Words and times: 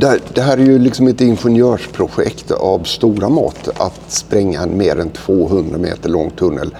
Det, 0.00 0.20
det 0.34 0.42
här 0.42 0.58
är 0.58 0.62
ju 0.62 0.78
liksom 0.78 1.06
ett 1.06 1.20
ingenjörsprojekt 1.20 2.50
av 2.50 2.82
stora 2.84 3.28
mått 3.28 3.68
att 3.76 4.00
spränga 4.08 4.62
en 4.62 4.76
mer 4.76 4.98
än 5.00 5.10
200 5.10 5.78
meter 5.78 6.08
lång 6.08 6.30
tunnel 6.30 6.76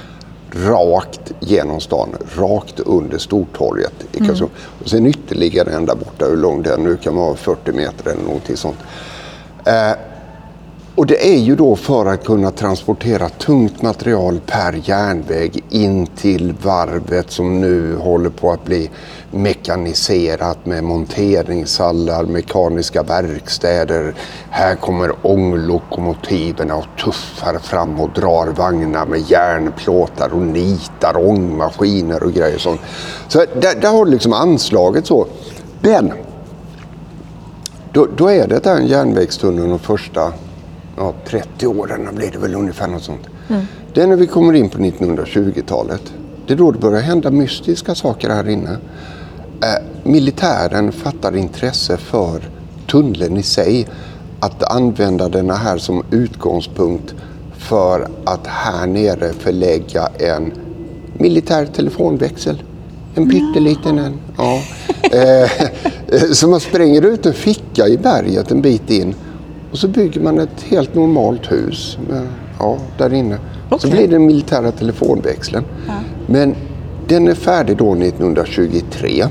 rakt 0.52 1.33
genom 1.41 1.81
stan, 1.81 2.08
rakt 2.36 2.81
under 2.81 3.18
Stortorget 3.18 3.94
i 4.12 4.18
Karlskrona. 4.18 4.52
Och 4.83 4.89
sen 4.89 5.07
ytterligare 5.07 5.70
en 5.70 5.86
där 5.86 5.94
borta, 5.94 6.26
hur 6.26 6.36
lång 6.36 6.62
den 6.62 6.84
nu 6.84 6.96
kan 6.96 7.17
vara, 7.17 7.36
40 7.36 7.73
meter 7.73 8.11
eller 8.11 8.23
någonting 8.23 8.57
sånt. 8.57 8.79
Eh, 9.64 9.93
och 10.99 11.07
det 11.07 11.35
är 11.35 11.39
ju 11.39 11.57
då 11.57 11.77
för 11.77 12.07
att 12.07 12.25
kunna 12.25 12.51
transportera 12.51 13.29
tungt 13.29 13.83
material 13.83 14.41
per 14.46 14.81
järnväg 14.85 15.64
in 15.71 16.07
till 16.07 16.55
varvet 16.63 17.31
som 17.31 17.61
nu 17.61 17.96
håller 17.96 18.31
på 18.31 18.53
att 18.53 18.64
bli 18.64 18.91
mekaniserat 19.31 20.67
med 20.67 20.85
monteringshallar, 20.85 22.25
mekaniska 22.25 23.03
verkstäder. 23.03 24.14
Här 24.50 24.75
kommer 24.75 25.13
ånglokomotiven 25.22 26.71
och 26.71 26.85
tuffar 27.05 27.58
fram 27.58 28.00
och 28.00 28.11
drar 28.14 28.46
vagnar 28.46 29.07
med 29.07 29.30
järnplåtar 29.30 30.35
och 30.35 30.43
nitar 30.43 31.29
ångmaskiner 31.29 32.22
och 32.22 32.33
grejer 32.33 32.58
sånt. 32.58 32.80
Så 33.28 33.38
där, 33.38 33.80
där 33.80 33.91
har 33.91 34.05
du 34.05 34.10
liksom 34.10 34.33
anslaget 34.33 35.06
så. 35.06 35.27
Men 35.80 36.12
då, 37.92 38.06
då 38.16 38.30
är 38.30 38.48
det 38.48 38.64
den 38.64 38.86
järnvägstunneln 38.86 39.72
och 39.72 39.80
första 39.80 40.33
ja, 40.98 41.14
30 41.26 41.66
åren 41.66 42.08
blir 42.14 42.30
det 42.30 42.38
väl 42.38 42.54
ungefär 42.54 42.88
något 42.88 43.02
sånt. 43.02 43.26
Mm. 43.48 43.62
Det 43.94 44.02
är 44.02 44.06
när 44.06 44.16
vi 44.16 44.26
kommer 44.26 44.54
in 44.54 44.70
på 44.70 44.78
1920-talet. 44.78 46.12
Det 46.46 46.52
är 46.52 46.56
då 46.56 46.70
det 46.70 46.78
börjar 46.78 47.00
hända 47.00 47.30
mystiska 47.30 47.94
saker 47.94 48.30
här 48.30 48.48
inne. 48.48 48.70
Eh, 49.62 49.84
militären 50.02 50.92
fattar 50.92 51.36
intresse 51.36 51.96
för 51.96 52.50
tunneln 52.90 53.36
i 53.36 53.42
sig. 53.42 53.88
Att 54.40 54.62
använda 54.62 55.28
den 55.28 55.50
här 55.50 55.78
som 55.78 56.02
utgångspunkt 56.10 57.14
för 57.58 58.08
att 58.24 58.46
här 58.46 58.86
nere 58.86 59.33
förlägga 59.33 60.08
en 60.18 60.52
militär 61.12 61.66
telefonväxel. 61.66 62.62
En 63.14 63.30
pytteliten 63.30 63.98
en. 63.98 64.18
Ja. 64.36 64.60
Eh, 65.02 65.50
så 66.33 66.48
man 66.48 66.60
spränger 66.60 67.02
ut 67.02 67.27
en 67.27 67.33
ficka 67.33 67.88
i 67.88 67.98
berget 67.98 68.50
en 68.50 68.60
bit 68.60 68.90
in 68.90 69.14
och 69.70 69.78
så 69.78 69.88
bygger 69.88 70.20
man 70.20 70.38
ett 70.38 70.62
helt 70.62 70.94
normalt 70.94 71.52
hus 71.52 71.98
med, 72.08 72.27
ja, 72.58 72.77
där 72.98 73.14
inne. 73.14 73.38
Okay. 73.66 73.78
Så 73.78 73.88
blir 73.88 74.00
det 74.00 74.12
den 74.12 74.27
militära 74.27 74.70
telefonväxeln. 74.72 75.64
Ja. 75.86 75.92
Men 76.27 76.55
den 77.08 77.28
är 77.28 77.34
färdig 77.34 77.77
då 77.77 77.94
1923. 77.94 79.24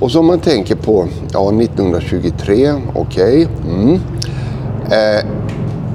Och 0.00 0.10
så 0.10 0.18
om 0.18 0.26
man 0.26 0.38
tänker 0.38 0.74
på 0.76 1.08
ja, 1.32 1.52
1923, 1.62 2.72
okej. 2.94 3.46
Okay, 3.46 3.46
mm. 3.74 3.94
eh, 4.84 5.24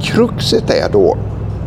kruxet 0.01 0.69
är 0.69 0.89
då 0.91 1.17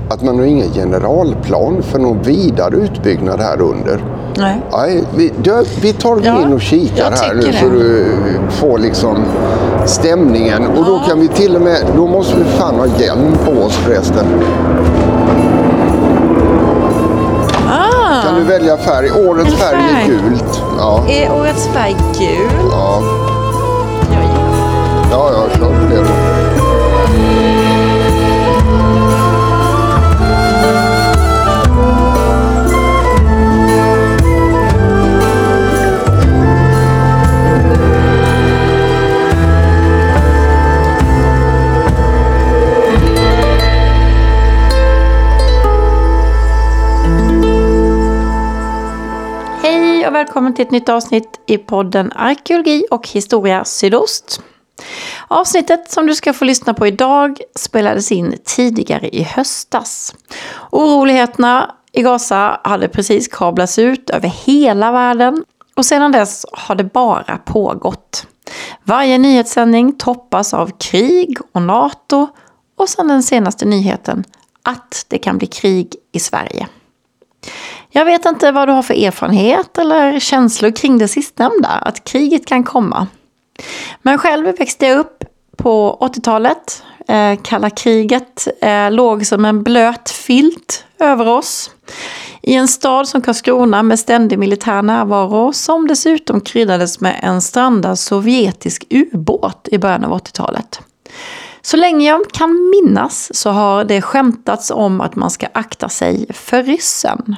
att 0.09 0.23
man 0.23 0.39
har 0.39 0.45
ingen 0.45 0.73
generalplan 0.73 1.83
för 1.83 1.99
någon 1.99 2.23
vidare 2.23 2.77
utbyggnad 2.77 3.41
här 3.41 3.61
under. 3.61 4.18
Nej. 4.39 4.61
Nej 4.73 5.05
vi, 5.17 5.33
du, 5.43 5.65
vi 5.81 5.93
tar 5.93 6.21
ja, 6.23 6.43
in 6.43 6.53
och 6.53 6.61
kikar 6.61 7.11
här 7.11 7.35
nu 7.35 7.43
så 7.43 7.69
du 7.69 8.15
får 8.51 8.79
liksom 8.79 9.25
stämningen. 9.87 10.67
Och 10.67 10.85
då 10.85 11.03
kan 11.09 11.21
vi 11.21 11.29
till 11.29 11.57
och 11.57 11.63
med, 11.63 11.77
då 11.97 12.07
måste 12.07 12.37
vi 12.37 12.45
fan 12.45 12.75
ha 12.75 12.87
hjälm 12.87 13.37
på 13.45 13.63
oss 13.63 13.77
förresten. 13.77 14.27
Ah. 17.69 18.23
Kan 18.23 18.35
du 18.35 18.45
välja 18.45 18.77
färg? 18.77 19.11
Årets 19.11 19.55
färg. 19.55 19.77
färg 19.77 20.03
är 20.03 20.07
gult. 20.07 20.63
Ja. 20.79 21.05
Är 21.09 21.33
årets 21.41 21.67
färg 21.67 21.97
gul? 22.19 22.71
Ja. 22.71 23.03
Ja, 25.11 25.31
ja, 25.33 25.67
på 25.67 25.95
det 25.95 26.08
välkommen 50.49 50.57
till 50.57 50.67
ett 50.67 50.83
nytt 50.83 50.89
avsnitt 50.89 51.41
i 51.47 51.59
podden 51.59 52.13
Arkeologi 52.13 52.87
och 52.91 53.09
historia 53.09 53.65
sydost. 53.65 54.41
Avsnittet 55.29 55.91
som 55.91 56.07
du 56.07 56.15
ska 56.15 56.33
få 56.33 56.45
lyssna 56.45 56.75
på 56.75 56.87
idag 56.87 57.41
spelades 57.55 58.13
in 58.13 58.35
tidigare 58.45 59.09
i 59.09 59.23
höstas. 59.23 60.15
Oroligheterna 60.71 61.75
i 61.93 62.03
Gaza 62.03 62.61
hade 62.65 62.89
precis 62.89 63.29
kablats 63.29 63.79
ut 63.79 64.11
över 64.11 64.29
hela 64.29 64.93
världen 64.93 65.45
och 65.77 65.85
sedan 65.85 66.13
dess 66.13 66.47
har 66.53 66.75
det 66.75 66.85
bara 66.85 67.39
pågått. 67.39 68.27
Varje 68.85 69.19
nyhetssändning 69.19 69.99
toppas 69.99 70.55
av 70.55 70.71
krig 70.79 71.39
och 71.53 71.63
NATO 71.63 72.29
och 72.79 72.89
sedan 72.89 73.09
den 73.09 73.23
senaste 73.23 73.65
nyheten 73.65 74.25
att 74.63 75.07
det 75.09 75.19
kan 75.19 75.39
bli 75.39 75.47
krig 75.47 75.95
i 76.13 76.21
Sverige. 76.21 76.69
Jag 77.99 78.05
vet 78.05 78.25
inte 78.25 78.53
vad 78.53 78.69
du 78.69 78.73
har 78.73 78.83
för 78.83 78.95
erfarenhet 78.95 79.79
eller 79.79 80.21
känslor 80.21 80.71
kring 80.71 80.99
det 80.99 81.09
sistnämnda, 81.09 81.69
att 81.69 82.05
kriget 82.05 82.47
kan 82.47 82.65
komma. 82.65 83.07
Men 84.03 84.19
själv 84.19 84.45
växte 84.59 84.87
jag 84.87 84.99
upp 84.99 85.25
på 85.57 85.99
80-talet. 86.01 86.83
Eh, 87.09 87.39
kalla 87.43 87.71
kriget 87.71 88.49
eh, 88.61 88.91
låg 88.91 89.27
som 89.27 89.45
en 89.45 89.63
blöt 89.63 90.11
filt 90.11 90.85
över 90.99 91.29
oss. 91.29 91.71
I 92.43 92.55
en 92.55 92.69
stad 92.69 93.09
som 93.09 93.23
Karlskrona 93.23 93.83
med 93.83 93.99
ständig 93.99 94.39
militär 94.39 94.83
närvaro 94.83 95.53
som 95.53 95.87
dessutom 95.87 96.41
kryddades 96.41 97.01
med 97.01 97.21
en 97.23 97.41
strandad 97.41 97.99
sovjetisk 97.99 98.85
ubåt 98.91 99.69
i 99.73 99.79
början 99.79 100.05
av 100.05 100.19
80-talet. 100.19 100.81
Så 101.63 101.77
länge 101.77 102.09
jag 102.09 102.31
kan 102.33 102.71
minnas 102.71 103.35
så 103.35 103.51
har 103.51 103.85
det 103.85 104.03
skämtats 104.03 104.71
om 104.71 105.01
att 105.01 105.17
man 105.17 105.31
ska 105.31 105.47
akta 105.53 105.89
sig 105.89 106.27
för 106.33 106.63
ryssen. 106.63 107.37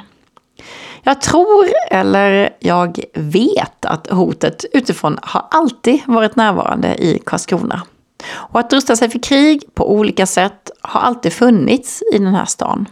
Jag 1.03 1.21
tror, 1.21 1.66
eller 1.91 2.56
jag 2.61 3.00
vet, 3.15 3.84
att 3.84 4.11
hotet 4.11 4.65
utifrån 4.72 5.19
har 5.22 5.47
alltid 5.50 6.00
varit 6.06 6.37
närvarande 6.37 6.94
i 6.94 7.22
Karlskrona. 7.27 7.83
Och 8.31 8.61
att 8.61 8.72
rusta 8.72 8.97
sig 8.97 9.11
för 9.11 9.19
krig 9.19 9.75
på 9.75 9.93
olika 9.93 10.27
sätt 10.27 10.71
har 10.81 11.00
alltid 11.00 11.33
funnits 11.33 12.03
i 12.12 12.19
den 12.19 12.34
här 12.34 12.44
stan. 12.44 12.88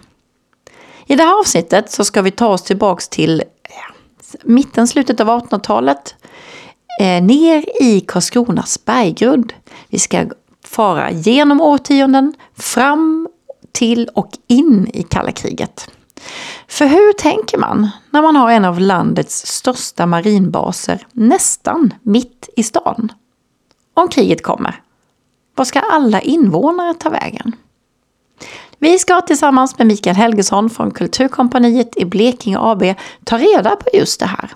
I 1.06 1.16
det 1.16 1.22
här 1.22 1.40
avsnittet 1.40 1.90
så 1.90 2.04
ska 2.04 2.22
vi 2.22 2.30
ta 2.30 2.48
oss 2.48 2.62
tillbaks 2.62 3.08
till 3.08 3.40
eh, 3.40 3.94
mitten, 4.44 4.88
slutet 4.88 5.20
av 5.20 5.28
1800-talet. 5.28 6.14
Eh, 7.00 7.22
ner 7.22 7.82
i 7.82 8.00
Karlskronas 8.00 8.84
berggrund. 8.84 9.52
Vi 9.88 9.98
ska 9.98 10.26
fara 10.64 11.10
genom 11.10 11.60
årtionden, 11.60 12.34
fram 12.56 13.28
till 13.72 14.08
och 14.14 14.30
in 14.46 14.90
i 14.94 15.02
kalla 15.02 15.32
kriget. 15.32 15.90
För 16.68 16.86
hur 16.86 17.12
tänker 17.12 17.58
man 17.58 17.88
när 18.10 18.22
man 18.22 18.36
har 18.36 18.50
en 18.50 18.64
av 18.64 18.80
landets 18.80 19.46
största 19.46 20.06
marinbaser 20.06 21.06
nästan 21.12 21.94
mitt 22.02 22.48
i 22.56 22.62
stan? 22.62 23.12
Om 23.94 24.08
kriget 24.08 24.42
kommer, 24.42 24.82
vad 25.54 25.66
ska 25.66 25.80
alla 25.80 26.20
invånare 26.20 26.94
ta 26.94 27.10
vägen? 27.10 27.52
Vi 28.78 28.98
ska 28.98 29.20
tillsammans 29.20 29.78
med 29.78 29.86
Mikael 29.86 30.16
Helgesson 30.16 30.70
från 30.70 30.90
Kulturkompaniet 30.90 31.96
i 31.96 32.04
Blekinge 32.04 32.58
AB 32.60 32.82
ta 33.24 33.38
reda 33.38 33.76
på 33.76 33.90
just 33.92 34.20
det 34.20 34.26
här. 34.26 34.50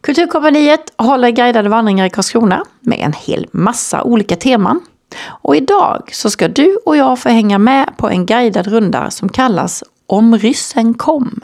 Kulturkompaniet 0.00 0.92
håller 0.96 1.30
guidade 1.30 1.68
vandringar 1.68 2.06
i 2.06 2.10
Karlskrona 2.10 2.64
med 2.80 2.98
en 2.98 3.12
hel 3.12 3.46
massa 3.52 4.02
olika 4.02 4.36
teman. 4.36 4.80
Och 5.24 5.56
idag 5.56 6.10
så 6.12 6.30
ska 6.30 6.48
du 6.48 6.76
och 6.86 6.96
jag 6.96 7.18
få 7.18 7.28
hänga 7.28 7.58
med 7.58 7.96
på 7.96 8.08
en 8.08 8.26
guidad 8.26 8.66
runda 8.66 9.10
som 9.10 9.28
kallas 9.28 9.84
om 10.12 10.38
ryssen 10.38 10.94
kom. 10.94 11.40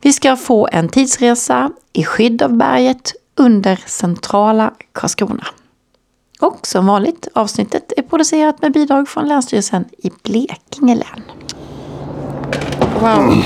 Vi 0.00 0.12
ska 0.12 0.36
få 0.36 0.68
en 0.72 0.88
tidsresa 0.88 1.70
i 1.92 2.04
skydd 2.04 2.42
av 2.42 2.52
berget 2.56 3.12
under 3.36 3.80
centrala 3.86 4.72
Karlskrona. 4.92 5.46
Och 6.40 6.66
som 6.66 6.86
vanligt, 6.86 7.28
avsnittet 7.32 7.92
är 7.96 8.02
producerat 8.02 8.62
med 8.62 8.72
bidrag 8.72 9.08
från 9.08 9.28
Länsstyrelsen 9.28 9.84
i 9.98 10.10
Blekinge 10.22 10.94
län. 10.94 11.22
Wow. 13.00 13.44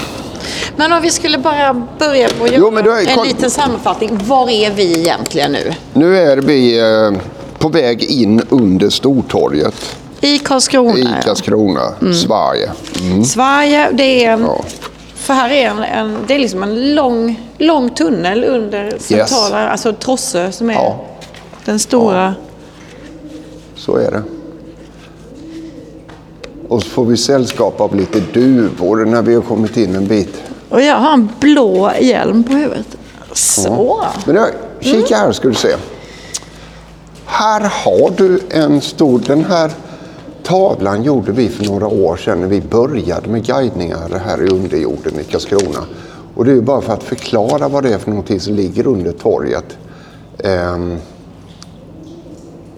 Men 0.77 0.93
om 0.93 1.03
vi 1.03 1.11
skulle 1.11 1.39
bara 1.39 1.75
börja 1.99 2.29
på 2.29 2.45
att 2.45 2.53
göra 2.53 3.01
en 3.01 3.29
liten 3.29 3.51
sammanfattning. 3.51 4.19
Var 4.25 4.51
är 4.51 4.71
vi 4.71 4.99
egentligen 4.99 5.53
nu? 5.53 5.73
Nu 5.93 6.17
är 6.17 6.37
vi 6.37 6.79
eh, 6.79 7.21
på 7.59 7.69
väg 7.69 8.05
in 8.05 8.43
under 8.49 8.91
Stortorget. 8.91 10.00
I 10.21 10.39
Karlskrona? 10.39 10.99
I 10.99 11.23
Karlskrona, 11.25 11.81
ja. 11.81 11.95
mm. 12.01 12.15
Sverige. 12.15 12.71
Mm. 13.01 13.25
Sverige, 13.25 13.91
det 13.93 14.25
är 14.25 14.39
ja. 14.39 14.65
För 15.15 15.35
här 15.35 15.51
är 15.51 15.69
en, 15.69 15.79
en, 15.79 16.19
det 16.27 16.35
är 16.35 16.39
liksom 16.39 16.63
en 16.63 16.95
lång, 16.95 17.51
lång 17.59 17.91
tunnel 17.91 18.45
under 18.45 18.99
centrala, 18.99 19.63
yes. 19.63 19.71
alltså 19.71 19.93
Trosse 19.93 20.53
som 20.53 20.71
är 20.71 20.75
ja. 20.75 21.05
den 21.65 21.79
stora... 21.79 22.35
Så 23.77 23.97
är 23.97 24.11
det. 24.11 24.23
Och 26.69 26.83
så 26.83 26.89
får 26.89 27.05
vi 27.05 27.17
sällskap 27.17 27.81
av 27.81 27.97
lite 27.97 28.21
duvor 28.21 29.05
när 29.05 29.23
vi 29.23 29.35
har 29.35 29.43
kommit 29.43 29.77
in 29.77 29.95
en 29.95 30.07
bit. 30.07 30.43
Och 30.69 30.83
jag 30.83 30.97
har 30.97 31.13
en 31.13 31.29
blå 31.41 31.93
hjälm 32.01 32.45
på 32.45 32.53
huvudet. 32.53 32.97
Så. 33.33 34.05
Men 34.25 34.35
då, 34.35 34.47
kika 34.81 35.17
här 35.17 35.33
ska 35.33 35.49
du 35.49 35.55
se. 35.55 35.77
Här 37.25 37.61
har 37.61 38.11
du 38.17 38.41
en 38.51 38.81
stor... 38.81 39.23
Den 39.27 39.45
här 39.45 39.71
tavlan 40.43 41.03
gjorde 41.03 41.33
vi 41.33 41.49
för 41.49 41.65
några 41.65 41.89
år 41.89 42.17
sedan 42.17 42.41
när 42.41 42.49
vi 42.49 42.61
började 42.61 43.29
med 43.29 43.47
guidningar 43.47 44.23
här 44.25 44.43
i 44.43 44.49
underjorden 44.49 45.21
i 45.21 45.25
Karlskrona. 45.25 45.85
Och 46.35 46.45
det 46.45 46.53
är 46.53 46.61
bara 46.61 46.81
för 46.81 46.93
att 46.93 47.03
förklara 47.03 47.69
vad 47.69 47.83
det 47.83 47.95
är 47.95 47.99
för 47.99 48.11
någonting 48.11 48.41
som 48.41 48.55
ligger 48.55 48.87
under 48.87 49.13
torget. 49.13 49.79
Ehm, 50.39 50.97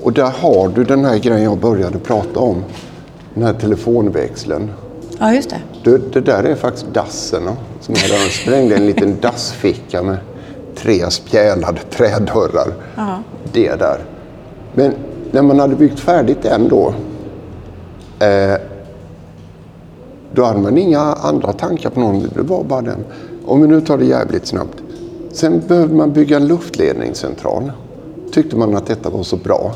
och 0.02 0.12
där 0.12 0.30
har 0.40 0.68
du 0.68 0.84
den 0.84 1.04
här 1.04 1.18
grejen 1.18 1.42
jag 1.42 1.58
började 1.58 1.98
prata 1.98 2.40
om. 2.40 2.64
Den 3.34 3.42
här 3.42 3.54
telefonväxeln. 3.54 4.70
Ja, 5.18 5.34
just 5.34 5.50
det. 5.50 5.60
Det, 5.84 6.12
det 6.12 6.20
där 6.20 6.44
är 6.44 6.54
faktiskt 6.54 6.86
dassen. 6.86 7.42
Som. 7.80 7.94
De 7.94 8.30
sprängde 8.30 8.76
en 8.76 8.86
liten 8.86 9.16
dassficka 9.20 10.02
med 10.02 10.16
tre 10.76 11.10
spjälade 11.10 11.80
trädörrar. 11.90 12.74
Det 13.52 13.74
där. 13.74 13.98
Men 14.74 14.94
när 15.30 15.42
man 15.42 15.58
hade 15.58 15.74
byggt 15.74 16.00
färdigt 16.00 16.42
den 16.42 16.68
då. 16.68 16.94
Eh, 18.22 18.60
då 20.34 20.44
hade 20.44 20.60
man 20.60 20.78
inga 20.78 21.00
andra 21.00 21.52
tankar 21.52 21.90
på 21.90 22.00
någon. 22.00 22.28
Det 22.34 22.42
var 22.42 22.64
bara 22.64 22.82
den. 22.82 23.04
Om 23.46 23.62
vi 23.62 23.68
nu 23.68 23.80
tar 23.80 23.98
det 23.98 24.04
jävligt 24.04 24.46
snabbt. 24.46 24.82
Sen 25.32 25.62
behövde 25.68 25.94
man 25.94 26.12
bygga 26.12 26.36
en 26.36 26.46
luftledningscentral. 26.46 27.72
Tyckte 28.32 28.56
man 28.56 28.76
att 28.76 28.86
detta 28.86 29.10
var 29.10 29.22
så 29.22 29.36
bra. 29.36 29.74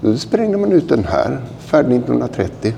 Då 0.00 0.16
sprängde 0.16 0.58
man 0.58 0.72
ut 0.72 0.88
den 0.88 1.04
här, 1.04 1.40
färdig 1.58 1.96
1930. 1.96 2.74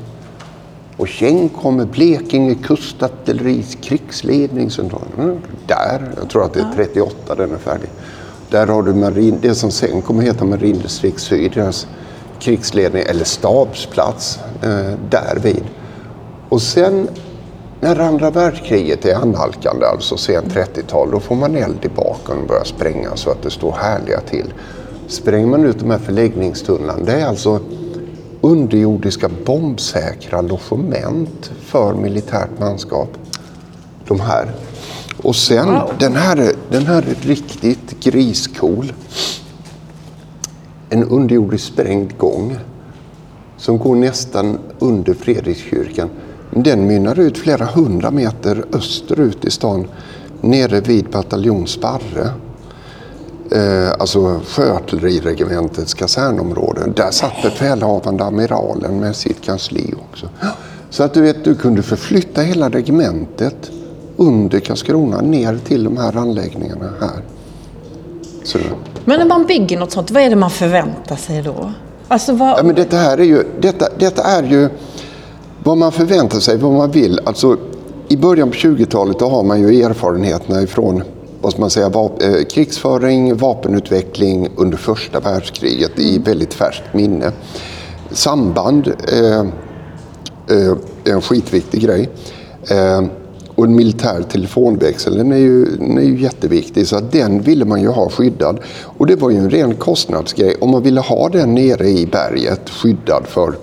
Och 0.97 1.09
sen 1.09 1.49
kommer 1.49 1.85
Blekinge 1.85 2.55
kustartilleris 2.55 3.79
krigsledningscentral. 3.81 5.03
Mm, 5.19 5.37
Där, 5.67 6.13
jag 6.21 6.31
tror 6.31 6.45
att 6.45 6.53
det 6.53 6.61
är 6.61 6.73
38 6.75 7.35
den 7.35 7.53
är 7.53 7.57
färdig. 7.59 7.91
Där 8.51 8.67
har 8.67 8.83
du 8.83 8.95
marin, 8.95 9.39
det 9.43 9.55
som 9.55 9.71
sen 9.71 10.03
kommer 10.03 10.23
heta 10.23 10.45
Marindistrikt 10.45 11.21
Syd, 11.21 11.53
deras 11.55 11.87
krigsledning 12.41 13.03
eller 13.07 13.25
stabsplats 13.25 14.39
eh, 14.63 14.93
därvid. 15.11 15.65
Och 16.49 16.63
sen 16.63 17.09
när 17.81 17.99
andra 18.01 18.31
världskriget 18.31 19.05
är 19.05 19.15
annalkande, 19.15 19.87
alltså 19.87 20.17
sent 20.17 20.47
30-tal, 20.55 21.11
då 21.11 21.21
får 21.21 21.35
man 21.37 21.57
eld 21.57 21.85
i 21.85 21.89
baken 21.89 22.39
och 22.43 22.49
börjar 22.49 22.65
spränga 22.65 23.17
så 23.17 23.31
att 23.31 23.43
det 23.43 23.51
står 23.51 23.73
härliga 23.73 24.21
till. 24.21 24.53
Spränger 25.09 25.47
man 25.47 25.65
ut 25.65 25.79
de 25.79 25.91
här 25.91 25.99
förläggningstunnlarna, 25.99 27.05
det 27.05 27.13
är 27.13 27.27
alltså 27.27 27.61
underjordiska 28.41 29.31
bombsäkra 29.47 30.41
logement 30.41 31.51
för 31.67 31.95
militärt 31.95 32.59
manskap. 32.59 33.09
De 34.09 34.21
här. 34.21 34.51
Och 35.23 35.37
sen, 35.37 35.79
den, 35.99 36.17
här, 36.17 36.37
är- 36.37 36.55
den 36.71 36.87
här 36.87 37.03
är 37.03 37.27
riktigt 37.29 38.01
griscool. 38.05 38.93
En 40.91 41.05
underjordisk 41.05 41.65
sprängd 41.65 42.19
gång 42.19 42.57
som 43.57 43.79
går 43.79 43.95
nästan 43.95 44.59
under 44.79 45.15
Fredrikskyrkan. 45.15 46.11
Den 46.51 46.87
mynnar 46.87 47.19
ut 47.19 47.39
flera 47.39 47.65
hundra 47.65 48.11
meter 48.11 48.65
österut 48.73 49.45
i 49.45 49.51
stan, 49.51 49.87
nere 50.41 50.81
vid 50.81 51.05
bataljon 51.11 51.67
Sparre. 51.67 52.31
Eh, 53.51 53.93
alltså 53.99 54.41
sjöartilleriregementets 54.47 55.95
kasernområde. 55.95 56.93
Där 56.97 57.11
satt 57.11 57.43
befälhavande 57.43 58.25
amiralen 58.25 59.01
med 59.01 59.17
sitt 59.17 59.41
kansli 59.43 59.95
också. 60.11 60.29
Så 60.91 61.03
att 61.03 61.15
du 61.15 61.21
vet, 61.21 61.45
du 61.45 61.55
kunde 61.55 61.83
förflytta 61.83 62.43
hela 62.43 62.69
regementet 62.69 63.71
under 64.17 64.61
Karlskrona 64.61 65.21
ner 65.21 65.59
till 65.65 65.85
de 65.85 65.97
här 65.97 66.17
anläggningarna 66.17 66.91
här. 67.01 67.23
Så, 68.45 68.59
men 69.05 69.19
när 69.19 69.27
man 69.27 69.47
bygger 69.47 69.79
något 69.79 69.93
sånt, 69.93 70.11
vad 70.11 70.23
är 70.23 70.31
det 70.31 70.37
man 70.37 70.51
förväntar 70.51 71.17
sig 71.17 71.43
då? 71.43 71.73
Alltså 72.09 72.33
vad... 72.33 72.59
Ja, 72.59 72.63
men 72.63 72.75
detta, 72.75 72.97
här 72.97 73.19
är 73.19 73.25
ju, 73.25 73.45
detta, 73.61 73.89
detta 73.99 74.23
är 74.23 74.43
ju 74.43 74.69
vad 75.65 75.77
man 75.77 75.93
förväntar 75.93 76.39
sig, 76.41 76.57
vad 76.57 76.73
man 76.73 76.91
vill. 76.91 77.21
Alltså, 77.25 77.57
I 78.09 78.17
början 78.17 78.49
på 78.51 78.55
20-talet 78.57 79.21
har 79.21 79.43
man 79.43 79.61
ju 79.61 79.83
erfarenheterna 79.83 80.63
ifrån 80.63 81.03
vad 81.41 81.53
ska 81.53 81.61
man 81.61 81.71
säga, 81.71 81.89
vap- 81.89 82.23
eh, 82.39 82.45
krigsföring, 82.45 83.37
vapenutveckling 83.37 84.49
under 84.57 84.79
första 84.79 85.21
världskriget 85.21 85.99
i 85.99 86.19
väldigt 86.19 86.55
färskt 86.55 86.95
minne. 86.95 87.33
Samband 88.11 88.89
eh, 89.13 89.41
eh, 90.57 90.75
är 91.05 91.13
en 91.13 91.23
skitviktig 91.23 91.83
grej. 91.83 92.09
Eh, 92.71 93.03
och 93.61 93.67
en 93.67 93.77
militär 93.77 94.23
telefonväxel 94.23 95.17
den 95.17 95.33
är, 95.33 95.37
ju, 95.37 95.65
den 95.65 95.99
är 95.99 96.03
ju 96.03 96.21
jätteviktig 96.21 96.87
så 96.87 96.97
att 96.97 97.13
den 97.13 97.41
ville 97.41 97.65
man 97.65 97.81
ju 97.81 97.89
ha 97.89 98.11
skyddad. 98.11 98.59
Och 98.83 99.07
det 99.07 99.17
var 99.17 99.31
ju 99.31 99.37
en 99.37 99.51
ren 99.51 99.75
kostnadsgrej. 99.75 100.57
Om 100.61 100.71
man 100.71 100.83
ville 100.83 101.01
ha 101.01 101.29
den 101.29 101.55
nere 101.55 101.89
i 101.89 102.07
berget 102.07 102.71
skyddad 102.71 103.27
för 103.27 103.55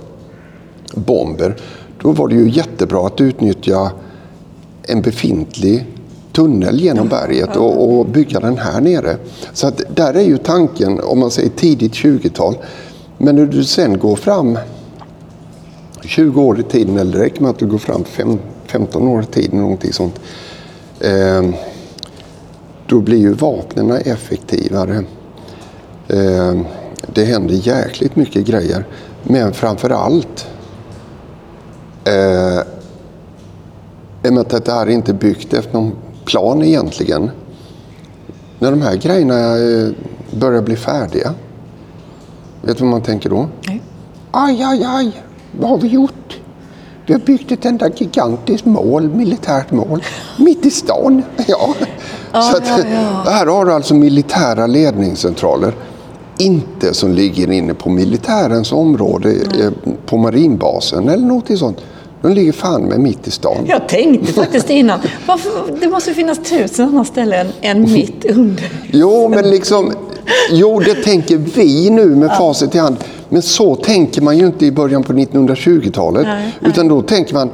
bomber 0.94 1.56
då 2.02 2.12
var 2.12 2.28
det 2.28 2.36
ju 2.36 2.50
jättebra 2.50 3.08
att 3.08 3.22
utnyttja 3.22 3.92
en 4.84 5.02
befintlig 5.02 5.86
tunnel 6.32 6.82
genom 6.82 7.08
berget 7.08 7.56
och, 7.56 8.00
och 8.00 8.06
bygga 8.06 8.40
den 8.40 8.58
här 8.58 8.82
nere. 8.82 9.18
Så 9.54 9.68
att 9.68 9.82
där 9.96 10.14
är 10.14 10.24
ju 10.24 10.38
tanken, 10.38 11.00
om 11.00 11.20
man 11.20 11.32
säger 11.32 11.50
tidigt 11.50 11.94
20-tal. 11.94 12.58
Men 13.18 13.36
när 13.36 13.46
du 13.46 13.64
sen 13.64 14.00
går 14.00 14.16
fram 14.16 14.58
20 16.02 16.42
år 16.42 16.60
i 16.60 16.64
tiden, 16.64 16.98
eller 16.98 17.12
det 17.12 17.26
räcker 17.26 17.42
med 17.42 17.50
att 17.50 17.60
du 17.60 17.68
går 17.68 17.78
fram 17.78 18.04
50 18.04 18.57
15 18.68 19.08
år 19.08 19.24
i 19.24 19.26
tiden, 19.26 19.60
någonting 19.60 19.94
sånt. 19.94 20.20
Eh, 21.00 21.44
då 22.88 23.00
blir 23.02 23.18
ju 23.18 23.34
vapnen 23.34 23.92
effektivare. 23.92 25.04
Eh, 26.08 26.62
det 27.14 27.26
händer 27.26 27.54
jäkligt 27.54 28.16
mycket 28.16 28.46
grejer. 28.46 28.86
Men 29.24 29.54
framför 29.54 29.90
allt 29.90 30.48
eh, 32.04 32.60
i 34.24 34.30
och 34.30 34.34
med 34.34 34.54
att 34.54 34.66
det 34.66 34.72
här 34.72 34.86
är 34.86 34.92
inte 34.92 35.14
byggt 35.14 35.54
efter 35.54 35.74
någon 35.74 35.96
plan 36.26 36.64
egentligen. 36.64 37.30
När 38.60 38.72
de 38.72 38.82
här 38.82 38.96
grejerna 38.96 39.58
eh, 39.58 39.90
börjar 40.40 40.62
bli 40.62 40.76
färdiga, 40.76 41.34
vet 42.62 42.78
du 42.78 42.84
vad 42.84 42.92
man 42.92 43.02
tänker 43.02 43.30
då? 43.30 43.48
Nej. 43.68 43.82
Aj, 44.32 44.64
aj, 44.64 44.84
aj, 44.84 45.24
vad 45.60 45.70
har 45.70 45.78
vi 45.78 45.88
gjort? 45.88 46.40
Vi 47.08 47.14
har 47.14 47.20
byggt 47.20 47.52
ett 47.52 47.66
enda 47.66 47.90
gigantiskt 47.90 48.66
mål, 48.66 49.10
militärt 49.10 49.72
mål, 49.72 50.04
mitt 50.38 50.66
i 50.66 50.72
stan. 50.72 51.24
Ja. 51.48 51.76
Så 52.32 52.58
att, 52.58 52.68
Här 53.28 53.46
har 53.46 53.66
du 53.66 53.74
alltså 53.74 53.94
militära 53.96 54.68
ledningscentraler. 54.68 55.74
Inte 56.38 56.94
som 56.94 57.14
ligger 57.14 57.52
inne 57.52 57.74
på 57.74 57.90
militärens 57.90 58.72
område 58.72 59.30
eh, 59.32 59.92
på 60.06 60.18
marinbasen 60.18 61.10
eller 61.10 61.26
något 61.26 61.60
sånt. 61.60 61.78
De 62.22 62.34
ligger 62.34 62.52
fan 62.52 62.84
med 62.84 63.00
mitt 63.00 63.28
i 63.28 63.32
stan. 63.32 63.66
Jag 63.68 63.90
tänkte 63.90 64.34
faktiskt 64.34 64.70
innan, 64.70 65.00
varför, 65.26 65.52
det 65.82 65.88
måste 65.88 66.14
finnas 66.14 66.40
tusen 66.40 66.88
andra 66.88 67.04
ställen 67.04 67.48
än 67.62 67.82
mitt 67.82 68.26
under. 68.26 68.72
Jo, 68.92 69.30
men 69.30 69.50
liksom, 69.50 69.94
jo, 70.52 70.80
det 70.80 70.96
tänker 70.96 71.38
vi 71.38 71.90
nu 71.90 72.06
med 72.06 72.38
facit 72.38 72.76
i 72.76 72.78
hand. 72.78 72.98
Men 73.30 73.42
så 73.42 73.76
tänker 73.76 74.22
man 74.22 74.38
ju 74.38 74.46
inte 74.46 74.66
i 74.66 74.72
början 74.72 75.04
på 75.04 75.14
1920-talet. 75.14 76.24
Nej, 76.24 76.56
Utan 76.62 76.88
då 76.88 77.02
tänker 77.02 77.34
man, 77.34 77.50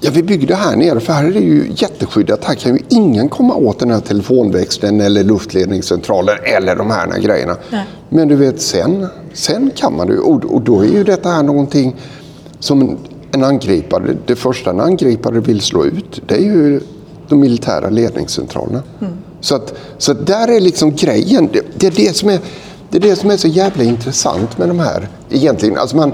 ja 0.00 0.10
vi 0.14 0.22
bygger 0.22 0.46
det 0.46 0.54
här 0.54 0.76
nere 0.76 1.00
för 1.00 1.12
här 1.12 1.24
är 1.24 1.32
det 1.32 1.40
ju 1.40 1.72
jätteskyddat. 1.76 2.44
Här 2.44 2.54
kan 2.54 2.72
ju 2.72 2.82
ingen 2.88 3.28
komma 3.28 3.54
åt 3.54 3.78
den 3.78 3.90
här 3.90 4.00
telefonväxeln 4.00 5.00
eller 5.00 5.24
luftledningscentralen 5.24 6.36
eller 6.44 6.76
de 6.76 6.90
här 6.90 7.18
grejerna. 7.18 7.56
Nej. 7.70 7.84
Men 8.08 8.28
du 8.28 8.36
vet, 8.36 8.60
sen, 8.60 9.06
sen 9.32 9.70
kan 9.74 9.96
man 9.96 10.06
det. 10.06 10.18
Och, 10.18 10.44
och 10.44 10.60
då 10.60 10.80
är 10.80 10.88
ju 10.88 11.04
detta 11.04 11.28
här 11.28 11.42
någonting 11.42 11.96
som 12.58 12.98
en, 13.32 13.44
angripare, 13.44 14.16
det 14.26 14.36
första 14.36 14.70
en 14.70 14.80
angripare 14.80 15.40
vill 15.40 15.60
slå 15.60 15.84
ut, 15.84 16.22
det 16.26 16.34
är 16.34 16.42
ju 16.42 16.80
de 17.28 17.40
militära 17.40 17.90
ledningscentralerna. 17.90 18.82
Så, 19.44 19.54
att, 19.54 19.74
så 19.98 20.12
att 20.12 20.26
där 20.26 20.48
är 20.48 20.60
liksom 20.60 20.94
grejen. 20.96 21.48
Det, 21.52 21.62
det, 21.74 21.86
är 21.86 21.90
det, 21.90 22.16
som 22.16 22.28
är, 22.28 22.40
det 22.90 22.98
är 22.98 23.00
det 23.00 23.16
som 23.16 23.30
är 23.30 23.36
så 23.36 23.48
jävla 23.48 23.84
intressant 23.84 24.58
med 24.58 24.68
de 24.68 24.78
här 24.78 25.08
egentligen. 25.30 25.78
Alltså 25.78 25.96
man, 25.96 26.12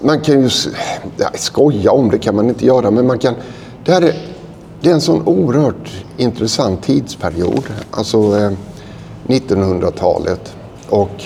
man 0.00 0.20
kan 0.20 0.42
ju 0.42 0.50
ja, 1.16 1.30
skoja 1.34 1.92
om 1.92 2.10
det 2.10 2.18
kan 2.18 2.36
man 2.36 2.48
inte 2.48 2.66
göra, 2.66 2.90
men 2.90 3.06
man 3.06 3.18
kan... 3.18 3.34
Det, 3.84 3.92
här 3.92 4.02
är, 4.02 4.14
det 4.80 4.90
är 4.90 4.94
en 4.94 5.00
sån 5.00 5.22
oerhört 5.26 6.04
intressant 6.16 6.82
tidsperiod. 6.82 7.64
Alltså 7.90 8.18
eh, 8.18 8.50
1900-talet. 9.26 10.54
Och 10.88 11.24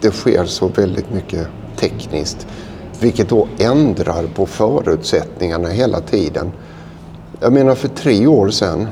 det 0.00 0.10
sker 0.10 0.44
så 0.44 0.68
väldigt 0.68 1.12
mycket 1.12 1.46
tekniskt. 1.76 2.46
Vilket 3.00 3.28
då 3.28 3.48
ändrar 3.58 4.26
på 4.34 4.46
förutsättningarna 4.46 5.68
hela 5.68 6.00
tiden. 6.00 6.52
Jag 7.40 7.52
menar 7.52 7.74
för 7.74 7.88
tre 7.88 8.26
år 8.26 8.50
sedan. 8.50 8.88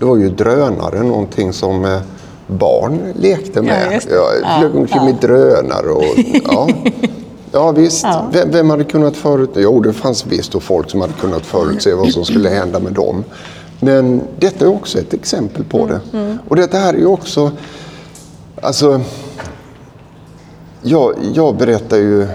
Då 0.00 0.06
var 0.06 0.16
ju 0.16 0.30
drönare 0.30 1.02
någonting 1.02 1.52
som 1.52 1.84
eh, 1.84 2.00
barn 2.46 3.12
lekte 3.16 3.62
med. 3.62 3.92
Ja, 3.92 4.00
det. 4.08 4.14
jag 4.14 4.58
flög 4.58 4.74
Ja, 4.74 4.78
omkring 4.78 5.00
ja. 5.00 5.04
med 5.04 5.14
drönare 5.14 5.88
och 5.90 6.04
ja. 6.44 6.68
Ja 7.52 7.70
visst, 7.72 8.02
Ja. 8.04 8.28
Vem, 8.32 8.50
vem 8.50 8.70
hade 8.70 8.84
kunnat 8.84 9.16
förut... 9.16 9.50
Jo, 9.54 9.80
det 9.80 9.92
fanns 9.92 10.26
visst 10.26 10.52
då 10.52 10.60
folk 10.60 10.90
som 10.90 11.00
hade 11.00 11.12
kunnat 11.12 11.46
förutse 11.46 11.94
vad 11.94 12.12
som 12.12 12.24
skulle 12.24 12.48
hända 12.48 12.80
med 12.80 12.92
dem. 12.92 13.24
Men 13.80 14.20
detta 14.38 14.64
är 14.64 14.68
också 14.68 14.98
ett 14.98 15.14
exempel 15.14 15.64
på 15.64 15.86
det. 15.86 16.00
Mm, 16.18 16.38
Och 16.48 16.56
detta 16.56 16.78
här 16.78 16.94
är 16.94 16.98
ju 16.98 17.06
också... 17.06 17.50
Alltså... 18.62 19.00
Jag, 20.82 21.14
jag 21.34 21.56
berättar 21.56 21.96
ju... 21.96 22.26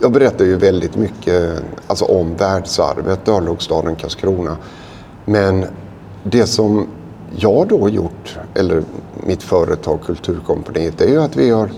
Jag 0.00 0.12
berättar 0.12 0.44
ju 0.44 0.56
väldigt 0.56 0.96
mycket 0.96 1.52
alltså, 1.86 2.04
om 2.04 2.36
världsarvet, 2.36 3.28
örlogsstaden 3.28 3.96
Karlskrona. 3.96 4.56
Men 5.24 5.66
det 6.24 6.46
som 6.46 6.86
jag 7.36 7.68
då 7.68 7.88
gjort, 7.88 8.38
eller 8.54 8.82
mitt 9.26 9.42
företag 9.42 9.98
Kulturkompaniet, 10.06 10.98
det 10.98 11.04
är 11.04 11.08
ju 11.08 11.22
att 11.22 11.36
vi 11.36 11.50
har, 11.50 11.70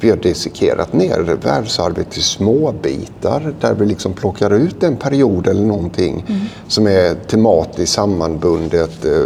vi 0.00 0.10
har 0.10 0.16
dissekerat 0.16 0.92
ner 0.92 1.36
världsarvet 1.42 2.18
i 2.18 2.20
små 2.20 2.74
bitar 2.82 3.54
där 3.60 3.74
vi 3.74 3.86
liksom 3.86 4.12
plockar 4.12 4.52
ut 4.54 4.82
en 4.82 4.96
period 4.96 5.46
eller 5.46 5.66
någonting 5.66 6.24
som 6.68 6.86
är 6.86 7.14
tematiskt 7.14 7.92
sammanbundet 7.92 9.04
eh, 9.04 9.24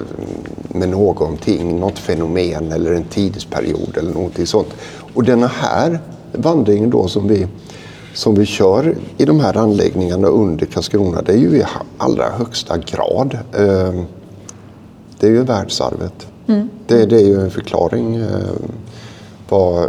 med 0.69 0.89
någonting, 0.89 1.81
något 1.81 1.99
fenomen 1.99 2.73
eller 2.73 2.93
en 2.93 3.05
tidsperiod 3.05 3.97
eller 3.97 4.13
någonting 4.13 4.47
sånt. 4.47 4.69
Och 5.15 5.25
denna 5.25 5.47
här 5.47 6.01
vandringen 6.33 6.91
då 6.91 7.09
som 7.09 7.29
vi 7.29 7.47
som 8.15 8.35
vi 8.35 8.47
kör 8.47 8.97
i 9.17 9.25
de 9.25 9.41
här 9.41 9.57
anläggningarna 9.57 10.29
under 10.29 10.67
Karlskrona, 10.67 11.23
det 11.23 11.33
är 11.33 11.37
ju 11.37 11.57
i 11.57 11.65
allra 11.99 12.31
högsta 12.31 12.79
grad 12.79 13.39
eh, 13.53 14.03
det 15.21 15.27
är 15.27 15.31
ju 15.31 15.43
världsarvet. 15.43 16.27
Det, 16.87 17.07
det 17.07 17.17
är 17.17 17.27
ju 17.27 17.41
en 17.41 17.51
förklaring 17.51 18.17
eh, 18.17 18.29
vad, 19.49 19.89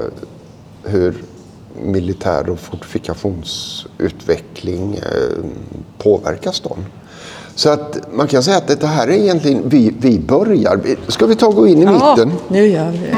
hur 0.84 1.24
militär 1.84 2.50
och 2.50 2.60
fortifikationsutveckling 2.60 4.96
eh, 4.96 5.02
påverkar 5.98 6.52
stan. 6.52 6.86
Så 7.56 7.70
att 7.70 8.00
man 8.14 8.28
kan 8.28 8.44
säga 8.44 8.58
att 8.58 8.80
det 8.80 8.88
här 8.88 9.08
är 9.08 9.12
egentligen, 9.12 9.70
vi, 9.70 9.94
vi 10.00 10.20
börjar, 10.20 10.82
ska 11.08 11.26
vi 11.26 11.36
ta 11.36 11.48
och 11.48 11.56
gå 11.56 11.68
in 11.68 11.82
i 11.82 11.86
mitten? 11.86 12.32
nu 12.48 12.68
gör 12.68 12.92
vi 12.92 12.98
det. 12.98 13.18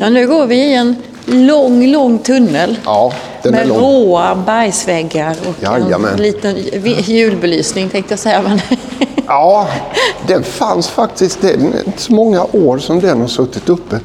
Ja, 0.00 0.10
nu 0.10 0.26
går 0.26 0.46
vi 0.46 0.56
i 0.56 0.74
en 0.74 0.96
lång, 1.26 1.86
lång 1.86 2.18
tunnel. 2.18 2.78
Ja, 2.84 3.12
den 3.42 3.54
är 3.54 3.58
med 3.58 3.68
lång. 3.68 3.78
råa 3.78 4.34
bergsväggar 4.34 5.36
och 5.48 5.62
Jajamän. 5.62 6.12
en 6.12 6.22
liten 6.22 6.56
julbelysning 7.02 7.88
tänkte 7.88 8.12
jag 8.12 8.18
säga. 8.18 8.42
Men 8.42 8.60
Ja, 9.26 9.68
den 10.26 10.42
fanns 10.42 10.88
faktiskt. 10.88 11.40
Det 11.40 11.50
är 11.50 11.86
inte 11.86 12.02
så 12.02 12.12
många 12.12 12.44
år 12.52 12.78
som 12.78 13.00
den 13.00 13.20
har 13.20 13.28
suttit 13.28 13.68
uppe. 13.68 14.00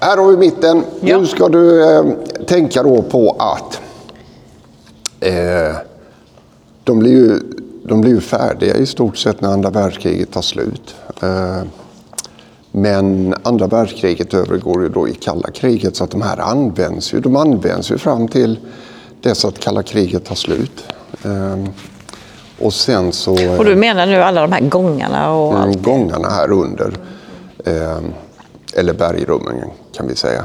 Här 0.00 0.16
har 0.16 0.26
vi 0.30 0.36
mitten. 0.36 0.84
Ja. 1.00 1.18
Nu 1.18 1.26
ska 1.26 1.48
du 1.48 1.92
eh, 1.96 2.04
tänka 2.46 2.82
då 2.82 3.02
på 3.02 3.36
att 3.38 3.80
eh, 5.20 5.76
de, 6.84 6.98
blir 6.98 7.12
ju, 7.12 7.40
de 7.84 8.00
blir 8.00 8.12
ju 8.12 8.20
färdiga 8.20 8.74
i 8.74 8.86
stort 8.86 9.16
sett 9.16 9.40
när 9.40 9.48
andra 9.48 9.70
världskriget 9.70 10.32
tar 10.32 10.42
slut. 10.42 10.94
Eh, 11.22 11.62
men 12.76 13.34
andra 13.42 13.66
världskriget 13.66 14.34
övergår 14.34 14.82
ju 14.82 14.88
då 14.88 15.08
i 15.08 15.14
kalla 15.14 15.50
kriget 15.50 15.96
så 15.96 16.04
att 16.04 16.10
de 16.10 16.22
här 16.22 16.40
används 16.40 17.14
ju, 17.14 17.20
de 17.20 17.36
används 17.36 17.90
ju 17.90 17.98
fram 17.98 18.28
till 18.28 18.58
dess 19.20 19.44
att 19.44 19.58
kalla 19.58 19.82
kriget 19.82 20.24
tar 20.24 20.34
slut. 20.34 20.84
Eh, 21.24 21.64
och 22.58 22.74
sen 22.74 23.12
så... 23.12 23.56
och 23.58 23.64
du 23.64 23.76
menar 23.76 24.06
nu 24.06 24.22
alla 24.22 24.40
de 24.40 24.52
här 24.52 24.60
gångarna 24.60 25.32
och 25.32 25.58
allt? 25.58 25.74
Mm, 25.74 25.82
gångarna 25.82 26.28
här 26.28 26.52
under. 26.52 26.92
Eh, 27.64 27.98
eller 28.74 28.94
bergrummen 28.94 29.70
kan 29.92 30.08
vi 30.08 30.16
säga. 30.16 30.44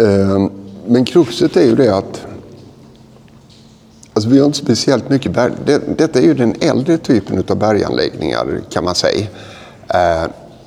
Eh, 0.00 0.48
men 0.86 1.04
kruxet 1.04 1.56
är 1.56 1.64
ju 1.64 1.74
det 1.74 1.96
att 1.96 2.26
alltså 4.12 4.30
vi 4.30 4.38
har 4.38 4.46
inte 4.46 4.58
speciellt 4.58 5.08
mycket 5.08 5.32
berg. 5.32 5.52
Det, 5.66 5.98
detta 5.98 6.18
är 6.18 6.22
ju 6.22 6.34
den 6.34 6.54
äldre 6.60 6.98
typen 6.98 7.44
av 7.48 7.56
berganläggningar 7.56 8.60
kan 8.70 8.84
man 8.84 8.94
säga. 8.94 9.26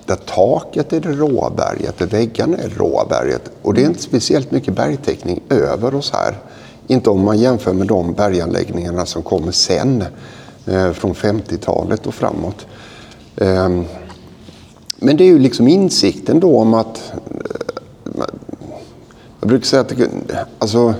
Där 0.05 0.15
taket 0.15 0.93
är 0.93 0.99
det 0.99 1.11
råa 1.11 1.49
berget, 1.49 1.97
där 1.97 2.05
väggarna 2.05 2.57
är 2.57 2.69
det 2.69 2.75
råa 2.75 3.05
berget. 3.05 3.51
Och 3.61 3.73
det 3.73 3.81
är 3.81 3.85
inte 3.85 4.01
speciellt 4.01 4.51
mycket 4.51 4.75
bergtäckning 4.75 5.41
över 5.49 5.95
oss 5.95 6.11
här. 6.13 6.37
Inte 6.87 7.09
om 7.09 7.25
man 7.25 7.37
jämför 7.37 7.73
med 7.73 7.87
de 7.87 8.13
berganläggningarna 8.13 9.05
som 9.05 9.23
kommer 9.23 9.51
sen. 9.51 10.03
Eh, 10.65 10.91
från 10.91 11.13
50-talet 11.13 12.07
och 12.07 12.13
framåt. 12.13 12.65
Eh, 13.37 13.69
men 14.97 15.17
det 15.17 15.23
är 15.23 15.27
ju 15.27 15.39
liksom 15.39 15.67
insikten 15.67 16.39
då 16.39 16.59
om 16.59 16.73
att... 16.73 17.13
eh, 18.17 18.23
Jag 19.39 19.49
brukar 19.49 19.65
säga 19.65 19.81
att 19.81 19.89
det, 19.89 20.09
alltså, 20.59 20.93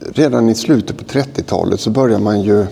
redan 0.00 0.48
i 0.48 0.54
slutet 0.54 0.98
på 0.98 1.04
30-talet 1.04 1.80
så 1.80 1.90
börjar 1.90 2.18
man 2.18 2.40
ju 2.40 2.66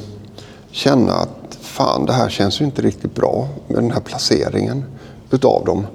känna 0.70 1.12
att 1.12 1.41
fan, 1.82 2.06
det 2.06 2.12
här 2.12 2.28
känns 2.28 2.60
ju 2.60 2.64
inte 2.64 2.82
riktigt 2.82 3.14
bra 3.14 3.48
med 3.66 3.76
den 3.76 3.90
här 3.90 4.00
placeringen 4.00 4.84
utav 5.30 5.64
dem. 5.64 5.86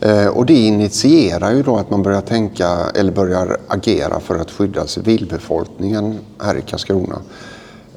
Eh, 0.00 0.26
och 0.26 0.46
det 0.46 0.54
initierar 0.54 1.52
ju 1.52 1.62
då 1.62 1.76
att 1.76 1.90
man 1.90 2.02
börjar 2.02 2.20
tänka 2.20 2.68
eller 2.94 3.12
börjar 3.12 3.58
agera 3.68 4.20
för 4.20 4.38
att 4.38 4.50
skydda 4.50 4.86
civilbefolkningen 4.86 6.18
här 6.38 6.56
i 6.56 6.62
Karlskrona. 6.62 7.18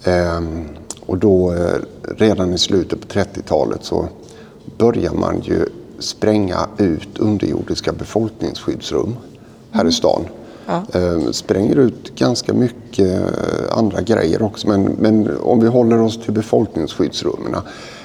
Eh, 0.03 0.41
och 1.05 1.17
då 1.17 1.53
eh, 1.53 1.75
redan 2.17 2.53
i 2.53 2.57
slutet 2.57 3.01
på 3.01 3.19
30-talet 3.19 3.83
så 3.83 4.07
börjar 4.77 5.13
man 5.13 5.41
ju 5.41 5.65
spränga 5.99 6.67
ut 6.77 7.17
underjordiska 7.17 7.93
befolkningsskyddsrum 7.93 9.15
här 9.71 9.85
i 9.87 9.91
stan. 9.91 10.25
Ja. 10.65 10.83
Ehm, 10.93 11.33
spränger 11.33 11.75
ut 11.75 12.15
ganska 12.15 12.53
mycket 12.53 13.21
eh, 13.21 13.77
andra 13.77 14.01
grejer 14.01 14.41
också. 14.41 14.67
Men, 14.67 14.83
men 14.83 15.37
om 15.37 15.59
vi 15.59 15.67
håller 15.67 16.01
oss 16.01 16.19
till 16.23 16.33
befolkningsskyddsrummen. 16.33 17.55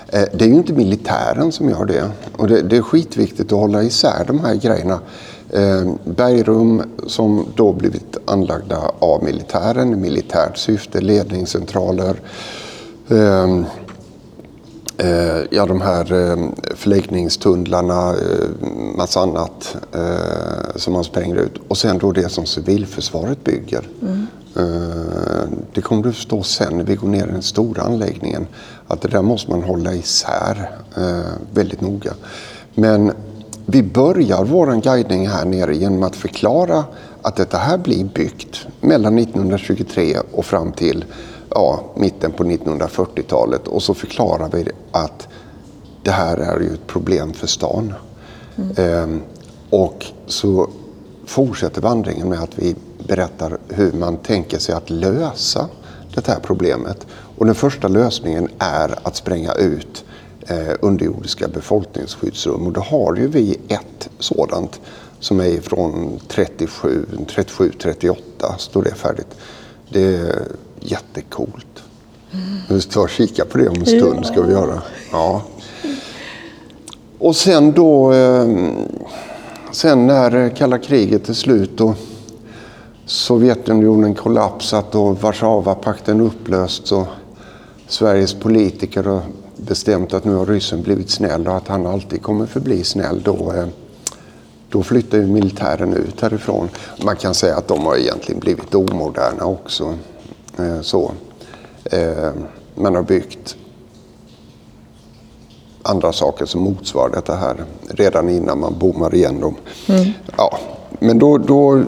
Eh, 0.09 0.25
det 0.33 0.45
är 0.45 0.49
ju 0.49 0.55
inte 0.55 0.73
militären 0.73 1.53
som 1.53 1.69
gör 1.69 1.85
det. 1.85 2.11
Och 2.37 2.49
det, 2.49 2.63
det 2.63 2.77
är 2.77 2.83
skitviktigt 2.83 3.53
att 3.53 3.59
hålla 3.59 3.83
isär 3.83 4.25
de 4.27 4.41
här 4.41 4.55
grejerna. 4.55 5.01
Eh, 5.51 5.93
bergrum 6.05 6.83
som 7.07 7.47
då 7.55 7.73
blivit 7.73 8.17
anlagda 8.25 8.93
av 8.99 9.25
militären 9.25 9.93
i 9.93 9.97
militärt 9.97 10.57
syfte, 10.59 11.01
ledningscentraler. 11.01 12.17
Eh, 13.09 13.63
ja, 15.51 15.67
de 15.67 15.81
här 15.81 16.13
eh, 16.13 16.49
förläggningstunnlarna, 16.75 18.11
eh, 18.11 18.69
massa 18.97 19.21
annat 19.21 19.77
eh, 19.95 20.77
som 20.77 20.93
man 20.93 21.05
spränger 21.05 21.37
ut. 21.37 21.55
Och 21.69 21.79
sen 21.79 21.99
då 21.99 22.13
det 22.13 22.29
som 22.29 22.47
civilförsvaret 22.47 23.45
bygger. 23.45 23.85
Eh, 24.57 25.49
det 25.75 25.81
kommer 25.81 26.03
du 26.03 26.13
förstå 26.13 26.43
sen 26.43 26.77
när 26.77 26.85
vi 26.85 26.95
går 26.95 27.09
ner 27.09 27.27
i 27.27 27.31
den 27.31 27.43
stora 27.43 27.83
anläggningen. 27.83 28.47
Att 28.87 29.01
det 29.01 29.09
där 29.09 29.23
måste 29.23 29.51
man 29.51 29.63
hålla 29.63 29.95
isär 29.95 30.71
eh, 30.97 31.33
väldigt 31.55 31.81
noga. 31.81 32.13
Men 32.75 33.13
vi 33.67 33.83
börjar 33.83 34.45
vår 34.45 34.81
guidning 34.83 35.29
här 35.29 35.45
nere 35.45 35.77
genom 35.77 36.03
att 36.03 36.17
förklara 36.17 36.85
att 37.23 37.37
detta 37.37 37.59
här 37.59 37.79
blir 37.79 38.05
byggt 38.05 38.67
mellan 38.81 39.19
1923 39.19 40.17
och 40.33 40.45
fram 40.45 40.73
till 40.73 41.05
ja, 41.59 41.81
mitten 41.95 42.33
på 42.33 42.45
1940-talet. 42.45 43.69
Och 43.69 43.83
så 43.83 43.95
förklarar 43.95 44.51
vi 44.53 44.69
att 44.91 45.29
det 46.03 46.11
här 46.11 46.37
är 46.37 46.61
ju 46.61 46.75
ett 46.75 46.87
problem 46.87 47.33
för 47.33 47.47
stan. 47.47 47.95
Ehm, 48.77 49.23
och 49.71 50.05
så 50.27 50.69
fortsätter 51.27 51.81
vandringen 51.81 52.29
med 52.29 52.43
att 52.43 52.59
vi 52.59 52.75
berättar 53.07 53.59
hur 53.69 53.93
man 53.93 54.17
tänker 54.17 54.59
sig 54.59 54.75
att 54.75 54.91
lösa 54.91 55.69
det 56.15 56.27
här 56.27 56.41
problemet. 56.43 57.07
Och 57.39 57.47
den 57.47 57.55
första 57.55 57.89
lösningen 57.89 58.49
är 58.59 58.99
att 59.03 59.17
spränga 59.17 59.53
ut 59.53 60.05
eh, 60.47 60.75
underjordiska 60.81 61.49
befolkningsskyddsrum. 61.49 62.67
Och 62.67 62.73
då 62.73 62.81
har 62.81 63.17
ju 63.17 63.29
vi 63.29 63.59
ett 63.69 64.09
sådant 64.19 64.81
som 65.21 65.41
är 65.41 65.61
från 65.61 66.21
37, 66.29 67.07
37 67.29 67.73
38 67.83 68.55
står 68.59 68.83
det 68.83 68.95
färdigt. 68.95 69.37
Det 69.89 70.35
jättecoolt. 70.81 71.83
Vi 72.69 72.81
ska 72.81 73.01
och 73.01 73.11
kika 73.11 73.45
på 73.45 73.59
det 73.59 73.69
om 73.69 73.77
en 73.77 73.87
stund. 73.87 74.27
ska 74.27 74.43
vi 74.43 74.53
göra. 74.53 74.83
Ja. 75.13 75.43
Och 77.19 77.37
sen 77.37 77.73
då, 77.73 78.13
ehm, 78.13 78.71
sen 79.73 80.07
när 80.07 80.57
kalla 80.57 80.79
kriget 80.79 81.29
är 81.29 81.35
slut 81.35 81.81
och 81.81 81.95
Sovjetunionen 83.07 84.15
kollapsat 84.15 84.95
och 84.95 85.23
Warszawapakten 85.23 86.21
upplösts 86.21 86.93
och 86.93 87.07
Sveriges 87.87 88.35
politiker 88.35 89.05
har 89.05 89.23
bestämt 89.57 90.15
att 90.15 90.25
nu 90.25 90.35
har 90.35 90.47
ryssen 90.47 90.83
blivit 90.83 91.11
snäll 91.11 91.49
och 91.49 91.57
att 91.57 91.69
han 91.69 91.87
alltid 91.87 92.23
kommer 92.23 92.47
förbli 92.47 92.85
snäll. 92.85 93.23
Då, 93.25 93.53
ehm, 93.53 93.69
då 94.71 94.83
flyttar 94.83 95.19
ju 95.19 95.27
militären 95.27 95.95
ut 95.95 96.21
härifrån. 96.21 96.69
Man 97.05 97.17
kan 97.17 97.35
säga 97.35 97.57
att 97.57 97.69
de 97.69 97.87
har 97.87 97.97
egentligen 97.97 98.41
blivit 98.41 98.75
omoderna 98.75 99.45
också. 99.45 99.95
Eh, 100.59 100.81
så. 100.81 101.13
Eh, 101.85 102.31
man 102.75 102.95
har 102.95 103.03
byggt 103.03 103.57
andra 105.83 106.13
saker 106.13 106.47
som 106.47 106.61
motsvarar 106.61 107.11
detta 107.11 107.37
här 107.37 107.65
redan 107.89 108.29
innan 108.29 108.61
man 108.61 108.79
bommar 108.79 109.15
igen 109.15 109.41
dem. 109.41 109.55
Mm. 109.89 110.13
Ja, 110.37 110.59
men 110.99 111.19
då, 111.19 111.39
då, 111.39 111.83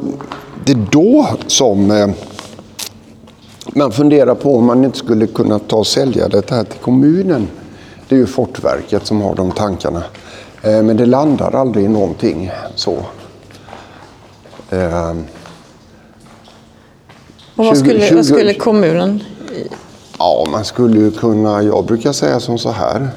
det 0.64 0.72
är 0.72 0.86
då 0.90 1.26
som 1.46 1.90
eh, 1.90 2.08
man 3.66 3.92
funderar 3.92 4.34
på 4.34 4.56
om 4.56 4.64
man 4.64 4.84
inte 4.84 4.98
skulle 4.98 5.26
kunna 5.26 5.58
ta 5.58 5.76
och 5.76 5.86
sälja 5.86 6.28
det 6.28 6.50
här 6.50 6.64
till 6.64 6.80
kommunen. 6.80 7.48
Det 8.08 8.14
är 8.14 8.18
ju 8.18 8.26
Fortverket 8.26 9.06
som 9.06 9.20
har 9.20 9.34
de 9.34 9.52
tankarna. 9.52 10.02
Men 10.62 10.96
det 10.96 11.06
landar 11.06 11.54
aldrig 11.54 11.84
i 11.84 11.88
någonting 11.88 12.50
så. 12.74 12.96
Och 17.60 17.66
vad 17.66 17.78
skulle, 17.78 18.06
20, 18.06 18.14
vad 18.14 18.26
skulle 18.26 18.54
kommunen? 18.54 19.22
Ja, 20.18 20.46
man 20.52 20.64
skulle 20.64 21.00
ju 21.00 21.10
kunna, 21.10 21.62
jag 21.62 21.84
brukar 21.86 22.12
säga 22.12 22.40
som 22.40 22.58
så 22.58 22.70
här. 22.70 23.08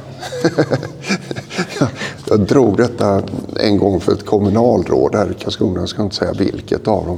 jag 2.30 2.40
drog 2.40 2.78
detta 2.78 3.24
en 3.60 3.78
gång 3.78 4.00
för 4.00 4.12
ett 4.12 4.26
kommunalråd 4.26 5.16
här 5.16 5.32
i 5.32 5.44
Karlskrona, 5.44 5.80
jag 5.80 5.90
ska 5.90 6.04
inte 6.04 6.16
säga 6.16 6.34
vilket 6.34 6.88
av 6.88 7.06
dem. 7.06 7.18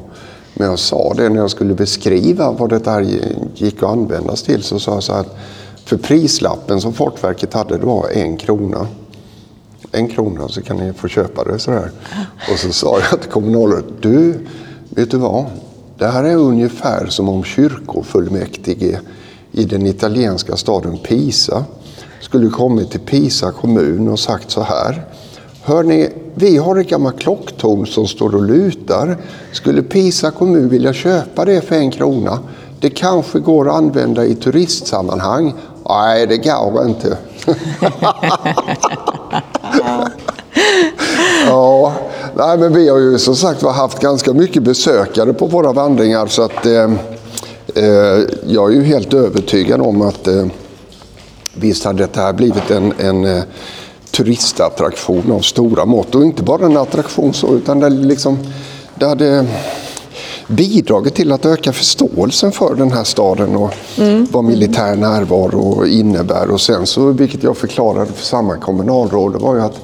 Men 0.54 0.68
jag 0.68 0.80
sa 0.80 1.14
det 1.14 1.30
när 1.30 1.38
jag 1.38 1.52
skulle 1.52 1.74
beskriva 1.74 2.52
vad 2.52 2.70
det 2.70 2.88
här 2.88 3.08
gick 3.56 3.84
att 3.84 3.90
användas 3.90 4.44
till. 4.44 4.64
Så 4.64 4.80
sa 4.80 4.94
jag 4.94 5.04
så 5.04 5.14
här, 5.14 5.26
för 5.86 5.98
prislappen 5.98 6.82
som 6.82 6.94
Fortverket 6.94 7.54
hade, 7.54 7.78
det 7.78 7.86
var 7.86 8.10
en 8.10 8.38
krona. 8.38 8.88
En 9.92 10.08
krona 10.08 10.48
så 10.48 10.62
kan 10.62 10.78
ni 10.78 10.94
få 10.94 11.08
köpa 11.08 11.44
det 11.44 11.60
sådär. 11.60 11.92
Och 12.52 12.60
så 12.60 12.72
sa 12.72 13.00
jag 13.12 13.22
till 13.22 13.32
kommunalrådet, 13.32 13.86
du, 14.00 14.40
vet 14.90 15.12
du 15.12 15.18
vad? 15.18 15.46
Det 15.98 16.08
här 16.08 16.24
är 16.24 16.36
ungefär 16.36 17.06
som 17.06 17.30
om 17.30 17.44
kyrkofullmäktige 17.44 19.00
i 19.52 19.66
den 19.66 19.88
italienska 19.88 20.56
staden 20.56 20.98
Pisa 20.98 21.66
skulle 22.22 22.50
kommit 22.50 22.92
till 22.92 23.00
Pisa 23.00 23.52
kommun 23.52 24.08
och 24.08 24.20
sagt 24.20 24.52
så 24.52 24.62
här. 24.62 25.06
Hörni, 25.64 26.10
vi 26.34 26.58
har 26.58 26.80
ett 26.80 26.90
gammalt 26.90 27.20
klocktorn 27.20 27.86
som 27.88 28.08
står 28.08 28.36
och 28.36 28.44
lutar. 28.44 29.18
Skulle 29.52 29.84
Pisa 29.84 30.32
kommun 30.32 30.70
vilja 30.70 30.94
köpa 30.94 31.46
det 31.46 31.62
för 31.62 31.76
en 31.76 31.92
krona? 31.92 32.40
Det 32.80 32.90
kanske 32.90 33.40
går 33.40 33.70
att 33.70 33.76
använda 33.76 34.26
i 34.26 34.36
turistsammanhang. 34.36 35.54
Nej, 35.90 36.28
det 36.28 36.38
går 36.38 36.86
inte. 36.86 37.18
ja, 41.48 41.94
nej, 42.38 42.58
men 42.58 42.74
vi 42.74 42.90
har 42.90 42.98
ju 42.98 43.20
som 43.20 43.36
sagt 43.36 43.62
haft 43.62 44.00
ganska 44.00 44.34
mycket 44.34 44.64
besökare 44.64 45.34
på 45.34 45.46
våra 45.46 45.74
vandringar 45.74 46.28
så 46.28 46.42
att 46.42 46.66
eh, 46.66 46.92
eh, 47.76 48.24
jag 48.48 48.72
är 48.72 48.76
ju 48.76 48.84
helt 48.84 49.14
övertygad 49.14 49.82
om 49.82 50.02
att 50.02 50.28
eh, 50.28 50.46
visst 51.54 51.84
hade 51.84 52.08
det 52.14 52.20
här 52.20 52.34
blivit 52.34 52.72
en, 52.72 52.94
en 53.00 53.26
eh, 53.26 53.44
turistattraktion 54.12 55.32
av 55.32 55.40
stora 55.40 55.86
mått. 55.86 56.16
Och 56.16 56.24
inte 56.24 56.44
bara 56.44 56.66
en 56.66 56.78
attraktion 56.78 57.34
så, 57.34 57.56
utan 57.56 57.80
det, 57.80 57.90
liksom, 57.90 58.38
det 58.96 59.06
hade 59.06 59.46
bidragit 60.48 61.16
till 61.16 61.32
att 61.32 61.46
öka 61.46 61.74
förståelsen 61.74 62.52
för 62.52 62.76
den 62.76 62.92
här 62.92 63.04
staden 63.04 63.56
och 63.56 63.74
mm. 63.98 64.28
vad 64.32 64.44
militär 64.44 64.96
närvaro 64.96 65.86
innebär. 65.86 66.52
Och 66.52 66.62
sen 66.62 66.86
så, 66.86 67.12
vilket 67.12 67.44
jag 67.44 67.58
förklarade 67.58 68.12
för 68.12 68.26
samma 68.26 68.58
kommunalråd, 68.58 69.34
det 69.34 69.40
var 69.40 69.56
ju 69.56 69.62
att 69.62 69.80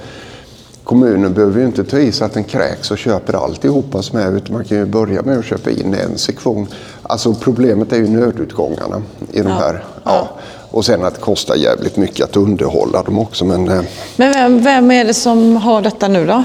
kommunen 0.92 1.34
behöver 1.34 1.60
ju 1.60 1.66
inte 1.66 1.84
ta 1.84 2.00
i 2.00 2.12
så 2.12 2.26
att 2.26 2.34
den 2.34 2.44
kräks 2.44 2.92
och 2.92 2.98
köper 2.98 3.44
alltihopa 3.44 4.02
som 4.02 4.20
är 4.20 4.38
utan 4.38 4.54
man 4.54 4.66
kan 4.66 4.78
ju 4.78 4.86
börja 4.86 5.22
med 5.22 5.40
att 5.40 5.46
köpa 5.46 5.70
in 5.70 5.94
en 5.94 6.18
sektion. 6.18 6.68
Alltså 7.04 7.34
problemet 7.34 7.94
är 7.94 7.98
ju 7.98 8.08
nödutgångarna 8.08 9.02
i 9.32 9.42
de 9.42 9.50
ja. 9.50 9.56
här. 9.56 9.84
Ja. 10.04 10.30
Och 10.72 10.86
sen 10.86 11.06
att 11.06 11.14
det 11.14 11.22
kostar 11.22 11.56
jävligt 11.56 11.98
mycket 11.98 12.26
att 12.26 12.38
underhålla 12.38 13.04
dem 13.04 13.20
också. 13.20 13.46
Men, 13.46 13.70
eh, 13.70 13.82
men 14.16 14.34
vem, 14.34 14.64
vem 14.64 14.92
är 14.92 15.06
det 15.06 15.14
som 15.14 15.56
har 15.56 15.82
detta 15.82 16.08
nu 16.08 16.26
då? 16.26 16.44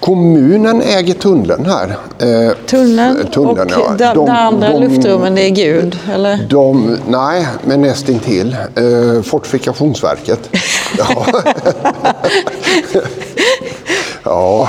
Kommunen 0.00 0.82
äger 0.82 1.14
tunneln 1.14 1.66
här. 1.66 1.96
Eh, 2.18 2.56
tunneln? 2.66 3.26
tunneln 3.26 3.72
och 3.72 3.90
ja. 3.98 4.14
de, 4.14 4.14
de 4.14 4.28
andra 4.28 4.72
de, 4.72 4.82
luftrummen, 4.82 5.34
det 5.34 5.46
är 5.46 5.50
Gud? 5.50 5.98
Eller? 6.12 6.46
De, 6.50 6.96
nej, 7.08 7.46
men 7.64 7.82
nästintill. 7.82 8.56
Eh, 8.74 9.22
Fortifikationsverket. 9.22 10.50
ja. 10.98 11.26
ja. 14.24 14.68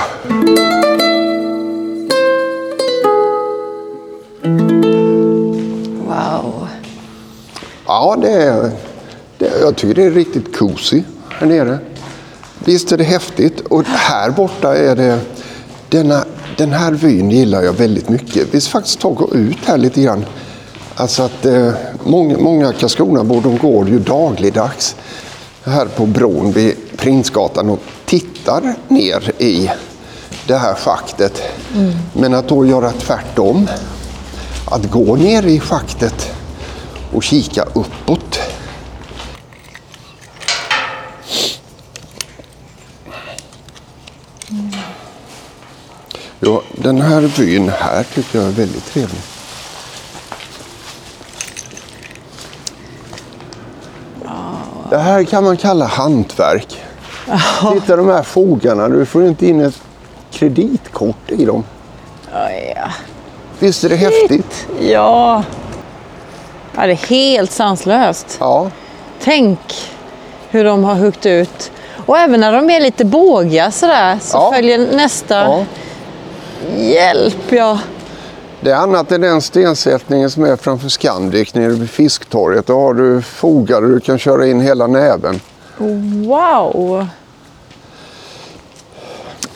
Wow. 6.06 6.68
Ja, 7.86 8.16
det 8.22 8.32
är, 8.32 8.70
det, 9.38 9.52
jag 9.60 9.76
tycker 9.76 9.94
det 9.94 10.02
är 10.02 10.10
riktigt 10.10 10.56
cozy 10.56 11.02
här 11.30 11.46
nere. 11.46 11.78
Visst 12.64 12.92
är 12.92 12.96
det 12.96 13.04
häftigt. 13.04 13.60
Och 13.60 13.84
här 13.86 14.30
borta 14.30 14.76
är 14.76 14.96
det... 14.96 15.20
Denna, 15.88 16.24
den 16.56 16.72
här 16.72 16.92
vyn 16.92 17.30
gillar 17.30 17.62
jag 17.62 17.72
väldigt 17.72 18.08
mycket. 18.08 18.54
Vi 18.54 18.60
ska 18.60 18.72
faktiskt 18.72 19.00
ta 19.00 19.08
och 19.08 19.16
gå 19.16 19.34
ut 19.34 19.58
här 19.64 19.78
lite 19.78 20.02
grann. 20.02 20.24
Alltså 20.94 21.22
att 21.22 21.46
eh, 21.46 21.70
många, 22.04 22.38
många 22.38 22.72
Karlskronabor 22.72 23.40
de 23.40 23.58
går 23.58 23.88
ju 23.88 23.98
dagligdags 23.98 24.96
här 25.64 25.86
på 25.86 26.06
bron 26.06 26.52
vid 26.52 26.74
Prinsgatan 26.96 27.70
och 27.70 27.80
tittar 28.06 28.74
ner 28.88 29.32
i 29.38 29.70
det 30.46 30.56
här 30.56 30.74
schaktet. 30.74 31.42
Mm. 31.74 31.92
Men 32.12 32.34
att 32.34 32.48
då 32.48 32.66
göra 32.66 32.92
tvärtom, 32.92 33.68
att 34.70 34.90
gå 34.90 35.16
ner 35.16 35.46
i 35.46 35.60
schaktet 35.60 36.32
och 37.12 37.22
kika 37.22 37.62
uppåt 37.62 38.38
Ja, 46.40 46.62
den 46.72 47.00
här 47.00 47.20
vyn 47.20 47.68
här 47.68 48.02
tycker 48.14 48.38
jag 48.38 48.48
är 48.48 48.52
väldigt 48.52 48.86
trevlig. 48.86 49.20
Det 54.90 54.98
här 54.98 55.24
kan 55.24 55.44
man 55.44 55.56
kalla 55.56 55.86
hantverk. 55.86 56.85
Oh. 57.28 57.72
Titta 57.72 57.96
de 57.96 58.08
här 58.08 58.22
fogarna, 58.22 58.88
du 58.88 59.06
får 59.06 59.26
inte 59.26 59.46
in 59.46 59.60
ett 59.60 59.80
kreditkort 60.30 61.30
i 61.30 61.44
dem. 61.44 61.64
Ja. 62.32 62.90
Visst 63.58 63.84
är 63.84 63.88
det 63.88 63.96
häftigt? 63.96 64.66
Ja. 64.80 65.42
ja. 66.76 66.86
Det 66.86 66.92
är 66.92 66.94
helt 66.94 67.50
sanslöst. 67.50 68.36
Ja. 68.40 68.70
Tänk 69.20 69.58
hur 70.50 70.64
de 70.64 70.84
har 70.84 70.94
huggit 70.94 71.26
ut. 71.26 71.70
Och 72.06 72.18
även 72.18 72.40
när 72.40 72.52
de 72.52 72.70
är 72.70 72.80
lite 72.80 73.04
bågiga 73.04 73.70
sådär 73.70 74.18
så 74.22 74.36
ja. 74.36 74.52
följer 74.52 74.78
nästa 74.78 75.34
ja. 75.34 75.64
Hjälp, 76.76 77.52
ja. 77.52 77.78
Det 78.60 78.70
är 78.70 78.76
annat 78.76 79.12
än 79.12 79.20
den 79.20 79.42
stensättningen 79.42 80.30
som 80.30 80.44
är 80.44 80.56
framför 80.56 80.88
Scandic 80.88 81.54
nere 81.54 81.68
vid 81.68 81.90
Fisktorget. 81.90 82.66
Då 82.66 82.80
har 82.80 82.94
du 82.94 83.22
fogar 83.22 83.80
där 83.80 83.88
du 83.88 84.00
kan 84.00 84.18
köra 84.18 84.46
in 84.46 84.60
hela 84.60 84.86
näven. 84.86 85.40
Wow! 85.78 87.06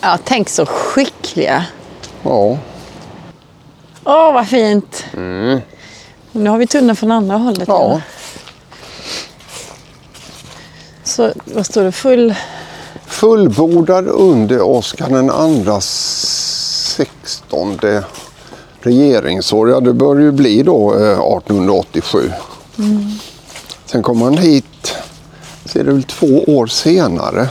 Ja, 0.01 0.19
tänk 0.25 0.49
så 0.49 0.67
skickliga. 0.67 1.65
Ja. 2.23 2.59
Åh, 4.05 4.33
vad 4.33 4.49
fint. 4.49 5.05
Mm. 5.17 5.61
Nu 6.33 6.51
har 6.51 6.59
vi 6.59 6.67
tunneln 6.67 6.97
från 6.97 7.11
andra 7.11 7.37
hållet. 7.37 7.69
Ja. 7.69 7.85
Eller? 7.85 8.03
Så 11.05 11.33
vad 11.45 11.67
står 11.67 11.85
det? 11.85 11.93
Full... 11.93 12.35
Fullbordad 13.07 14.09
under 14.09 14.61
Oscar 14.61 15.09
den 15.09 15.31
andras 15.31 15.87
16 16.97 17.79
regeringsår. 18.81 19.71
Ja, 19.71 19.81
det 19.81 19.93
bör 19.93 20.17
ju 20.17 20.33
bli 20.33 20.63
då 20.63 20.91
1887. 20.91 22.33
Eh, 22.79 22.85
mm. 22.85 23.11
Sen 23.87 24.03
kom 24.03 24.23
han 24.23 24.39
hit, 24.39 24.65
är 25.81 25.85
det 25.85 25.93
väl 25.93 26.03
två 26.03 26.45
år 26.47 26.67
senare, 26.67 27.49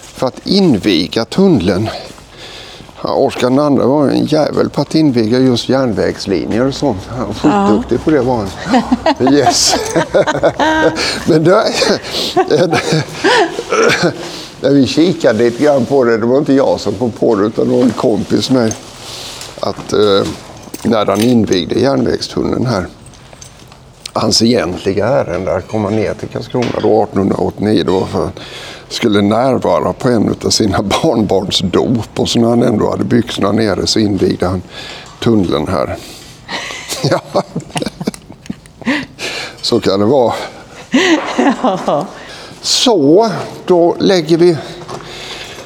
för 0.00 0.26
att 0.26 0.46
inviga 0.46 1.24
tunneln. 1.24 1.88
Ja, 3.02 3.12
Oskar 3.12 3.50
II 3.50 3.78
var 3.78 4.08
en 4.08 4.24
jävel 4.24 4.70
på 4.70 4.80
att 4.80 4.94
inviga 4.94 5.38
just 5.38 5.68
järnvägslinjer 5.68 6.66
och 6.66 6.74
sånt. 6.74 7.00
Han 7.08 7.26
var 7.26 7.34
skitduktig 7.34 7.96
ja. 7.96 8.00
på 8.04 8.10
det 8.10 8.20
var 8.20 8.36
han. 8.36 9.34
Yes. 9.34 9.74
Men 11.26 11.44
det, 11.44 11.64
när 14.60 14.70
vi 14.70 14.86
kikade 14.86 15.38
lite 15.38 15.64
grann 15.64 15.86
på 15.86 16.04
det, 16.04 16.18
det 16.18 16.26
var 16.26 16.38
inte 16.38 16.52
jag 16.52 16.80
som 16.80 16.94
kom 16.94 17.10
på 17.10 17.34
det 17.34 17.46
utan 17.46 17.68
det 17.68 17.74
var 17.74 17.82
en 17.82 17.90
kompis 17.90 18.50
med 18.50 18.74
att 19.60 19.92
eh, 19.92 20.22
när 20.82 21.06
han 21.06 21.20
invigde 21.20 21.80
järnvägstunneln 21.80 22.66
här, 22.66 22.86
hans 24.12 24.42
egentliga 24.42 25.06
ärende 25.06 25.56
att 25.56 25.68
komma 25.68 25.90
ner 25.90 26.14
till 26.14 26.28
Karlskrona 26.28 26.66
då 26.82 27.02
1889, 27.02 27.82
det 27.84 27.90
var 27.90 28.06
för 28.06 28.26
att 28.26 28.40
skulle 28.88 29.22
närvara 29.22 29.92
på 29.92 30.08
en 30.08 30.34
av 30.44 30.50
sina 30.50 30.82
barnbarns 31.02 31.58
dop 31.58 32.20
och 32.20 32.28
så 32.28 32.38
när 32.38 32.48
han 32.48 32.62
ändå 32.62 32.90
hade 32.90 33.04
byxorna 33.04 33.52
nere 33.52 33.86
så 33.86 33.98
invigde 33.98 34.46
han 34.46 34.62
tunneln 35.22 35.68
här. 35.68 35.96
ja. 37.10 37.42
Så 39.60 39.80
kan 39.80 40.00
det 40.00 40.06
vara. 40.06 40.34
Så, 42.60 43.30
då 43.66 43.96
lägger 43.98 44.38
vi, 44.38 44.56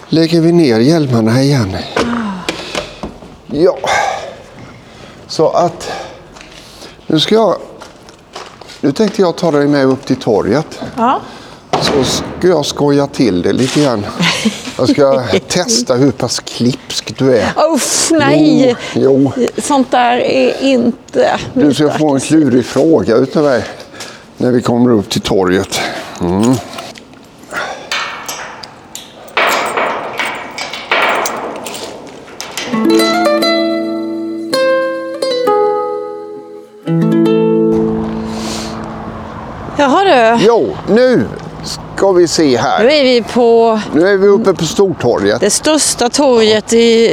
lägger 0.09 0.41
vi 0.41 0.53
ner 0.53 0.81
hjälmarna 0.81 1.43
igen. 1.43 1.77
Ja, 3.47 3.79
så 5.27 5.49
att 5.49 5.91
nu 7.07 7.21
ska 7.21 7.35
jag... 7.35 7.57
Nu 8.85 8.93
tänkte 8.93 9.23
jag 9.23 9.37
ta 9.37 9.51
dig 9.51 9.67
med 9.67 9.87
upp 9.87 10.07
till 10.07 10.17
torget. 10.17 10.81
Ja. 10.97 11.21
Så 11.83 12.05
ska 12.05 12.49
jag 12.49 12.67
skoja 12.67 13.07
till 13.07 13.43
det 13.43 13.53
lite 13.53 13.81
grann. 13.81 14.07
Jag 14.79 14.89
ska 14.89 15.23
testa 15.49 15.95
hur 15.95 16.11
pass 16.11 16.41
klipsk 16.41 17.19
du 17.19 17.37
är. 17.37 17.53
Uff, 17.75 18.11
nej! 18.11 18.77
Jo, 18.95 19.33
Sånt 19.59 19.91
där 19.91 20.17
är 20.17 20.63
inte 20.63 21.39
du 21.55 21.75
ska 21.75 21.91
få 21.91 22.15
en 22.15 22.21
klurig 22.21 22.65
fråga 22.65 23.17
utav 23.17 23.45
mig 23.45 23.65
när 24.37 24.51
vi 24.51 24.63
kommer 24.63 24.91
upp 24.91 25.11
till 25.11 25.21
torget. 25.21 25.81
Mm. 26.21 26.55
Du, 40.13 40.45
Jo, 40.47 40.77
nu 40.89 41.27
ska 41.65 42.13
vi 42.13 42.29
se 42.29 42.43
nu 42.43 42.57
här. 42.57 42.85
är 42.85 43.05
vi 43.05 43.23
på 43.23 43.81
Nu 43.93 44.09
är 44.09 44.17
vi 44.17 44.27
uppe 44.29 44.55
på 44.55 44.65
Stortorget. 44.65 45.41
det 45.41 45.51
största 45.51 46.09
torget 46.09 46.73
i, 46.73 47.07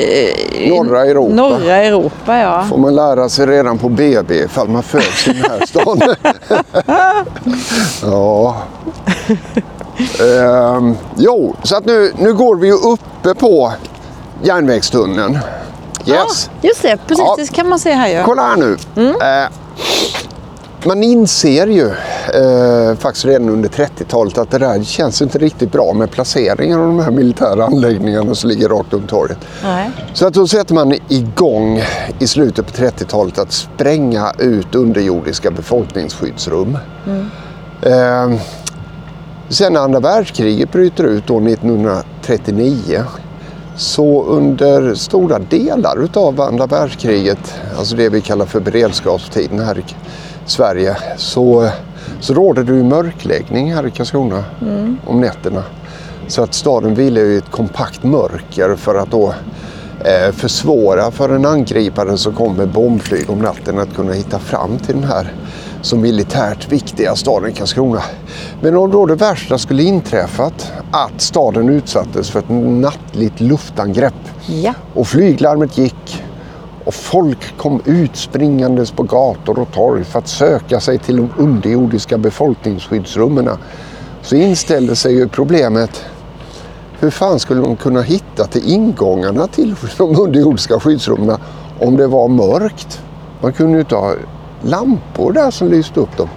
i 0.54 0.70
Norra 0.70 1.06
Europa. 1.06 1.34
norra 1.36 1.76
Europa 1.76 2.38
ja. 2.38 2.66
får 2.70 2.78
man 2.78 2.96
lära 2.96 3.30
sig 3.30 3.46
redan 3.48 3.78
på 3.78 3.90
BB 3.90 4.36
ifall 4.36 4.68
man 4.70 4.84
föds 4.84 5.28
i 5.28 5.34
den 5.34 5.52
här 5.52 5.66
stan. 5.66 6.02
ja. 8.12 8.56
Ehm, 10.20 10.98
jo, 11.18 11.56
så 11.64 11.76
att 11.78 11.86
nu, 11.86 12.14
nu 12.18 12.34
går 12.34 12.56
vi 12.56 12.68
ju 12.68 12.74
uppe 12.74 13.34
på 13.40 13.74
järnvägstunneln. 14.44 15.34
Yes. 15.34 15.40
Ja, 16.06 16.28
just 16.62 16.82
det, 16.82 16.98
precis. 17.08 17.26
Ja. 17.28 17.36
Det 17.38 17.52
kan 17.52 17.70
man 17.70 17.80
se 17.80 17.92
här 17.92 18.08
ju. 18.08 18.24
Kolla 18.24 18.42
här 18.42 18.58
nu. 18.58 18.78
Eh, 19.12 19.50
man 20.86 21.04
inser 21.04 21.68
ju 21.68 21.88
eh, 22.34 22.96
faktiskt 22.98 23.26
redan 23.26 23.50
under 23.50 23.70
30-talet 23.70 24.38
att 24.38 24.52
det 24.52 24.58
där 24.58 24.84
känns 24.84 25.22
inte 25.22 25.38
riktigt 25.38 25.72
bra 25.72 25.94
med 25.94 26.12
placeringen 26.12 26.80
av 26.80 26.86
de 26.88 27.00
här 27.00 27.12
militära 27.12 27.66
anläggningarna 27.66 28.36
som 28.36 28.50
ligger 28.50 28.70
rakt 28.70 28.94
runt 28.94 29.10
torget. 29.10 29.38
Nej. 29.64 29.92
Så 30.14 30.28
att 30.28 30.34
då 30.34 30.48
sätter 30.48 30.74
man 30.74 30.94
igång 31.08 31.84
i 32.20 32.28
slutet 32.28 32.66
på 32.68 32.84
30-talet 32.84 33.40
att 33.40 33.52
spränga 33.52 34.32
ut 34.40 34.76
underjordiska 34.76 35.52
befolkningsskyddsrum. 35.52 36.78
Eh, 37.82 38.34
sen 39.50 39.74
när 39.74 39.80
andra 39.80 40.00
världskriget 40.00 40.72
bryter 40.72 41.04
ut 41.04 41.28
då 41.28 41.40
1939 41.40 43.04
så 43.76 44.24
under 44.24 44.96
stora 44.96 45.40
delar 45.40 46.04
utav 46.04 46.42
andra 46.42 46.66
världskriget, 46.66 47.56
alltså 47.78 47.96
det 47.96 48.10
vi 48.10 48.22
kallar 48.22 48.46
för 48.46 48.60
beredskapstiden 48.60 49.60
här 49.60 49.84
Sverige, 50.50 50.98
så, 51.18 51.70
så 52.20 52.34
råder 52.34 52.64
det 52.64 52.74
ju 52.74 52.84
mörkläggning 52.84 53.74
här 53.74 53.88
i 53.88 53.92
Karlskrona 53.92 54.44
om 55.06 55.22
nätterna. 55.22 55.64
Så 56.28 56.44
att 56.44 56.54
staden 56.54 56.96
vilar 56.96 57.22
i 57.22 57.38
ett 57.38 57.52
kompakt 57.52 58.04
mörker 58.04 58.76
för 58.76 58.96
att 58.96 59.12
då 59.12 59.34
eh, 60.06 60.32
försvåra 60.32 61.12
för 61.12 61.30
en 61.30 61.46
angripare 61.46 62.18
som 62.18 62.34
kommer 62.34 62.56
med 62.56 62.70
bombflyg 62.70 63.30
om 63.30 63.40
natten 63.40 63.80
att 63.80 63.96
kunna 63.96 64.14
hitta 64.14 64.40
fram 64.40 64.78
till 64.78 64.96
den 64.96 65.04
här 65.04 65.34
så 65.82 65.98
militärt 65.98 66.72
viktiga 66.72 67.16
staden 67.16 67.54
Karlskrona. 67.54 68.02
Men 68.62 68.76
om 68.76 68.92
då 68.92 69.06
det 69.06 69.16
värsta 69.16 69.58
skulle 69.58 69.84
inträffat, 69.84 70.72
att 70.92 71.22
staden 71.22 71.70
utsattes 71.70 72.30
för 72.30 72.40
ett 72.40 72.50
nattligt 72.50 73.40
luftangrepp 73.40 74.14
Ja. 74.46 74.74
och 74.94 75.08
flyglarmet 75.08 75.78
gick 75.78 76.24
och 76.90 76.94
folk 76.96 77.58
kom 77.58 77.82
ut 77.86 78.16
springandes 78.16 78.92
på 78.92 79.04
gator 79.04 79.60
och 79.60 79.72
torg 79.72 80.04
för 80.04 80.20
att 80.20 80.28
söka 80.28 80.80
sig 80.80 80.98
till 80.98 81.18
de 81.18 81.30
underjordiska 81.38 82.18
befolkningsskyddsrummen. 82.18 83.50
Så 84.22 84.36
inställde 84.36 84.96
sig 84.96 85.14
ju 85.14 85.28
problemet 85.28 86.06
hur 87.00 87.10
fan 87.10 87.40
skulle 87.40 87.62
de 87.62 87.76
kunna 87.76 88.02
hitta 88.02 88.46
till 88.46 88.74
ingångarna 88.74 89.48
till 89.48 89.76
de 89.98 90.20
underjordiska 90.20 90.80
skyddsrummen 90.80 91.38
om 91.80 91.98
det 91.98 92.08
var 92.08 92.28
mörkt? 92.28 93.02
Man 93.42 93.54
kunde 93.54 93.74
ju 93.74 93.80
inte 93.80 93.96
ha 93.96 94.14
lampor 94.62 95.34
där 95.34 95.52
som 95.52 95.72
lyste 95.72 96.00
upp 96.00 96.18
dem. 96.18 96.30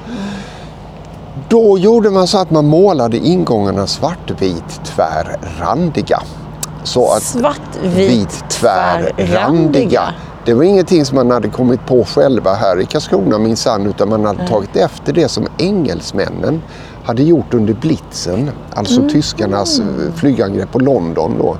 Då 1.48 1.78
gjorde 1.78 2.10
man 2.10 2.26
så 2.26 2.38
att 2.38 2.50
man 2.50 2.66
målade 2.66 3.16
ingångarna 3.16 3.86
svartvit 3.86 4.80
tvärrandiga. 4.84 6.22
Så 6.84 7.12
att 7.12 7.22
Svartvit 7.22 8.44
tvärrandiga. 8.48 10.14
Det 10.44 10.54
var 10.54 10.62
ingenting 10.62 11.04
som 11.04 11.16
man 11.16 11.30
hade 11.30 11.48
kommit 11.48 11.86
på 11.86 12.04
själva 12.04 12.54
här 12.54 12.80
i 12.80 12.86
Karlskrona 12.86 13.38
minsann 13.38 13.86
utan 13.86 14.08
man 14.08 14.24
hade 14.24 14.48
tagit 14.48 14.76
efter 14.76 15.12
det 15.12 15.28
som 15.28 15.46
engelsmännen 15.58 16.62
hade 17.04 17.22
gjort 17.22 17.54
under 17.54 17.74
blitzen, 17.74 18.50
alltså 18.74 19.08
tyskarnas 19.08 19.80
eh, 19.80 19.86
flygangrepp 20.14 20.72
på 20.72 20.78
London 20.78 21.34
då. 21.38 21.56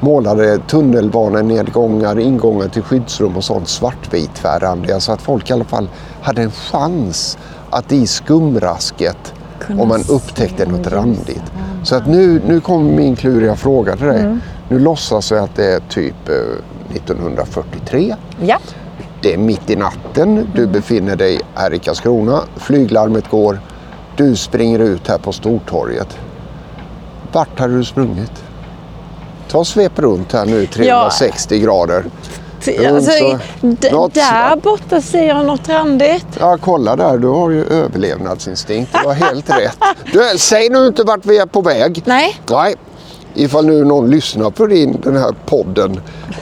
Målade 0.00 0.58
tunnelbanenedgångar, 0.58 2.18
ingångar 2.18 2.68
till 2.68 2.82
skyddsrum 2.82 3.36
och 3.36 3.44
sånt 3.44 3.68
svartvit 3.68 4.34
tvärrandiga 4.34 5.00
så 5.00 5.12
att 5.12 5.22
folk 5.22 5.50
i 5.50 5.52
alla 5.52 5.64
fall 5.64 5.88
hade 6.22 6.42
en 6.42 6.50
chans 6.50 7.38
att 7.70 7.92
i 7.92 8.06
skumrasket 8.06 9.34
om 9.78 9.88
man 9.88 10.00
upptäckte 10.08 10.66
något 10.66 10.86
randigt. 10.86 11.52
Så 11.84 11.96
att 11.96 12.06
nu, 12.06 12.42
nu 12.46 12.60
kommer 12.60 12.92
min 12.92 13.16
kluriga 13.16 13.56
fråga 13.56 13.96
till 13.96 14.06
dig. 14.06 14.38
Nu 14.68 14.78
låtsas 14.78 15.30
jag 15.30 15.40
att 15.44 15.56
det 15.56 15.64
är 15.64 15.80
typ 15.80 16.28
eh, 16.28 16.34
1943. 16.96 18.16
Ja. 18.46 18.58
Det 19.22 19.34
är 19.34 19.38
mitt 19.38 19.70
i 19.70 19.76
natten. 19.76 20.48
Du 20.54 20.66
befinner 20.66 21.16
dig 21.16 21.40
här 21.54 21.74
i 21.74 21.78
Karlskrona. 21.78 22.40
Flyglarmet 22.56 23.30
går. 23.30 23.60
Du 24.16 24.36
springer 24.36 24.78
ut 24.78 25.08
här 25.08 25.18
på 25.18 25.32
Stortorget. 25.32 26.18
Vart 27.32 27.58
hade 27.58 27.76
du 27.76 27.84
sprungit? 27.84 28.32
Ta 29.48 29.58
och 29.58 29.66
svep 29.66 29.98
runt 29.98 30.32
här 30.32 30.46
nu 30.46 30.66
360 30.66 31.58
grader. 31.58 32.04
T- 32.64 32.86
Alltså, 32.86 33.12
något 33.90 34.14
där 34.14 34.56
borta 34.56 35.00
ser 35.00 35.28
jag 35.28 35.46
något 35.46 35.68
randigt. 35.68 36.26
Ja, 36.40 36.58
kolla 36.60 36.96
där. 36.96 37.18
Du 37.18 37.26
har 37.28 37.50
ju 37.50 37.64
överlevnadsinstinkt. 37.64 38.92
Det 38.92 39.00
var 39.04 39.14
helt 39.14 39.50
rätt. 39.58 39.78
Du, 40.12 40.38
säg 40.38 40.68
nu 40.68 40.86
inte 40.86 41.02
vart 41.02 41.26
vi 41.26 41.38
är 41.38 41.46
på 41.46 41.60
väg. 41.60 42.02
Nej. 42.06 42.40
Nej. 42.50 42.74
Ifall 43.36 43.66
nu 43.66 43.84
någon 43.84 44.10
lyssnar 44.10 44.50
på 44.50 44.66
din, 44.66 45.00
den 45.02 45.16
här 45.16 45.34
podden 45.46 46.00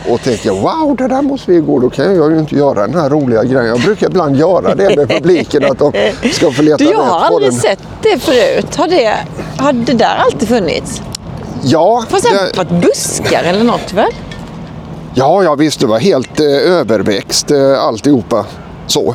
och 0.09 0.23
tänker 0.23 0.51
wow, 0.51 0.97
det 0.97 1.09
där 1.09 1.23
måste 1.23 1.51
vi 1.51 1.59
gå. 1.61 1.79
Då 1.81 1.91
kan 1.91 2.17
jag 2.17 2.33
ju 2.33 2.39
inte 2.39 2.55
göra 2.55 2.87
den 2.87 3.01
här 3.01 3.11
roliga 3.11 3.45
grejen. 3.45 3.67
Jag 3.67 3.81
brukar 3.81 4.07
ibland 4.07 4.37
göra 4.37 4.75
det 4.75 4.97
med 4.97 5.09
publiken 5.09 5.65
att 5.65 5.79
de 5.79 5.93
ska 6.33 6.51
få 6.51 6.63
leta 6.63 6.77
Du, 6.77 6.91
jag 6.91 6.99
har 6.99 7.21
aldrig 7.21 7.51
den. 7.53 7.61
sett 7.61 7.79
det 8.03 8.19
förut. 8.19 8.77
Har 8.77 8.89
det, 8.89 9.17
har 9.59 9.73
det 9.73 9.93
där 9.93 10.17
alltid 10.17 10.49
funnits? 10.49 11.03
Ja, 11.63 12.05
Fast 12.09 12.31
det 12.31 12.37
har 12.39 12.65
varit 12.65 12.83
buskar 12.85 13.43
eller 13.45 13.65
något 13.65 13.93
väl? 13.93 14.11
ja, 15.15 15.43
ja, 15.43 15.55
visst. 15.55 15.81
Det 15.81 15.87
var 15.87 15.99
helt 15.99 16.41
eh, 16.41 16.47
överväxt 16.73 17.51
eh, 17.51 17.83
alltihopa. 17.85 18.47
Så. 18.87 19.15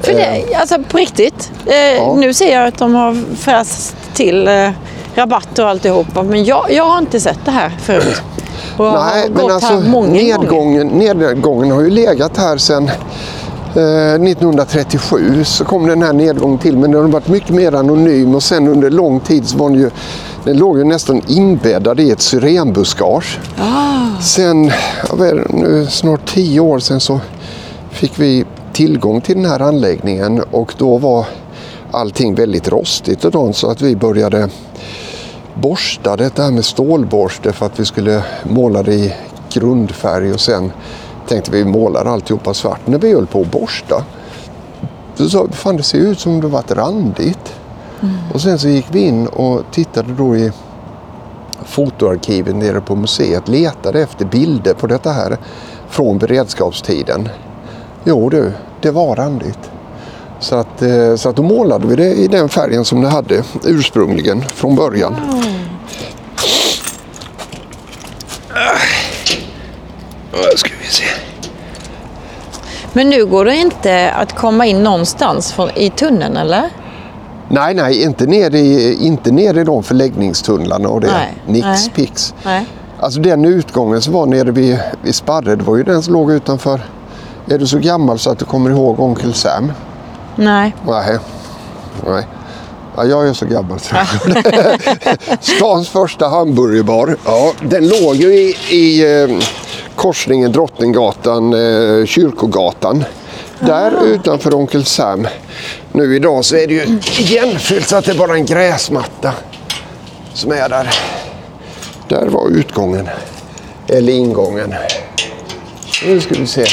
För 0.00 0.12
det, 0.12 0.54
alltså 0.54 0.78
på 0.88 0.96
riktigt. 0.98 1.50
Eh, 1.66 2.14
Nu 2.16 2.34
ser 2.34 2.52
jag 2.54 2.66
att 2.68 2.78
de 2.78 2.94
har 2.94 3.16
fräst 3.36 3.96
till 4.14 4.48
eh, 4.48 4.70
rabatter 5.14 5.62
och 5.62 5.70
alltihopa. 5.70 6.22
Men 6.22 6.44
jag, 6.44 6.72
jag 6.72 6.84
har 6.84 6.98
inte 6.98 7.20
sett 7.20 7.44
det 7.44 7.50
här 7.50 7.70
förut. 7.80 8.22
Och 8.76 8.86
jag 8.86 8.92
Nej, 8.92 9.22
har 9.22 9.28
men 9.28 9.42
gått 9.42 9.50
alltså 9.52 9.74
här 9.74 9.80
många 9.80 10.06
gånger. 10.06 10.38
nedgången, 10.38 10.86
nedgången 10.88 11.70
har 11.70 11.80
ju 11.80 11.90
legat 11.90 12.36
här 12.36 12.56
sedan 12.56 12.88
eh, 13.74 14.14
1937 14.14 15.44
så 15.44 15.64
kom 15.64 15.86
den 15.86 16.02
här 16.02 16.12
nedgången 16.12 16.58
till 16.58 16.76
men 16.76 16.90
den 16.90 17.00
har 17.00 17.08
varit 17.08 17.28
mycket 17.28 17.50
mer 17.50 17.74
anonym 17.74 18.34
och 18.34 18.42
sen 18.42 18.68
under 18.68 18.90
lång 18.90 19.20
tid 19.20 19.48
så 19.48 19.58
var 19.58 19.70
den 19.70 19.78
ju 19.78 19.90
den 20.44 20.56
låg 20.56 20.78
ju 20.78 20.84
nästan 20.84 21.22
inbäddad 21.28 22.00
i 22.00 22.10
ett 22.10 22.20
syrenbuskage. 22.20 23.40
Sen, 24.20 24.72
jag 25.08 25.16
vet, 25.16 25.52
nu, 25.52 25.86
snart 25.90 26.34
tio 26.34 26.60
år 26.60 26.78
sedan 26.78 27.00
så 27.00 27.20
fick 27.90 28.18
vi 28.18 28.44
tillgång 28.72 29.20
till 29.20 29.34
den 29.34 29.44
här 29.44 29.60
anläggningen 29.60 30.42
och 30.50 30.74
då 30.78 30.98
var 30.98 31.26
allting 31.90 32.34
väldigt 32.34 32.68
rostigt 32.68 33.24
och 33.24 33.30
då, 33.30 33.52
så 33.52 33.70
att 33.70 33.80
vi 33.80 33.96
började 33.96 34.48
borsta 35.54 36.16
det 36.16 36.38
här 36.38 36.50
med 36.50 36.64
stålborste 36.64 37.52
för 37.52 37.66
att 37.66 37.80
vi 37.80 37.84
skulle 37.84 38.24
måla 38.44 38.82
det 38.82 38.94
i 38.94 39.14
grundfärg 39.52 40.32
och 40.32 40.40
sen 40.40 40.72
tänkte 41.28 41.50
vi 41.50 41.64
målar 41.64 42.04
alltihopa 42.04 42.54
svart. 42.54 42.86
När 42.86 42.98
vi 42.98 43.14
höll 43.14 43.26
på 43.26 43.40
att 43.40 43.50
borsta 43.50 44.04
så 45.14 45.28
sa 45.28 45.42
vi, 45.42 45.52
fan 45.52 45.76
det 45.76 45.82
ser 45.82 45.98
ut 45.98 46.20
som 46.20 46.40
det 46.40 46.46
varit 46.46 46.70
randigt. 46.70 47.54
Och 48.34 48.40
sen 48.40 48.58
så 48.58 48.68
gick 48.68 48.86
vi 48.90 49.00
in 49.00 49.26
och 49.26 49.62
tittade 49.70 50.12
då 50.12 50.36
i 50.36 50.52
fotoarkiven 51.64 52.58
nere 52.58 52.80
på 52.80 52.96
museet, 52.96 53.48
letade 53.48 54.02
efter 54.02 54.24
bilder 54.24 54.74
på 54.74 54.86
detta 54.86 55.10
här 55.10 55.36
från 55.88 56.18
beredskapstiden. 56.18 57.28
Jo 58.04 58.30
du, 58.30 58.52
det 58.80 58.90
var 58.90 59.16
randigt. 59.16 59.71
Så 60.42 60.56
att, 60.56 60.82
eh, 60.82 61.16
så 61.16 61.28
att 61.28 61.36
då 61.36 61.42
målade 61.42 61.86
vi 61.86 61.96
det 61.96 62.14
i 62.14 62.28
den 62.28 62.48
färgen 62.48 62.84
som 62.84 63.00
det 63.00 63.08
hade 63.08 63.42
ursprungligen 63.64 64.42
från 64.42 64.76
början. 64.76 65.16
Äh, 70.32 70.56
ska 70.56 70.70
vi 70.80 70.86
se. 70.86 71.04
Men 72.92 73.10
nu 73.10 73.26
går 73.26 73.44
det 73.44 73.56
inte 73.56 74.10
att 74.10 74.36
komma 74.36 74.66
in 74.66 74.82
någonstans 74.82 75.52
från, 75.52 75.70
i 75.70 75.90
tunneln 75.90 76.36
eller? 76.36 76.70
Nej, 77.48 77.74
nej, 77.74 78.02
inte 78.02 78.26
ner 78.26 78.54
i, 78.54 78.94
inte 78.94 79.30
ner 79.30 79.58
i 79.58 79.64
de 79.64 79.82
förläggningstunnlarna 79.82 80.88
och 80.88 81.00
det. 81.00 81.12
Nej, 81.12 81.34
Nix 81.46 81.66
nej. 81.66 81.90
pix. 81.94 82.34
Nej. 82.44 82.66
Alltså 83.00 83.20
den 83.20 83.44
utgången 83.44 84.02
som 84.02 84.12
var 84.12 84.26
nere 84.26 84.50
vid, 84.50 84.78
vid 85.02 85.14
Sparre, 85.14 85.56
det 85.56 85.64
var 85.64 85.76
ju 85.76 85.82
den 85.82 86.02
som 86.02 86.14
låg 86.14 86.32
utanför. 86.32 86.80
Är 87.50 87.58
du 87.58 87.66
så 87.66 87.78
gammal 87.78 88.18
så 88.18 88.30
att 88.30 88.38
du 88.38 88.44
kommer 88.44 88.70
ihåg 88.70 89.00
Onkel 89.00 89.34
Sam? 89.34 89.72
Nej. 90.36 90.74
Nej. 90.86 91.18
Nej. 92.06 92.26
Ja, 92.96 93.04
jag 93.04 93.28
är 93.28 93.32
så 93.32 93.46
gammal. 93.46 93.78
jag. 93.90 95.40
Stans 95.40 95.88
första 95.88 96.28
hamburgerbar. 96.28 97.16
Ja, 97.24 97.52
den 97.62 97.88
låg 97.88 98.16
ju 98.16 98.34
i, 98.34 98.56
i 98.70 99.22
eh, 99.22 99.38
korsningen 99.96 100.52
Drottninggatan, 100.52 101.52
eh, 101.52 102.06
Kyrkogatan. 102.06 103.04
Där 103.60 104.04
utanför 104.06 104.54
Onkel 104.54 104.84
Sam. 104.84 105.28
Nu 105.92 106.16
idag 106.16 106.44
så 106.44 106.56
är 106.56 106.66
det 106.66 106.74
ju 106.74 107.00
igenfyllt 107.18 107.88
så 107.88 107.96
att 107.96 108.04
det 108.04 108.12
är 108.12 108.18
bara 108.18 108.34
en 108.34 108.46
gräsmatta 108.46 109.32
som 110.34 110.52
är 110.52 110.68
där. 110.68 110.94
Där 112.08 112.26
var 112.26 112.48
utgången. 112.48 113.08
Eller 113.88 114.12
ingången. 114.12 114.74
Nu 116.06 116.20
ska 116.20 116.34
vi 116.34 116.46
se. 116.46 116.64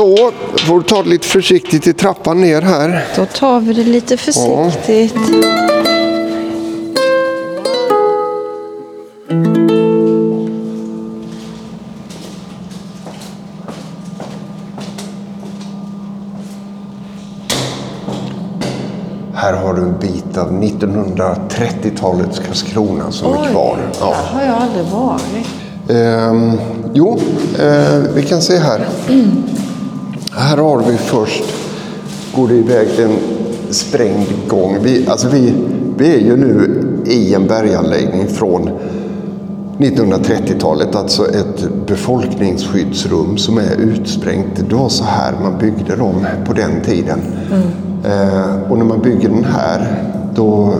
Så, 0.00 0.32
får 0.58 0.78
du 0.78 0.82
ta 0.82 1.02
det 1.02 1.08
lite 1.08 1.26
försiktigt 1.26 1.86
i 1.86 1.92
trappan 1.92 2.40
ner 2.40 2.62
här. 2.62 3.06
Då 3.16 3.26
tar 3.26 3.60
vi 3.60 3.72
det 3.72 3.84
lite 3.84 4.16
försiktigt. 4.16 5.14
Här 19.34 19.52
har 19.52 19.74
du 19.74 19.82
en 19.82 19.98
bit 19.98 20.36
av 20.36 20.52
1930-talets 20.52 22.38
Karlskrona 22.38 23.10
som 23.12 23.32
är 23.32 23.50
kvar. 23.50 23.78
Ja. 24.00 24.06
Där 24.06 24.38
har 24.38 24.42
jag 24.42 24.56
aldrig 24.56 24.84
varit. 24.84 25.46
Ehm, 25.88 26.58
jo, 26.94 27.20
eh, 27.58 27.98
vi 28.14 28.22
kan 28.22 28.42
se 28.42 28.58
här. 28.58 28.88
Här 30.32 30.56
har 30.56 30.82
vi 30.82 30.96
först, 30.96 31.44
går 32.34 32.48
det 32.48 32.54
iväg 32.54 32.88
en 32.98 33.16
sprängd 33.70 34.48
gång. 34.48 34.76
Vi, 34.82 35.06
alltså 35.06 35.28
vi, 35.28 35.54
vi 35.98 36.14
är 36.14 36.18
ju 36.18 36.36
nu 36.36 36.82
i 37.06 37.34
en 37.34 37.46
berganläggning 37.46 38.28
från 38.28 38.70
1930-talet, 39.78 40.94
alltså 40.96 41.28
ett 41.28 41.86
befolkningsskyddsrum 41.86 43.38
som 43.38 43.58
är 43.58 43.76
utsprängt. 43.76 44.68
Det 44.68 44.74
var 44.74 44.88
så 44.88 45.04
här 45.04 45.32
man 45.42 45.58
byggde 45.58 45.96
dem 45.96 46.26
på 46.46 46.52
den 46.52 46.80
tiden. 46.80 47.20
Eh, 48.04 48.70
och 48.70 48.78
när 48.78 48.84
man 48.84 49.00
bygger 49.00 49.28
den 49.28 49.44
här, 49.44 50.04
då 50.34 50.74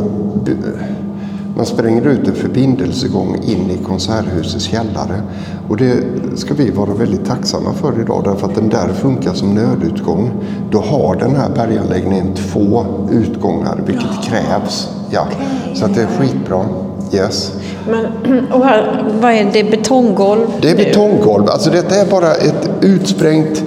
man 1.61 1.67
spränger 1.67 2.07
ut 2.07 2.29
en 2.29 2.35
förbindelsegång 2.35 3.37
in 3.43 3.71
i 3.71 3.85
konserthusets 3.85 4.65
källare. 4.65 5.23
Och 5.69 5.77
det 5.77 5.97
ska 6.37 6.55
vi 6.55 6.71
vara 6.71 6.95
väldigt 6.95 7.27
tacksamma 7.27 7.73
för 7.73 8.01
idag 8.01 8.23
därför 8.25 8.47
att 8.47 8.55
den 8.55 8.69
där 8.69 8.89
funkar 8.89 9.33
som 9.33 9.55
nödutgång. 9.55 10.31
Då 10.71 10.81
har 10.81 11.17
den 11.17 11.37
här 11.37 11.51
berganläggningen 11.51 12.35
två 12.35 12.85
utgångar 13.11 13.83
vilket 13.87 14.23
krävs. 14.25 14.89
Ja. 15.11 15.27
Så 15.75 15.85
att 15.85 15.95
det 15.95 16.03
är 16.03 16.07
skitbra. 16.07 16.65
Yes. 17.13 17.53
Men, 17.91 18.07
och 18.53 18.65
här, 18.65 19.05
vad 19.21 19.33
är 19.33 19.51
det? 19.53 19.65
Betonggolv? 19.65 20.47
Det 20.63 20.71
är 20.71 20.77
betonggolv. 20.77 21.49
Alltså 21.49 21.71
detta 21.71 21.95
är 21.95 22.07
bara 22.11 22.35
ett 22.35 22.71
utsprängt 22.81 23.65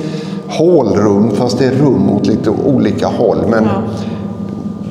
hålrum 0.47 1.31
fast 1.31 1.59
det 1.59 1.65
är 1.65 1.71
rum 1.71 2.09
åt 2.09 2.27
lite 2.27 2.49
olika 2.49 3.07
håll. 3.07 3.37
Men 3.49 3.67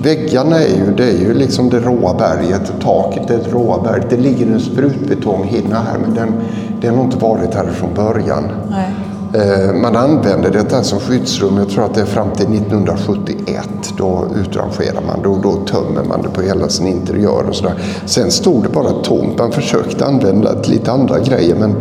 väggarna 0.02 0.58
är 0.58 0.76
ju, 0.76 0.94
det 0.96 1.04
är 1.04 1.18
ju 1.18 1.34
liksom 1.34 1.70
det 1.70 1.80
råa 1.80 2.14
berget. 2.14 2.72
Taket 2.82 3.30
är 3.30 3.38
det 3.38 3.50
råa 3.50 3.82
berget. 3.82 4.10
Det 4.10 4.16
ligger 4.16 4.46
en 4.46 4.60
sprutbetonghinna 4.60 5.76
här 5.76 5.98
men 5.98 6.14
den, 6.14 6.34
den 6.80 6.94
har 6.94 7.04
inte 7.04 7.18
varit 7.18 7.54
här 7.54 7.66
från 7.66 7.94
början. 7.94 8.44
Nej. 8.70 8.90
Eh, 9.34 9.72
Man 9.74 9.96
använde 9.96 10.50
detta 10.50 10.82
som 10.82 11.00
skyddsrum, 11.00 11.56
jag 11.58 11.68
tror 11.68 11.84
att 11.84 11.94
det 11.94 12.00
är 12.00 12.06
fram 12.06 12.30
till 12.30 12.46
1971. 12.46 13.68
Då 13.98 14.26
utrangerar 14.40 15.00
man, 15.06 15.22
då, 15.22 15.38
då 15.42 15.52
tömmer 15.52 16.04
man 16.08 16.22
det 16.22 16.28
på 16.28 16.40
hela 16.40 16.68
sin 16.68 16.86
interiör 16.86 17.44
och 17.48 17.54
sådär. 17.54 17.74
Sen 18.06 18.30
stod 18.30 18.62
det 18.62 18.68
bara 18.68 18.90
tomt. 18.90 19.38
Man 19.38 19.52
försökte 19.52 20.06
använda 20.06 20.50
lite 20.64 20.92
andra 20.92 21.18
grejer 21.18 21.56
men 21.56 21.74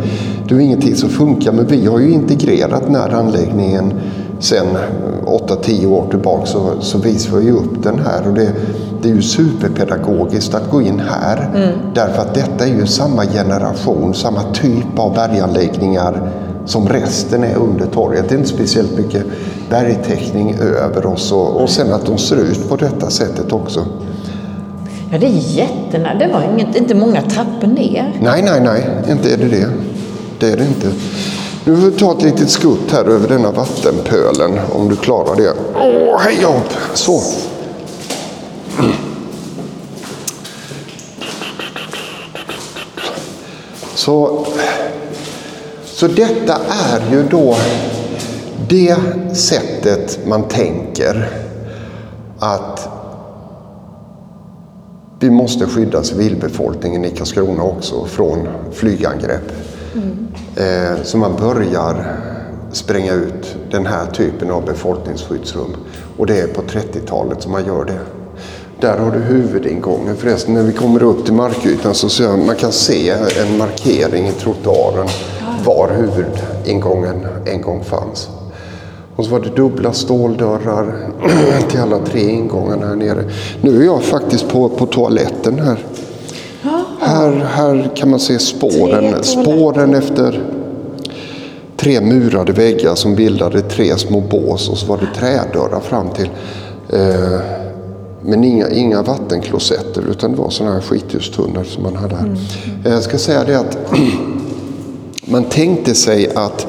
det 0.48 0.54
var 0.54 0.60
ingenting 0.60 0.94
som 0.94 1.08
funkar. 1.08 1.52
Men 1.52 1.66
vi 1.66 1.86
har 1.86 1.98
ju 1.98 2.10
integrerat 2.10 2.82
den 2.86 2.94
här 2.94 3.10
anläggningen 3.10 3.92
sen 4.38 4.66
8-10 5.26 5.86
år 5.86 6.06
tillbaka 6.10 6.46
så, 6.46 6.70
så 6.80 6.98
visar 6.98 7.36
vi 7.36 7.44
ju 7.44 7.52
upp 7.52 7.82
den 7.82 7.98
här. 7.98 8.28
Och 8.28 8.34
det, 8.34 8.52
det 9.02 9.08
är 9.10 9.14
ju 9.14 9.22
superpedagogiskt 9.22 10.54
att 10.54 10.70
gå 10.70 10.82
in 10.82 11.00
här. 11.00 11.50
Därför 11.94 12.22
att 12.22 12.34
detta 12.34 12.64
är 12.64 12.68
ju 12.68 12.86
samma 12.86 13.26
generation, 13.26 14.14
samma 14.14 14.42
typ 14.42 14.98
av 14.98 15.14
berganläggningar 15.14 16.30
som 16.64 16.88
resten 16.88 17.44
är 17.44 17.56
under 17.56 17.86
torget. 17.86 18.28
Det 18.28 18.34
är 18.34 18.38
inte 18.38 18.50
speciellt 18.50 18.98
mycket 18.98 19.24
bergtäckning 19.70 20.54
över 20.54 21.06
oss 21.06 21.32
och, 21.32 21.62
och 21.62 21.70
sen 21.70 21.92
att 21.92 22.06
de 22.06 22.18
ser 22.18 22.36
ut 22.36 22.68
på 22.68 22.76
detta 22.76 23.10
sättet 23.10 23.52
också. 23.52 23.84
Ja, 25.10 25.18
det 25.18 25.26
är 25.26 25.30
jättenära. 25.30 26.18
Det 26.18 26.32
var 26.32 26.42
inget, 26.52 26.76
inte 26.76 26.94
många 26.94 27.22
trappor 27.22 27.66
ner. 27.66 28.20
Nej, 28.22 28.42
nej, 28.42 28.60
nej, 28.60 28.88
inte 29.10 29.34
är 29.34 29.36
det 29.36 29.48
det. 29.48 29.68
Det 30.40 30.52
är 30.52 30.56
det 30.56 30.64
inte. 30.64 30.88
Nu 31.64 31.76
får 31.76 31.90
ta 31.90 32.12
ett 32.12 32.22
litet 32.22 32.50
skutt 32.50 32.90
här 32.90 33.04
över 33.04 33.28
denna 33.28 33.50
vattenpölen 33.50 34.60
om 34.72 34.88
du 34.88 34.96
klarar 34.96 35.36
det. 35.36 35.54
Åh, 35.76 36.20
heja 36.20 36.48
upp! 36.48 36.72
Så. 36.94 37.22
Så, 43.94 44.46
så 45.84 46.06
detta 46.08 46.58
är 46.84 47.12
ju 47.12 47.22
då 47.28 47.56
det 48.68 48.96
sättet 49.36 50.26
man 50.26 50.42
tänker 50.42 51.28
att 52.38 52.88
vi 55.20 55.30
måste 55.30 55.66
skydda 55.66 56.02
civilbefolkningen 56.02 57.04
i 57.04 57.10
Karlskrona 57.10 57.62
också 57.62 58.04
från 58.04 58.48
flygangrepp. 58.72 59.52
Eh, 60.56 61.02
så 61.02 61.18
man 61.18 61.36
börjar 61.36 62.16
spränga 62.72 63.12
ut 63.12 63.56
den 63.70 63.86
här 63.86 64.06
typen 64.06 64.50
av 64.50 64.64
befolkningsskyddsrum. 64.64 65.76
Och 66.16 66.26
det 66.26 66.40
är 66.40 66.46
på 66.46 66.62
30-talet 66.62 67.42
som 67.42 67.52
man 67.52 67.66
gör 67.66 67.84
det. 67.84 67.98
Där 68.80 68.98
har 68.98 69.10
du 69.10 69.18
huvudingången. 69.18 70.16
Förresten, 70.16 70.54
när 70.54 70.62
vi 70.62 70.72
kommer 70.72 71.02
upp 71.02 71.24
till 71.24 71.34
markytan 71.34 71.94
så 71.94 72.08
ser 72.08 72.36
man 72.36 72.56
kan 72.56 72.72
se 72.72 73.10
en 73.10 73.58
markering 73.58 74.28
i 74.28 74.32
trottoaren 74.32 75.08
var 75.64 75.90
huvudingången 75.96 77.26
en 77.46 77.62
gång 77.62 77.84
fanns. 77.84 78.28
Och 79.16 79.24
så 79.24 79.30
var 79.30 79.40
det 79.40 79.56
dubbla 79.56 79.92
ståldörrar 79.92 81.08
till 81.68 81.80
alla 81.80 81.98
tre 81.98 82.30
ingångarna 82.30 82.86
här 82.86 82.96
nere. 82.96 83.24
Nu 83.60 83.80
är 83.80 83.86
jag 83.86 84.02
faktiskt 84.02 84.48
på, 84.48 84.68
på 84.68 84.86
toaletten 84.86 85.58
här. 85.58 85.86
Här, 87.04 87.32
här 87.32 87.90
kan 87.96 88.10
man 88.10 88.20
se 88.20 88.38
spåren, 88.38 89.22
spåren 89.22 89.94
efter 89.94 90.42
tre 91.76 92.00
murade 92.00 92.52
väggar 92.52 92.94
som 92.94 93.14
bildade 93.14 93.60
tre 93.60 93.96
små 93.98 94.20
bås 94.20 94.68
och 94.68 94.78
så 94.78 94.86
var 94.86 94.98
det 94.98 95.20
trädörrar 95.20 95.80
fram 95.80 96.10
till. 96.10 96.30
Eh, 96.92 97.40
men 98.22 98.44
inga, 98.44 98.68
inga 98.70 99.02
vattenklosetter 99.02 100.02
utan 100.10 100.32
det 100.32 100.38
var 100.38 100.50
sådana 100.50 100.74
här 100.74 100.82
skithustunnor 100.82 101.64
som 101.64 101.82
man 101.82 101.96
hade 101.96 102.14
här. 102.16 102.36
Eh, 102.84 102.92
Jag 102.92 103.02
ska 103.02 103.18
säga 103.18 103.44
det 103.44 103.58
att 103.58 103.78
man 105.24 105.44
tänkte 105.44 105.94
sig 105.94 106.28
att 106.34 106.66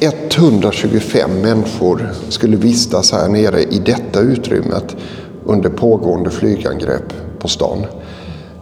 125 0.00 1.30
människor 1.42 2.12
skulle 2.28 2.56
vistas 2.56 3.12
här 3.12 3.28
nere 3.28 3.62
i 3.62 3.82
detta 3.84 4.20
utrymmet 4.20 4.96
under 5.44 5.70
pågående 5.70 6.30
flygangrepp 6.30 7.12
på 7.38 7.48
stan. 7.48 7.86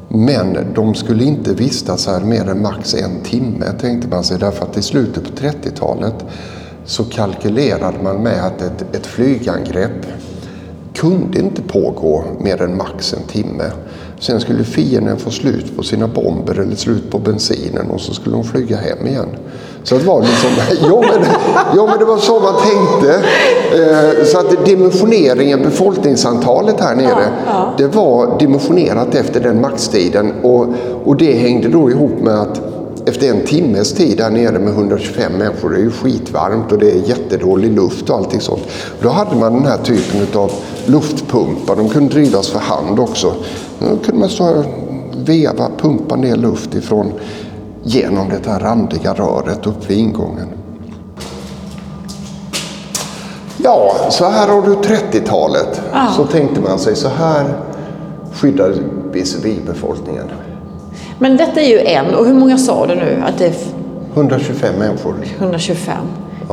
Men 0.09 0.57
de 0.75 0.95
skulle 0.95 1.25
inte 1.25 1.55
vistas 1.55 2.07
här 2.07 2.21
mer 2.21 2.49
än 2.49 2.63
max 2.63 2.95
en 2.95 3.21
timme 3.23 3.67
tänkte 3.81 4.09
man 4.09 4.25
sig 4.25 4.39
därför 4.39 4.65
att 4.65 4.77
i 4.77 4.83
slutet 4.83 5.25
på 5.25 5.31
30-talet 5.31 6.15
så 6.85 7.05
kalkylerade 7.05 8.03
man 8.03 8.23
med 8.23 8.47
att 8.47 8.63
ett, 8.63 8.97
ett 8.97 9.07
flygangrepp 9.07 10.07
kunde 10.95 11.39
inte 11.39 11.63
pågå 11.63 12.25
mer 12.41 12.63
än 12.63 12.77
max 12.77 13.15
en 13.15 13.23
timme. 13.23 13.65
Sen 14.21 14.41
skulle 14.41 14.65
fienden 14.65 15.19
få 15.19 15.31
slut 15.31 15.77
på 15.77 15.83
sina 15.83 16.09
bomber 16.09 16.59
eller 16.59 16.77
slut 16.77 17.11
på 17.11 17.19
bensinen 17.19 17.91
och 17.91 18.01
så 18.01 18.15
skulle 18.15 18.37
de 18.37 18.45
flyga 18.45 18.77
hem 18.77 19.07
igen. 19.07 19.29
Så 19.89 19.99
det 19.99 20.05
var 20.05 20.21
liksom, 20.21 20.51
ja 20.89 21.01
men, 21.01 21.27
ja 21.77 21.87
men 21.87 21.99
det 21.99 22.05
var 22.05 22.19
så 22.19 22.41
man 22.41 22.55
tänkte. 22.55 23.15
Eh, 23.73 24.25
så 24.25 24.39
att 24.39 24.67
dimensioneringen, 24.67 25.63
befolkningsantalet 25.63 26.81
här 26.81 26.97
nere, 26.97 27.29
det 27.79 27.87
var 27.87 28.39
dimensionerat 28.39 29.15
efter 29.15 29.41
den 29.41 29.61
maxtiden. 29.61 30.33
Och, 30.43 30.67
och 31.05 31.17
det 31.17 31.33
hängde 31.33 31.69
då 31.69 31.91
ihop 31.91 32.21
med 32.21 32.41
att 32.41 32.61
efter 33.07 33.31
en 33.31 33.47
timmes 33.47 33.93
tid 33.93 34.19
där 34.19 34.31
nere 34.31 34.59
med 34.59 34.69
125 34.69 35.33
människor, 35.33 35.71
det 35.71 35.77
är 35.77 35.83
ju 35.83 35.91
skitvarmt 35.91 36.73
och 36.73 36.79
det 36.79 36.91
är 36.91 37.09
jättedålig 37.09 37.73
luft 37.73 38.11
och 38.11 38.17
allting 38.17 38.41
sånt. 38.41 38.63
Då 39.03 39.09
hade 39.09 39.37
man 39.37 39.53
den 39.53 39.67
här 39.67 39.79
typen 39.79 40.41
av 40.41 40.53
luftpumpar, 40.87 41.77
de 41.77 41.89
kunde 41.89 42.15
drivas 42.15 42.49
för 42.49 42.59
hand 42.59 43.01
också. 43.01 43.33
Då 43.79 43.97
kunde 44.05 44.21
man 44.21 44.49
och 44.49 44.65
veva, 45.29 45.71
pumpa 45.79 46.17
ner 46.17 46.37
luft 46.37 46.75
ifrån 46.75 47.13
genom 47.89 48.29
det 48.29 48.51
här 48.51 48.61
randiga 48.61 49.13
röret 49.15 49.67
upp 49.67 49.91
vid 49.91 49.99
ingången. 49.99 50.49
Ja, 53.57 53.93
så 54.11 54.25
här 54.29 54.49
har 54.49 54.63
du 54.63 54.75
30-talet. 54.75 55.81
Så 56.17 56.25
tänkte 56.27 56.61
man 56.61 56.79
sig, 56.79 56.97
så 56.97 57.09
här 57.09 57.55
skyddar 58.33 58.75
vi 59.13 59.25
civilbefolkningen. 59.25 60.25
Men 61.19 61.37
detta 61.37 61.61
är 61.61 61.69
ju 61.69 61.79
en, 61.81 62.15
och 62.15 62.27
hur 62.27 62.35
många 62.35 62.59
sa 62.59 62.87
du 62.87 62.95
nu 62.95 63.23
att 63.27 63.39
det 63.39 63.47
är 63.47 63.55
125 64.15 64.75
människor. 64.79 65.15
125? 65.39 65.97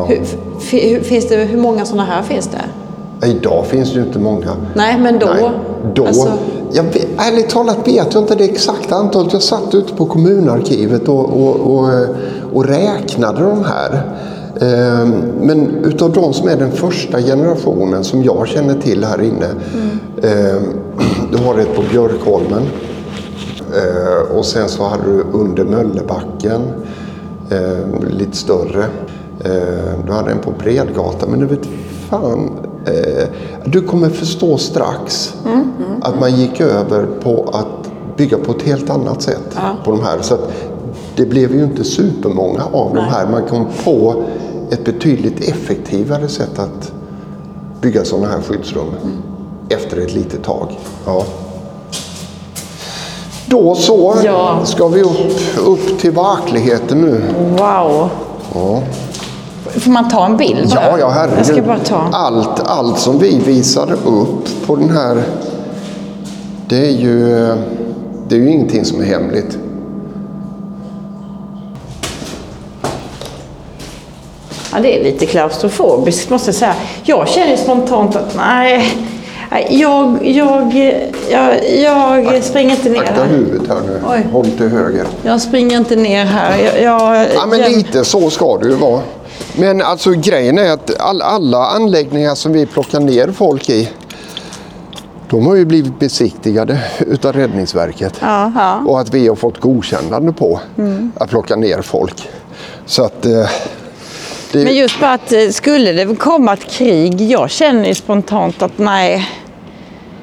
Hur, 0.07 0.21
f- 0.21 0.35
hur, 0.71 0.99
finns 1.01 1.27
det, 1.29 1.35
hur 1.35 1.61
många 1.61 1.85
sådana 1.85 2.05
här 2.05 2.21
finns 2.23 2.47
det? 2.47 3.27
Idag 3.27 3.65
finns 3.65 3.93
det 3.93 3.99
ju 3.99 4.05
inte 4.05 4.19
många. 4.19 4.51
Nej, 4.75 4.99
men 4.99 5.19
då? 5.19 5.25
Nej, 5.25 5.49
då 5.93 6.07
Alltså- 6.07 6.31
ärligt 7.17 7.49
talat 7.49 7.87
vet 7.87 8.13
jag 8.13 8.23
inte 8.23 8.35
det 8.35 8.43
exakta 8.43 8.95
antalet. 8.95 9.33
Jag 9.33 9.41
satt 9.41 9.75
ute 9.75 9.93
på 9.93 10.05
kommunarkivet 10.05 11.07
och, 11.07 11.19
och, 11.41 11.55
och, 11.75 11.89
och 12.53 12.65
räknade 12.65 13.41
de 13.41 13.63
här. 13.63 14.01
Ehm, 14.61 15.11
Men 15.41 15.67
utav 15.85 16.11
de 16.13 16.33
som 16.33 16.47
är 16.49 16.55
den 16.57 16.71
första 16.71 17.21
generationen 17.21 18.03
som 18.03 18.23
jag 18.23 18.47
känner 18.47 18.73
till 18.81 19.03
här 19.03 19.21
inne. 19.21 19.47
ehm, 20.23 20.63
Du 21.31 21.37
har 21.43 21.57
ett 21.59 21.75
på 21.75 21.81
Björkholmen. 21.91 22.61
Eh, 23.75 24.37
Och 24.37 24.45
sen 24.45 24.69
så 24.69 24.83
hade 24.83 25.03
du 25.03 25.23
under 25.33 25.63
Möllebacken. 25.63 26.61
eh, 27.49 28.09
Lite 28.09 28.37
större. 28.37 28.85
Du 30.05 30.11
hade 30.11 30.31
en 30.31 30.39
på 30.39 30.51
Bredgatan. 30.59 31.29
Men 31.29 31.39
du 31.39 31.45
vet 31.45 31.65
fan. 32.09 32.49
Eh, 32.85 33.27
Du 33.65 33.81
kommer 33.81 34.09
förstå 34.09 34.57
strax 34.57 35.33
att 36.01 36.19
man 36.19 36.35
gick 36.35 36.61
över 36.61 37.05
på 37.23 37.49
att 37.53 37.91
bygga 38.17 38.37
på 38.37 38.51
ett 38.51 38.61
helt 38.61 38.89
annat 38.89 39.21
sätt 39.21 39.57
på 39.85 39.91
de 39.91 40.03
här. 40.03 40.21
Så 40.21 40.37
det 41.15 41.25
blev 41.25 41.55
ju 41.55 41.63
inte 41.63 41.83
supermånga 41.83 42.63
av 42.73 42.95
de 42.95 43.01
här. 43.03 43.27
Man 43.27 43.43
kom 43.47 43.67
på 43.83 44.23
ett 44.71 44.85
betydligt 44.85 45.49
effektivare 45.49 46.27
sätt 46.27 46.59
att 46.59 46.91
bygga 47.81 48.05
sådana 48.05 48.27
här 48.27 48.41
skyddsrum 48.41 48.85
efter 49.69 49.97
ett 49.97 50.13
litet 50.13 50.43
tag. 50.43 50.79
Ja. 51.05 51.23
Då 53.47 53.75
så 53.75 54.15
Ja. 54.23 54.61
ska 54.65 54.87
vi 54.87 55.01
upp, 55.01 55.31
upp 55.65 55.99
till 55.99 56.11
verkligheten 56.11 57.01
nu. 57.01 57.21
Wow! 57.57 58.09
Ja, 58.53 58.81
Får 59.79 59.91
man 59.91 60.09
ta 60.09 60.25
en 60.25 60.37
bild 60.37 60.71
ja, 60.75 60.99
ja 60.99 61.09
herregud. 61.09 61.37
Jag 61.39 61.45
ska 61.45 61.61
bara 61.61 61.79
ta. 61.79 62.09
Allt, 62.13 62.59
allt 62.65 62.99
som 62.99 63.19
vi 63.19 63.39
visar 63.39 63.91
upp 64.05 64.65
på 64.67 64.75
den 64.75 64.89
här, 64.89 65.23
det 66.67 66.77
är 66.87 66.91
ju, 66.91 67.25
det 68.27 68.35
är 68.35 68.39
ju 68.39 68.49
ingenting 68.51 68.85
som 68.85 69.01
är 69.01 69.05
hemligt. 69.05 69.57
Ja, 74.71 74.79
det 74.81 74.99
är 74.99 75.03
lite 75.03 75.25
klaustrofobiskt 75.25 76.29
måste 76.29 76.47
jag 76.47 76.55
säga. 76.55 76.75
Jag 77.03 77.27
känner 77.27 77.55
spontant 77.57 78.15
att 78.15 78.35
nej, 78.35 78.97
nej, 79.51 79.67
jag, 79.69 80.27
jag, 80.27 80.93
jag, 81.29 81.65
jag 82.33 82.43
springer 82.43 82.75
inte 82.75 82.89
ner 82.89 82.99
Akta 83.01 83.13
här. 83.23 83.25
huvudet 83.29 83.67
här 83.69 83.75
nu. 83.87 84.01
Oj. 84.09 84.27
Håll 84.31 84.45
till 84.45 84.67
höger. 84.69 85.05
Jag 85.23 85.41
springer 85.41 85.77
inte 85.77 85.95
ner 85.95 86.25
här. 86.25 86.57
Jag, 86.57 86.81
jag, 86.83 87.27
Ja, 87.35 87.45
men 87.45 87.59
jag- 87.59 87.71
lite 87.71 88.05
så 88.05 88.29
ska 88.29 88.57
det 88.57 88.67
ju 88.67 88.75
vara. 88.75 89.01
Men 89.59 89.81
alltså 89.81 90.11
grejen 90.11 90.57
är 90.57 90.71
att 90.71 90.99
all, 90.99 91.21
alla 91.21 91.67
anläggningar 91.67 92.35
som 92.35 92.53
vi 92.53 92.65
plockar 92.65 92.99
ner 92.99 93.31
folk 93.31 93.69
i, 93.69 93.89
de 95.29 95.47
har 95.47 95.55
ju 95.55 95.65
blivit 95.65 95.99
besiktigade 95.99 96.79
utav 96.99 97.33
Räddningsverket. 97.33 98.17
Ja, 98.21 98.51
ja. 98.55 98.83
Och 98.87 98.99
att 98.99 99.13
vi 99.13 99.27
har 99.27 99.35
fått 99.35 99.59
godkännande 99.59 100.33
på 100.33 100.59
att 101.15 101.29
plocka 101.29 101.55
ner 101.55 101.81
folk. 101.81 102.29
Så 102.85 103.03
att... 103.03 103.25
Eh, 103.25 103.49
det, 104.51 104.63
Men 104.63 104.75
just 104.75 104.99
bara 104.99 105.13
att 105.13 105.31
eh, 105.31 105.49
skulle 105.49 105.91
det 105.91 106.15
komma 106.15 106.53
ett 106.53 106.71
krig, 106.71 107.21
jag 107.21 107.49
känner 107.49 107.87
ju 107.87 107.95
spontant 107.95 108.61
att 108.61 108.77
nej, 108.77 109.29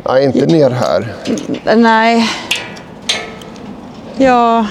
nej, 0.07 0.25
inte 0.25 0.47
ner 0.47 0.71
här. 0.71 1.15
nej. 1.77 2.31
Jag, 4.17 4.67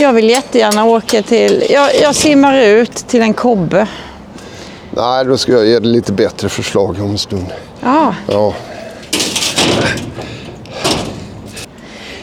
jag 0.00 0.12
vill 0.12 0.28
jättegärna 0.30 0.84
åka 0.84 1.22
till, 1.22 1.64
jag, 1.70 1.90
jag 2.02 2.14
simmar 2.14 2.58
ut 2.60 2.94
till 2.94 3.22
en 3.22 3.34
kobbe. 3.34 3.88
Nej, 4.90 5.24
då 5.24 5.38
ska 5.38 5.52
jag 5.52 5.66
ge 5.66 5.78
dig 5.78 5.90
lite 5.90 6.12
bättre 6.12 6.48
förslag 6.48 6.96
om 7.00 7.10
en 7.10 7.18
stund. 7.18 7.46
Ja, 7.80 8.14
Ja. 8.28 8.54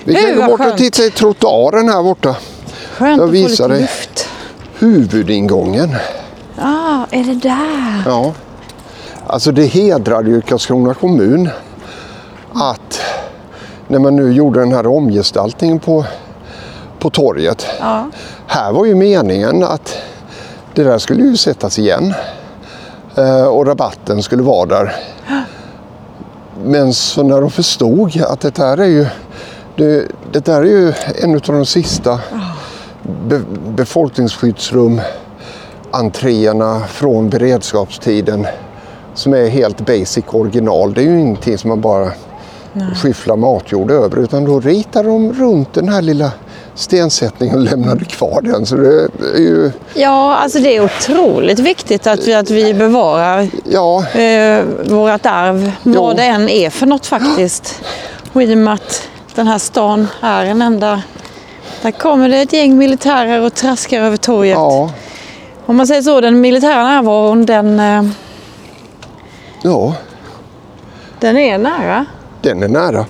Vi 0.04 0.16
kan 0.16 0.36
gå 0.36 0.46
bort 0.46 0.72
och 0.72 0.78
titta 0.78 1.04
i 1.04 1.12
trottoaren 1.12 1.90
här 1.90 2.04
borta. 2.04 2.36
skönt 2.94 3.22
Jag 3.22 3.28
visar 3.28 3.70
dig. 3.70 3.90
Huvudingången. 4.80 5.96
Ja, 6.58 7.08
är 7.12 7.24
det 7.24 7.34
där? 7.34 8.04
Ja. 8.06 8.34
Alltså 9.28 9.52
det 9.52 9.66
hedrar 9.66 10.24
ju 10.24 10.42
Karlskrona 10.42 10.94
kommun 10.94 11.50
att 12.54 13.02
när 13.88 14.00
man 14.00 14.16
nu 14.16 14.34
gjorde 14.34 14.60
den 14.60 14.72
här 14.74 14.88
omgestaltningen 14.88 15.80
på, 15.80 16.06
på 17.06 17.10
torget. 17.10 17.66
Ja. 17.80 18.10
Här 18.48 18.72
var 18.72 18.86
ju 18.86 18.96
meningen 18.96 19.64
att 19.64 19.98
det 20.74 20.84
där 20.84 20.98
skulle 20.98 21.24
ju 21.24 21.38
sättas 21.38 21.80
igen. 21.80 22.14
Eh, 23.16 23.46
och 23.46 23.68
rabatten 23.68 24.24
skulle 24.24 24.44
vara 24.44 24.66
där. 24.66 24.96
Men 26.64 26.94
så 26.94 27.24
när 27.24 27.42
de 27.42 27.52
förstod 27.52 28.22
att 28.22 28.40
det 28.40 28.58
här 28.58 28.78
är 28.78 28.86
ju, 28.86 29.08
det, 29.76 30.08
det 30.32 30.46
där 30.46 30.62
är 30.62 30.66
ju 30.66 30.94
en 31.24 31.36
av 31.36 31.42
de 31.42 31.66
sista 31.66 32.20
be, 33.28 33.42
befolkningsskyddsrum 33.68 35.02
entréerna 35.92 36.80
från 36.80 37.30
beredskapstiden 37.30 38.48
som 39.14 39.34
är 39.34 39.50
helt 39.50 39.86
basic 39.86 40.26
original. 40.28 40.94
Det 40.94 41.02
är 41.02 41.06
ju 41.06 41.20
ingenting 41.20 41.58
som 41.58 41.70
man 41.70 41.82
bara 41.82 42.12
skyfflar 42.96 43.36
matjord 43.36 43.92
över 43.92 44.18
utan 44.18 44.46
då 44.46 44.60
ritar 44.60 45.04
de 45.04 45.34
runt 45.34 45.74
den 45.74 45.90
här 45.90 46.02
lilla 46.02 46.32
stensättningen 46.76 47.56
och 47.56 47.62
lämnade 47.64 48.06
kvar 48.06 48.42
den. 48.42 48.66
Så 48.66 48.76
det 48.76 49.10
är 49.36 49.40
ju, 49.40 49.72
Ja, 49.94 50.36
alltså 50.36 50.60
det 50.60 50.76
är 50.76 50.84
otroligt 50.84 51.60
viktigt 51.60 52.08
att 52.08 52.28
vi, 52.28 52.34
att 52.34 52.50
vi 52.50 52.74
bevarar 52.74 53.48
ja, 53.70 54.06
eh, 54.08 54.64
vårt 54.86 55.26
arv, 55.26 55.72
Jo. 55.84 55.94
vad 55.94 56.16
det 56.16 56.24
än 56.24 56.50
är 56.50 56.70
för 56.70 56.86
något 56.86 57.06
faktiskt. 57.06 57.82
Och 58.34 58.44
i 58.44 58.54
och 58.54 58.58
med 58.58 58.74
att 58.74 59.08
den 59.36 59.48
här 59.48 59.58
stan 59.58 60.08
är 60.22 60.46
en 60.46 60.62
enda... 60.62 61.02
Där 61.82 61.92
kommer 61.92 62.30
det 62.30 62.38
ett 62.42 62.54
gäng 62.54 62.78
militärer 62.78 63.42
och 63.42 63.54
traskar 63.54 64.02
över 64.02 64.18
torget. 64.18 64.56
ja, 64.56 64.92
Om 65.66 65.76
man 65.78 65.88
säger 65.88 66.02
så, 66.02 66.22
den 66.22 66.42
militära 66.42 66.84
närvaron 66.84 67.46
den, 67.46 67.80
eh, 67.80 68.04
ja, 69.62 69.96
den 71.20 71.38
är 71.38 71.58
nära. 71.58 72.06
den 72.42 72.64
är 72.64 72.68
nära. 72.68 73.06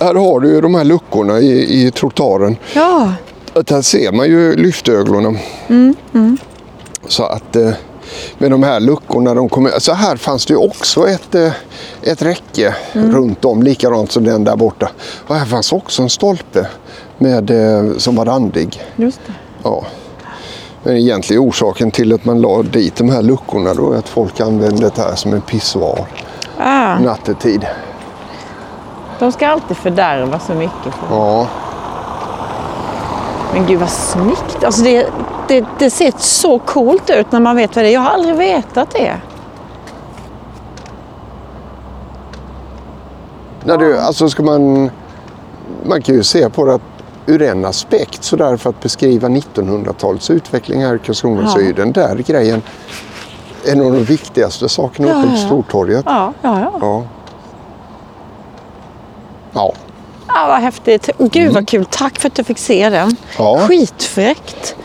Här 0.00 0.14
har 0.14 0.40
du 0.40 0.48
ju 0.48 0.60
de 0.60 0.74
här 0.74 0.84
luckorna 0.84 1.38
i, 1.40 1.82
i 1.86 1.90
trottoaren. 1.90 2.56
Ja, 2.74 3.12
här 3.70 3.82
ser 3.82 4.12
man 4.12 4.26
ju 4.26 4.56
lyftöglorna. 4.56 5.38
Så 7.08 7.24
att 7.24 7.56
eh, 7.56 7.70
med 8.38 8.50
de 8.50 8.62
här 8.62 8.80
luckorna, 8.80 9.34
de 9.34 9.48
kommer, 9.48 9.70
så 9.78 9.92
här 9.92 10.16
fanns 10.16 10.46
det 10.46 10.52
ju 10.52 10.58
också 10.58 11.08
ett, 11.08 11.34
eh, 11.34 11.52
ett 12.02 12.22
räcke 12.22 12.74
runt 12.92 13.44
om, 13.44 13.62
likadant 13.62 14.12
som 14.12 14.24
den 14.24 14.44
där 14.44 14.56
borta. 14.56 14.90
Och 15.26 15.34
här 15.34 15.46
fanns 15.46 15.72
också 15.72 16.02
en 16.02 16.10
stolpe 16.10 16.66
med, 17.18 17.50
eh, 17.50 17.96
som 17.96 18.16
var 18.16 18.24
randig. 18.24 18.82
just 18.96 19.20
det. 19.26 19.32
Ja. 19.62 19.84
Men 20.82 20.96
egentligen 20.96 21.42
orsaken 21.42 21.90
till 21.90 22.12
att 22.12 22.24
man 22.24 22.40
la 22.40 22.62
dit 22.62 22.96
de 22.96 23.08
här 23.10 23.22
luckorna 23.22 23.74
då 23.74 23.92
är 23.92 23.98
att 23.98 24.08
folk 24.08 24.40
använde 24.40 24.90
det 24.94 25.02
här 25.02 25.14
som 25.14 25.32
en 25.32 25.40
pissoar 25.40 26.06
Ah, 26.58 26.98
nattetid. 26.98 27.66
De 29.18 29.32
ska 29.32 29.48
alltid 29.48 29.76
fördärva 29.76 30.38
så 30.38 30.54
mycket. 30.54 30.94
För. 30.94 31.16
Ja, 31.16 31.46
Men 33.54 33.66
gud 33.66 33.80
vad 33.80 33.90
snyggt. 33.90 34.64
Alltså 34.64 34.82
det, 34.82 35.06
det, 35.48 35.64
det 35.78 35.90
ser 35.90 36.12
så 36.18 36.58
coolt 36.58 37.10
ut 37.10 37.32
när 37.32 37.40
man 37.40 37.56
vet 37.56 37.76
vad 37.76 37.84
det 37.84 37.88
är. 37.88 37.92
Jag 37.92 38.00
har 38.00 38.10
aldrig 38.10 38.36
vetat 38.36 38.90
det. 38.90 39.12
När 43.64 43.76
du, 43.76 43.98
alltså 43.98 44.28
ska 44.28 44.42
man, 44.42 44.90
man 45.84 46.02
kan 46.02 46.14
ju 46.14 46.22
se 46.22 46.50
på 46.50 46.64
det 46.66 46.74
att 46.74 46.80
ur 47.26 47.42
en 47.42 47.64
aspekt 47.64 48.24
så 48.24 48.36
där 48.36 48.56
för 48.56 48.70
att 48.70 48.80
beskriva 48.80 49.28
1900-talets 49.28 50.30
utveckling 50.30 50.84
här 50.84 50.94
i 50.94 50.98
Karlskrona 50.98 51.40
Ja. 51.42 51.48
så 51.48 51.58
är 51.58 51.62
ju 51.62 51.72
den 51.72 51.92
där 51.92 52.16
grejen 52.16 52.62
en 53.66 53.80
av 53.80 53.92
de 53.92 54.04
viktigaste 54.04 54.68
sakerna 54.68 55.08
Ja, 55.08 55.18
uppe 55.18 55.28
på. 55.30 55.36
Stortorget. 55.36 56.04
Ja, 56.06 56.32
ja, 56.42 56.60
ja. 56.60 56.72
Ja. 56.80 57.02
Ja. 59.54 59.72
Ja, 60.28 60.46
vad 60.48 60.60
häftigt. 60.60 61.10
Gud 61.18 61.52
vad 61.52 61.68
kul. 61.68 61.84
Tack 61.90 62.18
för 62.18 62.28
att 62.28 62.38
jag 62.38 62.46
fick 62.46 62.58
se 62.58 62.90
den. 62.90 63.02
Mm. 63.02 63.16
Ja. 63.38 63.60
Skitfräckt. 63.68 64.76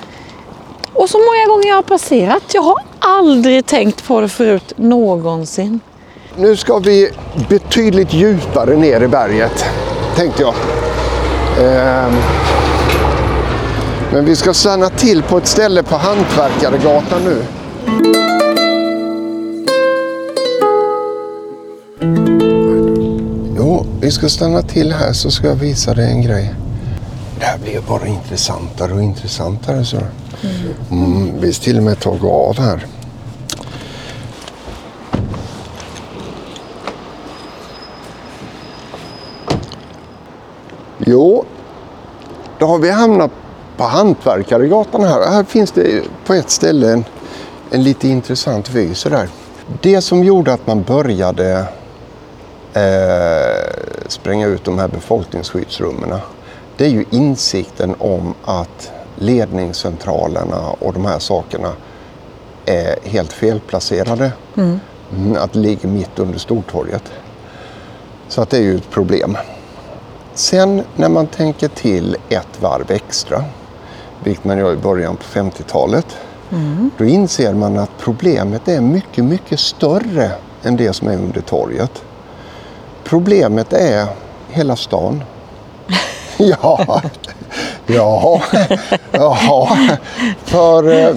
Och 0.94 1.10
så 1.10 1.18
många 1.18 1.54
gånger 1.56 1.68
jag 1.68 1.76
har 1.76 1.84
passerat. 1.84 2.44
Jag 2.54 2.62
har 2.62 2.76
aldrig 3.00 3.66
tänkt 3.66 4.08
på 4.08 4.22
det 4.22 4.30
förut 4.30 4.74
någonsin. 4.76 5.80
Nu 6.36 6.56
ska 6.56 6.78
vi 6.78 7.12
betydligt 7.50 8.14
djupare 8.14 8.76
ner 8.76 9.02
i 9.02 9.08
berget, 9.08 9.66
tänkte 10.16 10.42
jag. 10.42 10.54
Ehm. 11.60 12.16
Men 14.12 14.26
vi 14.26 14.36
ska 14.36 14.54
stanna 14.54 14.90
till 14.90 15.24
på 15.24 15.38
ett 15.38 15.48
ställe 15.48 15.84
på 15.84 15.96
Hantverkaregatan 15.96 17.22
nu. 17.24 17.46
Vi 24.10 24.14
ska 24.14 24.30
stanna 24.30 24.62
till 24.62 24.94
här 24.94 25.14
så 25.14 25.32
ska 25.32 25.48
jag 25.48 25.56
visa 25.56 25.94
dig 25.94 26.12
en 26.12 26.22
grej. 26.22 26.54
Det 27.40 27.46
här 27.46 27.58
blir 27.58 27.82
bara 27.82 28.08
intressantare 28.08 28.94
och 28.94 29.04
intressantare. 29.04 29.86
Så. 29.86 29.98
Mm, 30.92 31.40
vi 31.40 31.54
till 31.54 31.78
och 31.78 31.84
med 31.84 32.00
tagit 32.00 32.24
av 32.24 32.60
här. 32.60 32.86
Jo, 40.98 41.46
då 42.60 42.66
har 42.66 42.78
vi 42.78 42.92
hamnat 42.92 43.32
på 43.78 43.84
Hantverkaregatan 43.84 45.04
här. 45.04 45.32
Här 45.32 45.44
finns 45.44 45.72
det 45.72 46.04
på 46.26 46.34
ett 46.34 46.50
ställe 46.50 46.94
en, 46.94 47.06
en 47.72 47.84
lite 47.84 48.08
intressant 48.08 48.70
vy 48.70 48.94
sådär. 48.94 49.30
Det 49.82 50.02
som 50.02 50.24
gjorde 50.24 50.54
att 50.54 50.68
man 50.68 50.84
började 50.84 51.68
eh, 52.74 54.08
spränga 54.08 54.48
ut 54.48 54.64
de 54.64 54.80
här 54.80 54.88
befolkningsskyddsrummen 54.88 56.14
det 56.80 56.86
är 56.86 56.90
ju 56.90 57.06
insikten 57.10 57.96
om 58.00 58.34
att 58.46 58.92
ledningscentralerna 59.16 60.70
och 60.80 60.94
de 60.94 61.06
här 61.06 61.20
sakerna 61.20 61.72
är 62.66 62.96
helt 63.04 63.34
felplacerade. 63.34 64.32
Mm, 64.58 65.38
Att 65.38 65.54
det 65.54 65.60
ligger 65.60 65.88
mitt 65.90 66.20
under 66.20 66.40
Stortorget. 66.40 67.04
Så 68.28 68.42
att 68.42 68.50
det 68.50 68.58
är 68.58 68.62
ju 68.62 68.76
ett 68.76 68.90
problem. 68.90 69.38
Sen 70.34 70.84
när 70.96 71.10
man 71.10 71.28
tänker 71.28 71.68
till 71.68 72.18
ett 72.30 72.62
varv 72.62 72.92
extra, 72.92 73.44
vilket 74.24 74.46
man 74.46 74.58
gör 74.58 74.74
i 74.74 74.78
början 74.78 75.16
på 75.16 75.24
50-talet, 75.24 76.18
då 76.98 77.06
inser 77.06 77.54
man 77.54 77.78
att 77.78 77.92
problemet 78.00 78.68
är 78.68 78.82
mycket, 78.82 79.24
mycket 79.26 79.60
större 79.60 80.32
än 80.64 80.76
det 80.78 80.94
som 80.94 81.08
är 81.08 81.16
under 81.16 81.42
torget. 81.42 82.04
Problemet 83.10 83.74
är 83.74 84.08
hela 84.50 84.76
stan. 84.76 85.24
ja, 86.38 87.02
ja, 87.86 88.42
ja. 89.12 89.78
För 90.44 90.92
eh, 90.92 91.16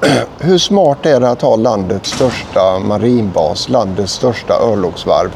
hur 0.38 0.58
smart 0.58 1.06
är 1.06 1.20
det 1.20 1.30
att 1.30 1.42
ha 1.42 1.56
landets 1.56 2.10
största 2.10 2.78
marinbas, 2.78 3.68
landets 3.68 4.12
största 4.12 4.54
örlogsvarv, 4.54 5.30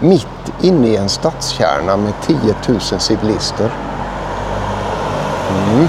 mitt 0.00 0.26
inne 0.62 0.88
i 0.88 0.96
en 0.96 1.08
stadskärna 1.08 1.96
med 1.96 2.12
10 2.26 2.36
000 2.68 2.80
civilister? 2.80 3.70
Mm. 5.50 5.88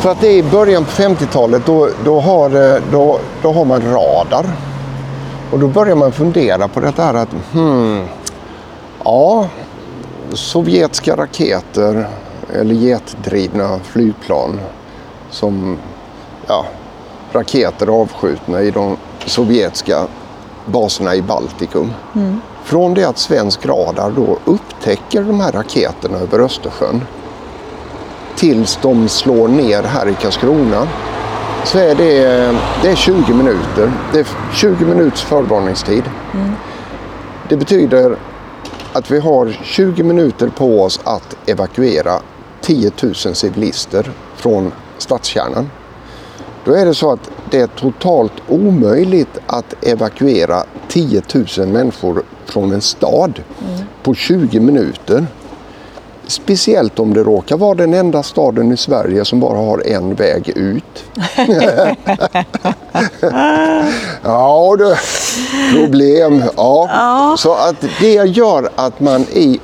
För 0.00 0.10
att 0.10 0.20
det 0.20 0.28
är 0.28 0.38
i 0.38 0.42
början 0.42 0.84
på 0.84 0.90
50-talet, 0.90 1.66
då, 1.66 1.88
då, 2.04 2.20
har, 2.20 2.74
eh, 2.74 2.82
då, 2.92 3.18
då 3.42 3.52
har 3.52 3.64
man 3.64 3.82
radar. 3.82 4.46
Och 5.52 5.58
då 5.58 5.68
börjar 5.68 5.96
man 5.96 6.12
fundera 6.12 6.68
på 6.68 6.80
det 6.80 6.92
här 6.96 7.14
att, 7.14 7.34
hmm, 7.52 8.04
ja, 9.04 9.48
sovjetiska 10.32 11.16
raketer 11.16 12.08
eller 12.54 12.74
jetdrivna 12.74 13.78
flygplan 13.78 14.60
som 15.30 15.78
ja, 16.46 16.64
raketer 17.32 17.86
avskjutna 17.86 18.62
i 18.62 18.70
de 18.70 18.96
sovjetiska 19.26 20.06
baserna 20.66 21.14
i 21.14 21.22
Baltikum. 21.22 21.92
Från 22.64 22.94
det 22.94 23.04
att 23.04 23.18
svensk 23.18 23.66
radar 23.66 24.10
då 24.10 24.38
upptäcker 24.44 25.22
de 25.22 25.40
här 25.40 25.52
raketerna 25.52 26.18
över 26.18 26.38
Östersjön 26.38 27.00
tills 28.36 28.78
de 28.82 29.08
slår 29.08 29.48
ner 29.48 29.82
här 29.82 30.08
i 30.08 30.14
Karlskrona 30.14 30.88
så 31.64 31.78
är 31.78 31.94
det, 31.94 32.24
det 32.82 32.90
är 32.90 32.96
20 32.96 33.34
minuter. 33.34 33.92
Det 34.12 34.20
är 34.20 34.26
20 34.54 34.84
minuters 34.84 35.22
förvarningstid. 35.22 36.02
Det 37.48 37.56
betyder 37.56 38.16
att 38.92 39.10
vi 39.10 39.18
har 39.18 39.58
20 39.62 40.02
minuter 40.02 40.48
på 40.48 40.82
oss 40.82 41.00
att 41.04 41.36
evakuera 41.46 42.20
10 42.60 42.90
000 43.02 43.14
civilister 43.14 44.10
från 44.36 44.72
stadskärnan. 44.98 45.70
Då 46.64 46.72
är 46.72 46.86
det 46.86 46.94
så 46.94 47.12
att 47.12 47.30
det 47.50 47.60
är 47.60 47.66
totalt 47.66 48.32
omöjligt 48.48 49.38
att 49.46 49.84
evakuera 49.84 50.64
10 50.88 51.22
000 51.58 51.68
människor 51.68 52.22
från 52.44 52.72
en 52.72 52.80
stad 52.80 53.42
på 54.02 54.14
20 54.14 54.60
minuter. 54.60 55.26
Speciellt 56.26 56.98
om 56.98 57.14
det 57.14 57.22
råkar 57.22 57.56
vara 57.56 57.74
den 57.74 57.94
enda 57.94 58.22
staden 58.22 58.72
i 58.72 58.76
Sverige 58.76 59.24
som 59.24 59.40
bara 59.40 59.58
har 59.58 59.86
en 59.86 60.14
väg 60.14 60.48
ut. 60.48 61.04
ja 64.22 64.76
du, 64.78 64.94
problem. 65.72 66.42
Ja. 66.56 67.34
Så 67.38 67.54
att 67.54 67.84
det 68.00 68.14
gör 68.14 68.70
att 68.74 69.00
man 69.00 69.20
i 69.20 69.60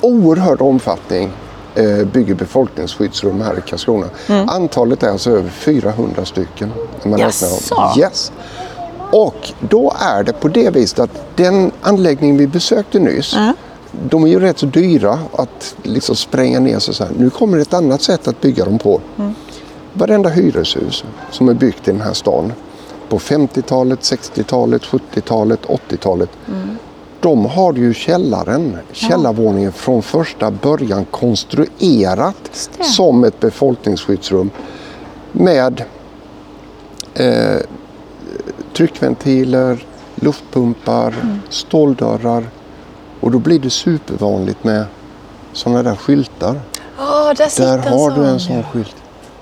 oerhörd 0.00 0.60
omfattning 0.60 1.30
eh, 1.74 2.06
bygger 2.12 2.34
befolkningsskyddsrum 2.34 3.40
här 3.40 3.58
i 3.58 3.60
Karlskrona. 3.68 4.06
Antalet 4.46 5.02
är 5.02 5.10
alltså 5.10 5.30
över 5.30 5.50
400 5.50 6.24
stycken. 6.24 6.72
när 7.02 7.10
man. 7.10 7.20
Jaså? 7.20 7.46
Yes. 7.98 8.32
Och 9.12 9.52
då 9.60 9.92
är 10.00 10.22
det 10.22 10.32
på 10.32 10.48
det 10.48 10.70
viset 10.70 10.98
att 10.98 11.10
den 11.36 11.72
anläggning 11.82 12.36
vi 12.36 12.46
besökte 12.46 12.98
nyss, 12.98 13.36
de 14.10 14.24
är 14.24 14.28
ju 14.28 14.40
rätt 14.40 14.58
så 14.58 14.66
dyra 14.66 15.18
att 15.32 15.74
liksom 15.82 16.16
spränga 16.16 16.60
ner 16.60 16.78
sig 16.78 16.94
så 16.94 17.04
här. 17.04 17.12
Nu 17.18 17.30
kommer 17.30 17.58
ett 17.58 17.74
annat 17.74 18.02
sätt 18.02 18.28
att 18.28 18.40
bygga 18.40 18.64
dem 18.64 18.78
på. 18.78 19.00
Varenda 19.92 20.28
hyreshus 20.28 21.04
som 21.30 21.48
är 21.48 21.54
byggt 21.54 21.88
i 21.88 21.90
den 21.90 22.00
här 22.00 22.12
stan 22.12 22.52
på 23.08 23.18
50-talet, 23.18 24.00
60-talet, 24.00 24.82
70-talet, 24.82 25.60
80-talet. 25.66 26.30
De 27.20 27.46
har 27.46 27.72
ju 27.72 27.94
källaren, 27.94 28.76
källarvåningen 28.92 29.72
från 29.72 30.02
första 30.02 30.50
början 30.50 31.04
konstruerat 31.04 32.68
det. 32.78 32.84
som 32.84 33.24
ett 33.24 33.40
befolkningsskyddsrum 33.40 34.50
med 35.32 35.84
eh, 37.14 37.56
tryckventiler, 38.76 39.86
luftpumpar, 40.14 41.14
ståldörrar. 41.48 42.44
Och 43.20 43.30
då 43.30 43.38
blir 43.38 43.58
det 43.58 43.70
supervanligt 43.70 44.64
med 44.64 44.84
sådana 45.52 45.82
där 45.82 45.96
skyltar. 45.96 46.60
Ja, 46.98 47.34
där 47.36 47.60
Där 47.60 47.78
har 47.90 48.10
du 48.10 48.24
en 48.26 48.40
sån. 48.40 48.62
skylt. 48.72 48.96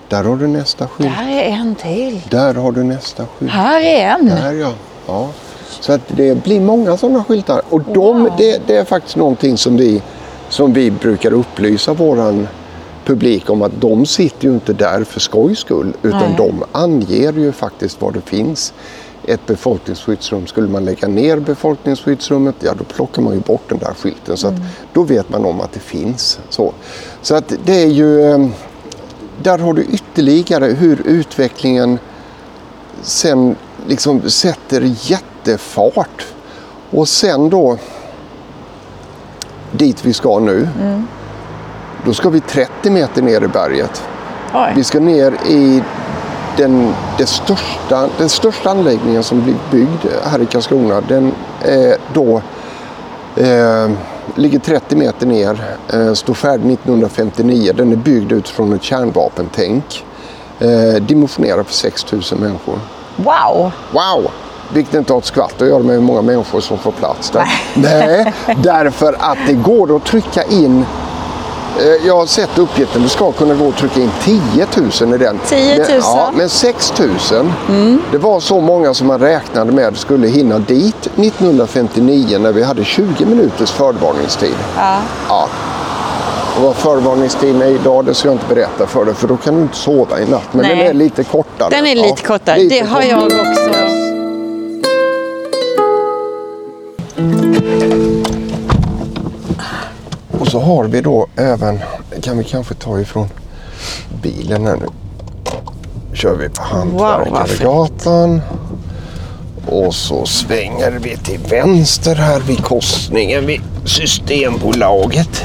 Där 0.09 0.25
har 0.25 0.37
du 0.37 0.47
nästa 0.47 0.89
skylt. 0.89 1.09
Där 1.19 1.29
är 1.31 1.43
en 1.51 1.75
till. 1.75 2.21
Där 2.31 2.55
har 2.55 2.73
du 2.73 2.85
nästa 2.85 3.27
skylt. 3.27 3.51
Här 3.51 3.81
är 3.81 4.07
en. 4.07 4.27
Där 4.27 4.53
ja. 4.53 4.73
ja. 5.07 5.29
Så 5.81 5.93
att 5.93 6.01
det 6.09 6.43
blir 6.45 6.61
många 6.61 6.97
sådana 6.97 7.25
skyltar. 7.25 7.63
Och 7.69 7.81
de, 7.81 7.95
Wow. 8.23 8.31
det, 8.39 8.61
det 8.67 8.77
är 8.77 8.85
faktiskt 8.85 9.17
någonting 9.17 9.57
som 9.59 9.77
vi, 9.77 10.03
som 10.49 10.73
vi 10.73 10.91
brukar 10.91 11.33
upplysa 11.33 11.93
våran 11.93 12.49
publik 13.05 13.51
om 13.51 13.63
att 13.63 13.81
de 13.81 14.07
sitter 14.07 14.45
ju 14.49 14.55
inte 14.55 14.73
där 14.73 15.05
för 15.05 15.21
skojs 15.21 15.59
skull 15.59 15.93
utan 16.03 16.21
Nej. 16.21 16.35
de 16.39 16.65
anger 16.73 17.33
ju 17.33 17.53
faktiskt 17.53 18.01
var 18.03 18.13
det 18.13 18.21
finns 18.21 18.73
ett 19.27 19.47
befolkningsskyddsrum. 19.47 20.47
Skulle 20.47 20.69
man 20.69 20.85
lägga 20.85 21.09
ner 21.09 21.39
befolkningsskyddsrummet, 21.39 22.55
ja 22.59 22.75
då 22.79 22.85
plockar 22.85 23.23
man 23.23 23.35
ju 23.35 23.41
bort 23.41 23.69
den 23.69 23.79
där 23.79 23.95
skylten. 23.95 24.37
Så 24.37 24.49
att 24.49 24.55
då 24.93 25.03
vet 25.03 25.29
man 25.29 25.45
om 25.45 25.61
att 25.61 25.73
det 25.73 25.81
finns. 25.81 26.39
Så, 26.49 26.73
så 27.23 27.35
att 27.35 27.53
det 27.65 27.83
är 27.83 27.89
ju, 27.89 28.23
eh, 28.23 28.49
där 29.43 29.59
har 29.59 29.73
du 29.73 29.83
ytterligare 29.83 30.65
hur 30.65 31.07
utvecklingen 31.07 31.99
sen 33.03 33.57
liksom 33.87 34.31
sätter 34.31 34.95
jättefart. 35.01 36.27
Och 36.91 37.09
sen 37.09 37.51
då 37.51 37.79
dit 39.73 40.05
vi 40.05 40.13
ska 40.13 40.39
nu. 40.39 40.69
Då 42.05 42.15
ska 42.15 42.29
vi 42.29 42.41
30 42.41 42.91
meter 42.91 43.23
ner 43.23 43.45
i 43.45 43.49
berget. 43.49 44.03
Oj. 44.55 44.73
Vi 44.77 44.85
ska 44.85 45.01
ner 45.01 45.35
i 45.49 45.83
den, 46.57 46.95
det 47.19 47.27
största, 47.27 48.09
den 48.19 48.29
största 48.29 48.71
anläggningen 48.71 49.23
som 49.23 49.43
blir 49.43 49.57
byggd 49.71 50.07
här 50.25 50.43
i 50.43 50.47
Karlskrona. 50.47 51.01
Den 51.01 51.33
är 51.63 51.97
då 52.15 52.43
Eh, 53.37 53.91
ligger 54.35 54.59
30 54.59 54.97
meter 54.97 55.27
ner, 55.27 55.65
eh, 55.93 56.13
står 56.13 56.35
färdig 56.35 56.67
1959. 56.67 57.73
Den 57.77 57.93
är 57.93 57.97
byggd 57.97 58.33
utifrån 58.33 58.73
ett 58.73 58.83
kärnvapentänk. 58.83 60.05
Eh, 60.59 61.03
dimensionerad 61.03 61.67
för 61.67 61.75
6 61.75 62.13
000 62.13 62.23
människor. 62.37 62.79
Wow! 63.17 63.71
Wow! 63.93 64.31
Vilket 64.73 64.95
inte 64.95 65.13
har 65.13 65.19
ett 65.19 65.25
skvatt 65.25 65.63
att 65.63 65.69
göra 65.69 65.83
med 65.83 65.95
hur 65.95 66.03
många 66.03 66.23
människor 66.23 66.61
som 66.61 66.79
får 66.79 66.93
plats 66.93 67.31
där. 67.31 67.45
Nej, 67.75 68.35
därför 68.63 69.17
att 69.19 69.39
det 69.47 69.53
går 69.53 69.97
att 69.97 70.05
trycka 70.05 70.43
in 70.43 70.85
jag 72.07 72.17
har 72.17 72.27
sett 72.27 72.59
uppgiften, 72.59 73.03
det 73.03 73.09
ska 73.09 73.33
kunna 73.33 73.55
gå 73.55 73.69
att 73.69 73.77
trycka 73.77 74.01
in 74.01 74.11
10 74.23 74.67
000 75.01 75.15
i 75.15 75.19
den. 75.19 75.39
10 75.47 75.79
000? 75.79 75.87
Men, 75.89 75.99
ja, 76.01 76.31
men 76.35 76.49
6 76.49 76.93
000. 77.31 77.53
Det 78.13 78.19
var 78.19 78.41
så 78.41 78.61
många 78.61 78.95
som 78.95 79.07
man 79.07 79.21
räknade 79.21 79.73
med 79.73 79.97
skulle 79.97 80.29
hinna 80.29 80.59
dit 80.59 81.07
1959 81.17 82.39
när 82.39 82.53
vi 82.53 82.63
hade 82.63 82.85
20 82.85 83.25
minuters 83.25 83.71
förvarningstid. 83.71 84.55
Ja. 84.77 84.99
Ja. 85.29 85.49
Och 86.57 86.63
vad 86.63 86.77
förvarningstiden 86.77 87.63
är 87.63 87.67
idag, 87.67 88.05
det 88.05 88.15
ska 88.15 88.29
jag 88.29 88.35
inte 88.35 88.55
berätta 88.55 88.87
för 88.87 89.05
dig 89.05 89.15
för 89.15 89.29
då 89.29 89.37
kan 89.37 89.55
du 89.55 89.61
inte 89.63 89.77
sova 89.77 90.21
i 90.21 90.27
natt. 90.27 90.49
Men 90.53 90.63
Nej. 90.67 90.77
den 90.77 90.87
är 90.87 90.95
lite 90.95 91.25
kortare. 91.25 91.69
Den 91.71 91.87
är 91.87 91.95
lite 91.95 92.09
Ja, 92.23 92.29
kortare. 92.29 92.59
lite 92.59 92.75
det 92.75 92.87
har 92.87 93.03
kortare. 93.03 93.11
jag 93.11 93.51
också. 93.51 93.86
Så 100.57 100.61
har 100.63 100.85
vi 100.85 101.01
då 101.01 101.27
även, 101.37 101.81
kan 102.23 102.39
vi 102.39 102.45
kanske 102.45 102.75
ta 102.75 103.01
ifrån 103.01 103.29
bilen 104.23 104.67
här 104.67 104.77
nu. 104.77 104.87
Kör 106.15 106.35
vi 106.37 106.49
på 106.49 106.63
Wow. 106.85 107.03
Hantverkaregatan. 107.07 108.43
och 109.67 109.95
så 109.95 110.27
svänger 110.27 110.91
vi 111.03 111.17
till 111.17 111.39
vänster 111.51 112.15
här 112.15 112.41
vid 112.41 112.65
korsningen 112.65 113.47
vid 113.47 113.61
Systembolaget. 113.85 115.45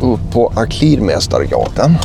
Upp 0.00 0.20
på 0.32 0.52
Aklirmästargatan. 0.56 1.96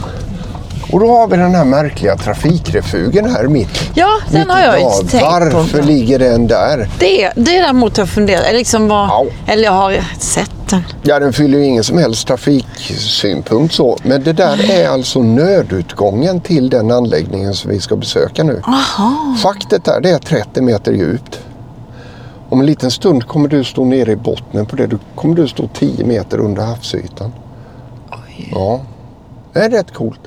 Och 0.92 1.00
då 1.00 1.08
har 1.18 1.28
vi 1.28 1.38
den 1.38 1.56
här 1.56 1.66
märkliga 1.66 2.18
trafikrefugen 2.18 3.30
här 3.36 3.44
mitt. 3.48 3.90
Ja, 3.96 4.08
den 4.32 4.40
mitt 4.40 4.50
har 4.52 4.60
jag 4.60 4.74
dagen. 4.82 5.08
tänkt 5.08 5.24
på. 5.24 5.58
Varför 5.58 5.82
ligger 5.82 6.20
den 6.20 6.48
där? 6.48 6.90
Det, 7.00 7.32
det 7.36 7.58
är 7.58 7.62
däremot 7.62 7.98
jag 7.98 8.10
funderar. 8.10 8.42
Eller, 8.44 8.58
liksom 8.60 8.88
Ja. 8.90 9.26
eller 9.48 9.64
jag 9.64 9.72
har 9.72 10.04
sett 10.20 10.52
den. 10.72 10.84
Ja, 11.04 11.20
den 11.20 11.34
fyller 11.34 11.58
ju 11.58 11.66
ingen 11.66 11.84
som 11.84 11.98
helst 11.98 12.28
trafiksynpunkt 12.28 13.74
så. 13.74 13.98
Men 14.04 14.24
det 14.24 14.34
där 14.34 14.72
är 14.72 14.90
alltså 14.90 15.22
nödutgången 15.22 16.42
till 16.42 16.70
den 16.70 16.92
anläggningen 16.92 17.54
som 17.54 17.72
vi 17.72 17.80
ska 17.80 17.96
besöka 17.96 18.44
nu. 18.44 18.62
Aha. 18.64 19.36
Schaktet 19.44 19.86
där, 19.86 20.02
det 20.02 20.10
är 20.10 20.20
30 20.20 20.62
meter 20.62 20.92
djupt. 20.92 21.40
Om 22.50 22.60
en 22.60 22.66
liten 22.66 22.92
stund 22.92 23.28
kommer 23.28 23.50
du 23.50 23.64
stå 23.64 23.86
nere 23.86 24.12
i 24.12 24.16
bottnen 24.16 24.66
på 24.66 24.76
det. 24.76 24.88
Då 24.88 24.98
kommer 25.16 25.36
du 25.36 25.48
stå 25.48 25.70
10 25.74 26.06
meter 26.06 26.38
under 26.38 26.64
havsytan. 26.64 27.34
Ja, 28.52 28.82
det 29.54 29.60
är 29.60 29.70
rätt 29.70 29.94
coolt. 29.94 30.20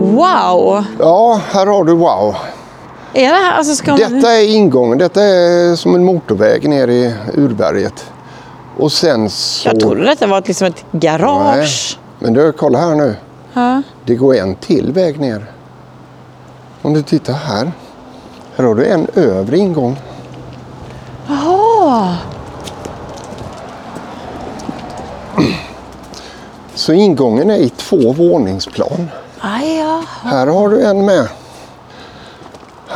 Wow! 0.00 0.84
Ja, 0.98 1.40
här 1.52 1.66
har 1.66 1.84
du 1.84 1.92
wow. 1.92 2.36
Är 3.16 3.32
det 3.32 3.38
här, 3.38 3.52
alltså 3.52 3.74
ska. 3.74 3.92
Detta 3.96 4.32
är 4.32 4.54
ingången. 4.54 4.98
Detta 4.98 5.22
är 5.22 5.76
som 5.76 5.94
en 5.94 6.04
motorväg 6.04 6.68
ner 6.68 6.88
i 6.88 7.14
urberget. 7.34 8.10
Och 8.76 8.92
sen 8.92 9.30
så... 9.30 9.68
Jag 9.68 9.80
trodde 9.80 10.04
detta 10.04 10.26
var 10.26 10.42
liksom 10.46 10.66
ett 10.66 10.84
Nej, 10.90 11.00
garage. 11.00 11.98
men 12.18 12.32
du, 12.32 12.52
kolla 12.52 12.78
här 12.78 12.94
nu. 12.94 13.16
Ja. 13.52 13.82
Det 14.04 14.14
går 14.14 14.36
en 14.36 14.54
till 14.54 14.92
väg 14.92 15.20
ner. 15.20 15.46
Om 16.82 16.94
du 16.94 17.02
tittar 17.02 17.32
här. 17.32 17.72
Här 18.56 18.64
har 18.64 18.74
du 18.74 18.86
en 18.86 19.06
övre 19.14 19.58
ingång. 19.58 19.96
Jaha. 21.28 22.16
Så 26.74 26.92
ingången 26.92 27.50
är 27.50 27.56
i 27.56 27.68
två 27.68 28.12
våningsplan. 28.12 29.10
Aj. 29.40 29.84
Här 30.22 30.46
har 30.46 30.68
du 30.68 30.84
en 30.84 31.04
med. 31.04 31.28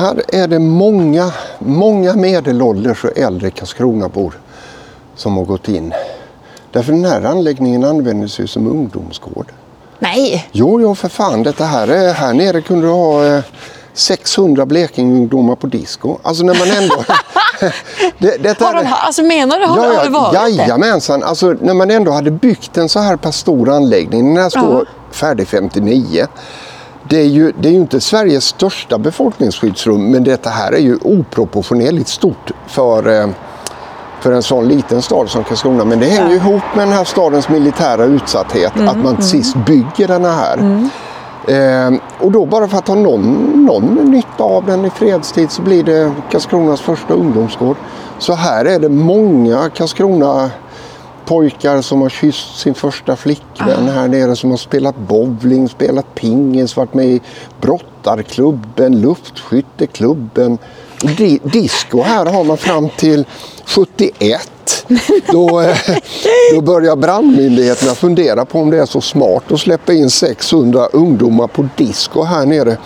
Här 0.01 0.23
är 0.29 0.49
det 0.49 0.59
många, 0.59 1.33
många 1.59 2.15
medelålders 2.15 3.05
och 3.05 3.19
äldre 3.19 3.51
Karlskronabor 3.51 4.35
som 5.17 5.37
har 5.37 5.45
gått 5.45 5.69
in. 5.69 5.93
Därför 6.73 6.93
den 6.93 7.05
här 7.05 7.23
anläggningen 7.23 7.85
användes 7.85 8.41
ju 8.41 8.47
som 8.47 8.67
ungdomsgård. 8.67 9.53
Nej. 9.99 10.49
Jo, 10.53 10.81
jo 10.81 10.95
för 10.95 11.09
fan. 11.09 11.43
Detta 11.43 11.65
här, 11.65 11.89
är, 11.89 12.13
här 12.13 12.35
nere 12.35 12.61
kunde 12.63 12.87
du 12.87 12.93
ha 12.93 13.25
eh, 13.27 13.43
600 13.95 14.67
Blekingeungdomar 14.67 15.57
på 15.57 15.67
disco. 15.67 16.19
Alltså 16.23 16.45
när 16.45 16.55
man 16.55 16.83
ändå... 16.83 17.05
det, 18.19 18.43
detta 18.43 18.65
Har 18.65 18.75
de, 18.75 18.81
är- 18.81 18.93
alltså 18.93 19.23
menar 19.23 19.59
du, 19.59 19.67
har, 19.67 19.95
Ja, 19.95 20.05
det 20.05 20.11
varit 20.11 20.35
jajamensan. 20.35 21.23
Alltså, 21.23 21.55
när 21.61 21.75
man 21.75 21.91
ändå 21.91 22.11
hade 22.13 22.31
byggt 22.31 22.77
en 22.77 22.89
så 22.89 22.99
här 23.01 23.17
pass 23.17 23.37
stor 23.37 23.71
anläggning. 23.71 24.35
Den 24.35 24.43
här 24.43 24.51
står 24.51 24.87
Ja. 24.87 25.13
färdig 25.13 25.49
59. 25.49 26.27
Det 27.11 27.21
är, 27.21 27.27
ju, 27.27 27.53
det 27.59 27.69
är 27.69 27.73
ju 27.73 27.79
inte 27.79 28.01
Sveriges 28.01 28.45
största 28.45 28.99
befolkningsskyddsrum 28.99 30.11
men 30.11 30.25
detta 30.25 30.51
här 30.51 30.73
är 30.73 30.79
ju 30.79 30.99
oproportionerligt 31.03 32.09
stort 32.09 32.51
för, 32.67 33.21
eh, 33.21 33.29
för 34.21 34.33
en 34.33 34.43
sån 34.43 34.69
liten 34.69 35.03
stad 35.03 35.31
som 35.31 35.45
Karlskrona. 35.45 35.85
Men 35.85 35.99
det 35.99 36.07
hänger 36.07 36.31
ju 36.31 36.37
ihop 36.37 36.63
med 36.77 36.87
den 36.87 36.93
här 36.95 37.05
stadens 37.05 37.49
militära 37.49 38.05
utsatthet. 38.05 38.77
Mm, 38.77 38.89
att 38.89 38.97
man 38.97 39.17
till 39.17 39.25
sist 39.25 39.57
bygger 39.57 40.09
den 40.09 40.25
här. 40.25 40.89
Eh, 41.49 42.01
och 42.21 42.33
då 42.33 42.47
bara 42.47 42.69
för 42.69 42.79
att 42.79 42.89
ha 42.89 42.95
någon, 42.95 43.53
någon 43.67 43.95
nytta 44.11 44.45
av 44.45 44.67
den 44.67 44.85
i 44.85 44.91
fredstid 44.91 45.51
så 45.51 45.63
blir 45.63 45.85
det 45.85 46.13
Karlskronas 46.31 46.81
första 46.81 47.15
ungdomsgård. 47.15 47.77
Så 48.19 48.33
här 48.33 48.65
är 48.65 48.79
det 48.79 48.89
många 48.89 49.71
Karlskrona 49.71 50.51
pojkar 51.31 51.83
som 51.83 52.01
har 52.01 52.09
kysst 52.09 52.59
sin 52.59 52.75
första 52.75 53.17
flickvän 53.17 53.89
här 53.89 54.09
nere 54.09 54.37
som 54.37 54.51
har 54.51 54.57
spelat 54.57 54.97
bowling, 54.97 55.69
spelat 55.69 56.15
pingis, 56.15 56.77
varit 56.77 56.95
med 56.95 57.07
i 57.07 57.21
brottarklubben, 57.61 59.01
luftskytteklubben. 59.01 60.59
Di- 61.03 61.41
disco 61.43 62.03
här 62.03 62.27
har 62.27 62.45
man 62.45 62.57
fram 62.57 62.89
till 62.89 63.25
71. 63.65 64.51
Då, 65.33 65.61
eh, 65.61 65.77
då 66.55 66.61
börjar 66.61 66.97
brandmyndigheterna 66.97 67.95
fundera 67.95 68.45
på 68.45 68.59
om 68.59 68.71
det 68.71 68.79
är 68.79 68.87
så 68.87 69.01
smart 69.01 69.53
att 69.53 69.61
släppa 69.61 69.93
in 69.93 70.11
600 70.11 70.87
ungdomar 70.87 71.47
på 71.47 71.69
disco 71.77 72.23
här 72.23 72.47
nere. 72.47 72.77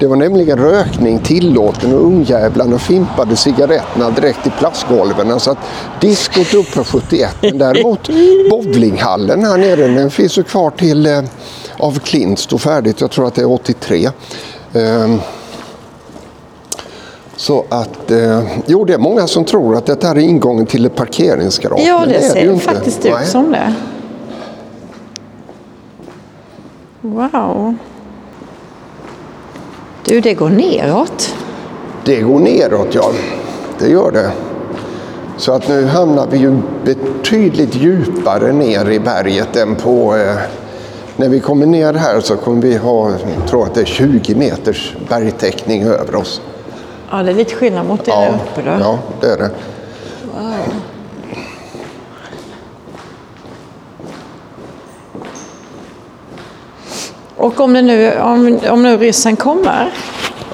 Det 0.00 0.06
var 0.06 0.16
nämligen 0.16 0.58
rökning 0.58 1.18
tillåten 1.18 1.94
och 1.94 2.06
ungjävlarna 2.06 2.78
fimpade 2.78 3.36
cigaretterna 3.36 4.10
direkt 4.10 4.46
i 4.46 4.50
plastgolven. 4.50 5.40
Så 5.40 5.50
att 5.50 5.58
diskot 6.00 6.54
upphör 6.54 6.84
71. 6.84 7.30
Men 7.40 7.58
däremot 7.58 8.08
bowlinghallen 8.50 9.44
här 9.44 9.58
nere 9.58 9.88
den 9.88 10.10
finns 10.10 10.38
ju 10.38 10.42
kvar 10.42 10.70
till 10.70 11.06
eh, 11.06 11.22
av 11.78 11.98
Klint 11.98 12.38
står 12.38 12.58
färdigt. 12.58 13.00
Jag 13.00 13.10
tror 13.10 13.26
att 13.26 13.34
det 13.34 13.42
är 13.42 13.52
83. 13.52 14.08
Um, 14.72 14.82
ehm, 14.82 15.20
så 17.36 17.64
att, 17.68 18.10
eh, 18.10 18.42
jo 18.66 18.84
det 18.84 18.94
är 18.94 18.98
många 18.98 19.26
som 19.26 19.44
tror 19.44 19.76
att 19.76 19.86
detta 19.86 20.10
är 20.10 20.18
ingången 20.18 20.66
till 20.66 20.86
ett 20.86 20.94
parkeringsgarage. 20.94 21.80
Ja, 21.86 22.04
det, 22.06 22.14
är 22.14 22.20
ser 22.20 22.52
inte. 22.52 22.64
faktiskt 22.64 23.06
ut 23.06 23.12
Nej. 23.12 23.26
som 23.26 23.52
det. 23.52 23.74
Wow. 27.00 27.74
Du, 30.04 30.20
det 30.20 30.34
går 30.34 30.50
neråt. 30.50 31.34
Det 32.04 32.20
går 32.20 32.38
neråt 32.38 32.94
ja, 32.94 33.10
det 33.78 33.88
gör 33.88 34.10
det. 34.10 34.30
Så 35.36 35.52
att 35.52 35.68
nu 35.68 35.86
hamnar 35.86 36.26
vi 36.30 36.38
ju 36.38 36.56
betydligt 36.84 37.74
djupare 37.74 38.52
ner 38.52 38.90
i 38.90 39.00
berget 39.00 39.56
än 39.56 39.74
på... 39.74 40.16
Eh, 40.16 40.36
när 41.16 41.28
vi 41.28 41.40
kommer 41.40 41.66
ner 41.66 41.94
här 41.94 42.20
så 42.20 42.36
kommer 42.36 42.62
vi 42.62 42.76
ha, 42.76 43.10
jag 43.10 43.48
tror 43.48 43.64
att 43.64 43.74
det 43.74 43.80
är 43.80 43.84
20 43.84 44.34
meters 44.34 44.94
bergtäckning 45.08 45.82
över 45.82 46.14
oss. 46.14 46.40
Ja, 47.10 47.22
det 47.22 47.30
är 47.30 47.34
lite 47.34 47.54
skillnad 47.54 47.86
mot 47.86 48.04
det 48.04 48.10
där 48.10 48.28
uppe 48.34 48.62
då. 48.70 48.76
ja, 48.80 48.98
det 49.20 49.26
är 49.26 49.36
det. 49.36 49.50
Och 57.36 57.60
om, 57.60 57.72
det 57.72 57.82
nu, 57.82 58.12
om, 58.20 58.58
om 58.70 58.82
nu 58.82 58.96
ryssen 58.96 59.36
kommer, 59.36 59.92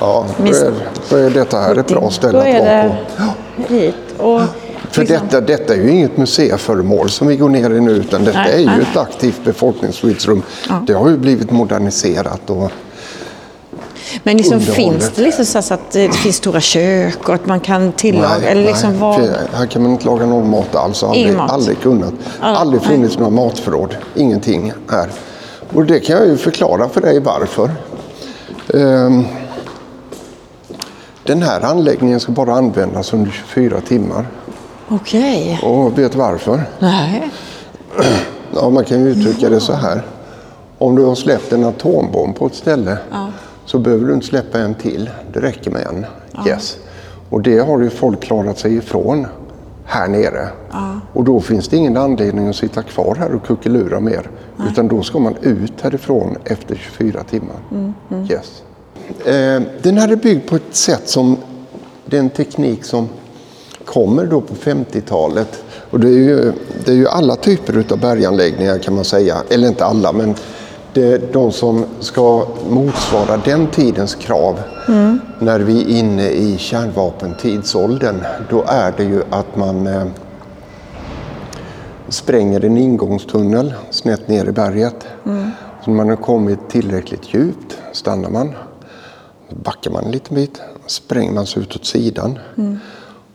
Ja, 0.01 0.27
då 0.39 0.45
är, 0.55 0.73
då 1.11 1.17
är 1.17 1.31
detta 1.31 1.59
här 1.61 1.77
ett 1.77 1.87
bra 1.89 2.11
ställe 2.11 2.39
att 2.39 2.65
vara 2.65 2.89
på. 3.67 3.75
hit. 3.75 3.95
Och 4.19 4.41
För 4.91 5.01
liksom- 5.01 5.27
detta, 5.31 5.41
detta 5.41 5.75
är 5.75 5.79
ju 5.79 5.91
inget 5.91 6.17
museiföremål 6.17 7.11
som 7.11 7.27
vi 7.27 7.37
går 7.37 7.49
ner 7.49 7.71
i 7.71 7.81
nu 7.81 7.91
utan 7.91 8.25
detta 8.25 8.39
Nej, 8.39 8.53
är 8.55 8.59
ju 8.59 8.67
nej. 8.67 8.81
ett 8.91 8.97
aktivt 8.97 9.45
befolkningsskyddsrum. 9.45 10.43
Det 10.87 10.93
har 10.93 11.09
ju 11.09 11.17
blivit 11.17 11.51
moderniserat 11.51 12.51
och 12.51 12.71
Men 14.23 14.37
liksom 14.37 14.61
finns 14.61 15.11
det 15.11 15.23
liksom 15.23 15.45
så 15.63 15.75
att 15.75 15.91
det 15.91 16.15
finns 16.15 16.37
stora 16.37 16.61
kök 16.61 17.29
och 17.29 17.35
att 17.35 17.47
man 17.47 17.61
kan 17.61 17.93
tillaga? 17.93 18.49
eller 18.49 18.65
liksom 18.65 18.99
vad... 18.99 19.15
för 19.17 19.37
här 19.53 19.67
kan 19.67 19.83
man 19.83 19.91
inte 19.93 20.05
laga 20.07 20.27
någon 20.27 20.51
mat 20.51 20.75
alls. 20.75 21.03
Aldrig, 21.03 21.23
Ingen 21.23 21.37
mat. 21.37 21.51
aldrig 21.51 21.81
kunnat. 21.81 22.13
Alla- 22.41 22.59
aldrig 22.59 22.83
funnits 22.83 23.19
några 23.19 23.31
matförråd. 23.31 23.97
Ingenting 24.15 24.73
här. 24.91 25.09
Och 25.75 25.85
det 25.85 26.01
kan 26.01 26.17
jag 26.17 26.27
ju 26.27 26.37
förklara 26.37 26.89
för 26.89 27.01
dig 27.01 27.21
varför. 27.21 27.71
Ehm, 28.75 29.25
Den 31.27 31.43
här 31.43 31.61
anläggningen 31.61 32.21
ska 32.21 32.33
bara 32.33 32.55
användas 32.55 33.13
under 33.13 33.31
24 33.31 33.81
timmar. 33.81 34.27
Okej. 34.89 35.61
Och 35.63 35.99
vet 35.99 36.15
varför? 36.15 36.63
Nej. 36.79 37.31
Ja, 38.55 38.71
man 38.71 38.85
kan 38.85 39.01
ju 39.01 39.09
uttrycka 39.11 39.49
det 39.49 39.61
så 39.61 39.73
här. 39.73 40.03
Om 40.79 40.97
du 40.97 41.05
har 41.05 41.15
släppt 41.15 41.53
en 41.53 41.65
atombomb 41.65 42.37
på 42.37 42.47
ett 42.47 42.55
ställe 42.55 42.97
så 43.65 43.79
behöver 43.79 44.07
du 44.07 44.15
inte 44.15 44.27
släppa 44.27 44.59
en 44.59 44.75
till. 44.75 45.11
Det 45.33 45.41
räcker 45.41 45.71
med 45.71 45.87
en. 45.87 46.07
Yes. 46.47 46.79
Och 47.31 47.43
det 47.43 47.59
har 47.59 47.81
ju 47.81 47.91
folk 47.91 48.21
klarat 48.23 48.59
sig 48.59 48.77
ifrån 48.77 49.27
här 49.85 50.09
nere. 50.09 50.49
Och 51.13 51.25
då 51.25 51.41
finns 51.41 51.69
det 51.69 51.77
ingen 51.77 51.97
anledning 51.97 52.49
att 52.49 52.57
sitta 52.57 52.83
kvar 52.83 53.15
här 53.19 53.35
och 53.35 53.47
kuckelura 53.47 54.01
mer. 54.01 54.31
Utan 54.71 54.89
då 54.89 55.03
ska 55.03 55.19
man 55.19 55.37
ut 55.41 55.81
härifrån 55.81 56.37
efter 56.45 56.81
24 56.99 57.23
timmar. 57.25 57.57
Yes. 58.31 58.63
Eh, 59.27 59.63
den 59.83 59.99
här 59.99 60.13
är 60.13 60.17
byggd 60.17 60.49
på 60.49 60.57
ett 60.57 60.75
sätt 60.75 61.09
som 61.09 61.37
det 62.07 62.17
är 62.17 62.21
en 62.21 62.31
teknik 62.31 62.85
som 62.85 63.09
kommer 63.85 64.27
då 64.27 64.41
på 64.41 64.55
50-talet. 64.55 65.65
Och 65.91 66.01
det 66.01 66.09
är, 66.09 66.19
ju, 66.19 66.53
det 66.85 66.93
är 66.93 66.97
ju 66.97 67.09
alla 67.09 67.37
typer 67.37 67.85
av 67.93 68.01
berganläggningar 68.01 68.79
kan 68.79 68.95
man 68.95 69.05
säga. 69.05 69.37
Eller 69.51 69.69
inte 69.69 69.85
alla, 69.85 70.13
men 70.13 70.35
det 70.93 71.03
är 71.03 71.23
eh, 71.23 71.29
de 71.33 71.53
som 71.53 71.85
ska 72.01 72.47
motsvara 72.71 73.37
den 73.37 73.67
tidens 73.67 74.15
krav. 74.15 74.61
När 75.39 75.61
vi 75.61 75.83
är 75.83 75.99
inne 75.99 76.31
i 76.31 76.59
kärnvapentidsåldern, 76.59 78.25
då 78.51 78.65
är 78.67 78.93
det 78.97 79.05
ju 79.05 79.23
att 79.31 79.57
man 79.57 79.87
eh, 79.87 80.07
spränger 82.09 82.65
en 82.65 82.79
ingångstunnel 82.79 83.75
snett 83.91 84.29
ner 84.29 84.47
i 84.49 84.53
berget. 84.53 85.07
Så 85.85 85.91
när 85.91 85.97
man 85.97 86.09
har 86.09 86.17
kommit 86.17 86.69
tillräckligt 86.69 87.35
djupt 87.35 87.79
stannar 87.93 88.31
man. 88.31 88.53
Backar 89.51 89.91
man 89.91 90.05
en 90.05 90.13
liten 90.13 90.35
bit, 90.35 90.61
spränger 90.87 91.33
man 91.33 91.47
sig 91.47 91.63
ut 91.63 91.77
åt 91.77 91.85
sidan. 91.87 92.39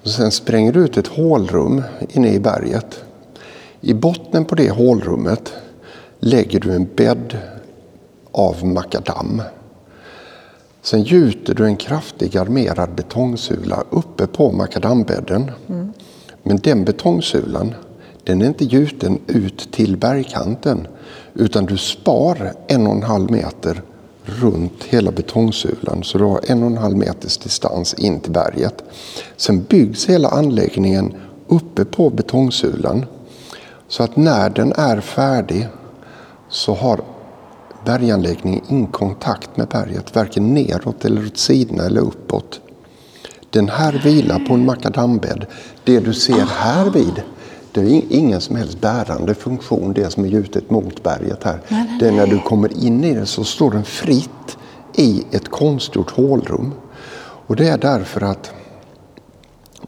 Och 0.03 0.10
sen 0.10 0.32
spränger 0.32 0.72
du 0.72 0.80
ut 0.80 0.97
ett 0.97 1.08
hålrum 1.08 1.84
inne 2.10 2.34
i 2.34 2.39
berget. 2.39 3.03
I 3.82 3.93
botten 3.93 4.45
på 4.45 4.55
det 4.55 4.70
hålrummet 4.70 5.53
lägger 6.20 6.59
du 6.59 6.72
en 6.72 6.89
bädd 6.95 7.38
av 8.32 8.65
makadam. 8.65 9.41
Sen 10.82 11.03
gjuter 11.03 11.53
du 11.53 11.65
en 11.65 11.78
kraftig 11.78 12.38
armerad 12.38 12.95
betongsula 12.95 13.84
uppe 13.89 14.28
på 14.28 14.51
makadambädden. 14.51 15.51
Men 16.43 16.57
den 16.57 16.86
betongsulan, 16.86 17.74
den 18.24 18.41
är 18.41 18.45
inte 18.45 18.65
gjuten 18.65 19.20
ut 19.28 19.72
till 19.72 19.97
bergkanten. 19.97 20.88
Utan 21.34 21.65
du 21.65 21.78
spar 21.78 22.53
en 22.68 22.88
och 22.88 22.95
en 22.95 23.03
halv 23.03 23.32
meter 23.32 23.82
runt 24.26 24.84
hela 24.84 25.11
betongsulan. 25.11 26.03
Så 26.03 26.18
du 26.18 26.24
har 26.24 26.39
en 26.47 26.63
och 26.63 26.72
en 26.72 26.78
halv 26.78 26.97
meters 26.97 27.38
distans 27.38 27.93
in 27.93 28.20
till 28.20 28.32
berget. 28.32 28.84
Sen 29.38 29.63
byggs 29.63 30.05
hela 30.05 30.30
anläggningen 30.30 31.13
uppe 31.47 31.86
på 31.86 32.09
betongsulan. 32.09 33.05
Så 33.88 34.03
att 34.03 34.15
när 34.15 34.49
den 34.49 34.74
är 34.74 35.01
färdig 35.01 35.68
så 36.50 36.74
har 36.74 37.02
berganläggningen 37.86 38.62
ingen 38.70 38.88
kontakt 38.88 39.58
med 39.58 39.68
berget, 39.68 40.16
varken 40.16 40.54
neråt 40.54 41.06
eller 41.06 41.26
åt 41.26 41.38
sidorna 41.38 41.84
eller 41.84 42.02
uppåt. 42.02 42.60
Den 43.50 43.70
här 43.70 44.02
vilar 44.04 44.39
på 44.39 44.54
en 44.54 44.66
makadambädd. 44.66 45.45
Det 45.84 46.00
du 46.00 46.14
ser 46.14 46.45
här 46.45 46.89
vid, 46.89 47.22
det 47.72 47.82
är 47.82 48.02
ingen 48.10 48.41
som 48.41 48.56
helst 48.56 48.82
bärande 48.82 49.36
funktion, 49.36 49.93
det 49.93 50.10
som 50.10 50.26
är 50.26 50.28
gjutet 50.28 50.70
mot 50.70 51.04
berget 51.04 51.43
här. 51.43 51.60
Det 52.00 52.08
är 52.08 52.12
när 52.12 52.28
du 52.28 52.39
kommer 52.39 52.84
in 52.86 53.04
i 53.04 53.14
det 53.14 53.26
så 53.26 53.43
står 53.43 53.72
den 53.72 53.84
fritt 53.84 54.58
i 54.95 55.24
ett 55.32 55.50
konstgjort 55.50 56.12
hålrum. 56.12 56.74
Och 57.48 57.56
det 57.56 57.68
är 57.68 57.78
därför 57.78 58.22
att, 58.22 58.52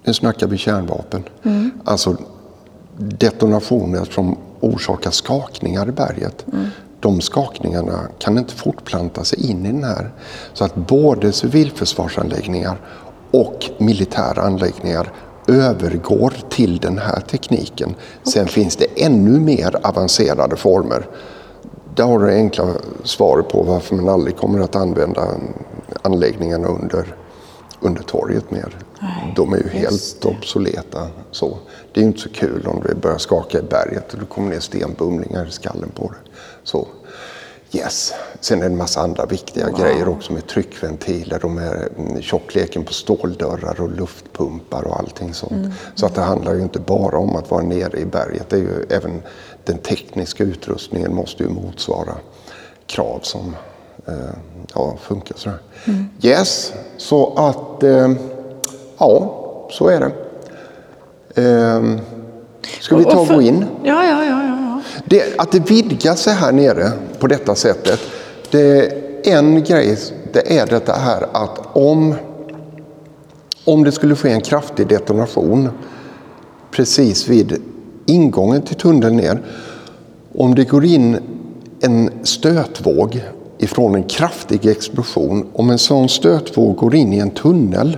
nu 0.04 0.14
snackar 0.14 0.48
vi 0.48 0.58
kärnvapen, 0.58 1.24
alltså 1.84 2.18
detonationer 2.98 4.06
som 4.06 4.38
orsakar 4.60 5.12
skakningar 5.12 5.90
i 5.90 5.92
berget. 5.92 6.46
De 7.00 7.22
skakningarna 7.22 8.00
kan 8.20 8.38
inte 8.38 8.54
fortplanta 8.54 9.24
sig 9.24 9.50
in 9.52 9.66
i 9.66 9.72
den 9.72 9.84
här. 9.84 10.12
Så 10.54 10.64
att 10.64 10.76
både 10.76 11.32
civilförsvarsanläggningar 11.32 12.78
och 13.32 13.70
militära 13.78 14.42
anläggningar 14.42 15.12
övergår 15.48 16.34
till 16.50 16.78
den 16.78 16.98
här 16.98 17.20
tekniken. 17.20 17.96
Sen 18.24 18.48
finns 18.48 18.76
det 18.76 19.04
ännu 19.06 19.40
mer 19.40 19.76
avancerade 19.84 20.56
former. 20.56 21.06
Där 21.96 22.04
har 22.04 22.20
du 22.20 22.34
enkla 22.34 22.68
svaret 23.04 23.50
på 23.50 23.64
varför 23.64 23.96
man 23.96 24.10
aldrig 24.10 24.38
kommer 24.38 24.60
att 24.60 24.76
använda 24.76 25.28
anläggningarna 26.02 26.68
under, 26.68 27.16
under 27.80 28.02
torget 28.04 28.52
mer. 28.52 28.78
Nej, 29.02 29.34
De 29.36 29.54
är 29.54 29.58
ju 29.58 29.70
helt 29.70 30.22
det. 30.22 30.28
obsoleta. 30.28 31.08
Så. 31.32 31.58
Det 31.94 32.02
är 32.02 32.06
inte 32.06 32.20
så 32.20 32.30
kul 32.30 32.68
om 32.68 32.84
det 32.88 32.96
börjar 32.96 33.18
skaka 33.18 33.60
i 33.60 33.62
berget 33.62 34.14
och 34.14 34.20
det 34.20 34.26
kommer 34.26 34.50
ner 34.50 34.60
stenbumlingar 34.60 35.48
i 35.48 35.52
skallen 35.52 35.90
på 35.90 36.08
det. 36.08 36.32
Så. 36.64 36.88
Yes. 37.72 38.14
Sen 38.40 38.58
är 38.58 38.62
det 38.62 38.70
en 38.70 38.78
massa 38.78 39.02
andra 39.02 39.26
viktiga 39.26 39.70
grejer 39.70 40.08
också 40.08 40.34
med 40.34 40.48
tryckventiler 40.48 41.46
och 41.46 41.52
med 41.52 41.90
mm, 41.98 42.22
tjockleken 42.22 42.84
på 42.84 42.94
ståldörrar 42.94 43.82
och 43.82 43.92
luftpumpar 43.92 44.84
och 44.84 45.00
allting 45.00 45.34
sånt. 45.34 45.52
Mm. 45.52 45.72
Så 45.96 46.06
att 46.06 46.16
det 46.16 46.22
handlar 46.22 46.54
ju 46.54 46.62
inte 46.62 46.80
bara 46.80 47.18
om 47.18 47.36
att 47.36 47.52
vara 47.52 47.64
nere 47.64 48.00
i 48.00 48.06
berget. 48.06 48.50
Det 48.50 48.56
är 48.56 48.60
ju 48.60 48.86
även 48.90 49.22
den 49.64 49.78
tekniska 49.78 50.44
utrustningen 50.44 51.16
måste 51.16 51.44
ju 51.44 51.50
motsvara 51.50 52.16
krav 52.86 53.20
som 53.22 53.56
eh, 54.08 54.14
ja, 54.76 54.98
funkar 55.02 55.36
sådär. 55.38 55.60
Mm. 55.86 56.06
Yes, 56.22 56.74
så 56.98 57.34
att 57.36 57.84
eh, 57.84 58.12
ja, 58.98 59.36
så 59.72 59.88
är 59.88 60.00
det. 60.00 60.12
Eh, 61.36 61.96
ska 62.80 62.98
vi 62.98 63.04
ta 63.04 63.20
och 63.20 63.28
gå 63.28 63.42
in? 63.42 63.66
Ja, 63.84 64.06
ja, 64.06 64.26
ja, 64.26 64.44
ja. 64.44 64.82
Det, 65.06 65.40
att 65.40 65.52
det 65.52 65.70
vidgar 65.70 66.16
sig 66.16 66.34
här 66.34 66.52
nere 66.52 66.92
på 67.20 67.28
detta 67.28 67.56
sättet. 67.56 68.00
Det 68.52 68.92
är 69.28 69.38
en 69.38 69.64
grej, 69.64 69.98
det 70.34 70.58
är 70.58 70.66
detta 70.66 70.94
här 70.94 71.28
att 71.32 71.60
om, 71.74 72.16
om 73.66 73.84
det 73.84 73.92
skulle 73.92 74.16
ske 74.16 74.30
en 74.30 74.42
kraftig 74.42 74.88
detonation 74.88 75.70
precis 76.72 77.28
vid 77.28 77.62
ingången 78.06 78.62
till 78.62 78.76
tunneln 78.76 79.16
ner. 79.16 79.42
Om 80.36 80.56
det 80.56 80.64
går 80.64 80.86
in 80.86 81.18
en 81.82 82.12
stötvåg 82.24 83.24
ifrån 83.58 83.96
en 83.96 84.04
kraftig 84.04 84.66
explosion. 84.66 85.50
Om 85.54 85.70
en 85.70 85.78
sån 85.78 86.10
stötvåg 86.10 86.76
går 86.76 86.96
in 86.96 87.14
i 87.14 87.18
en 87.18 87.30
tunnel 87.32 87.98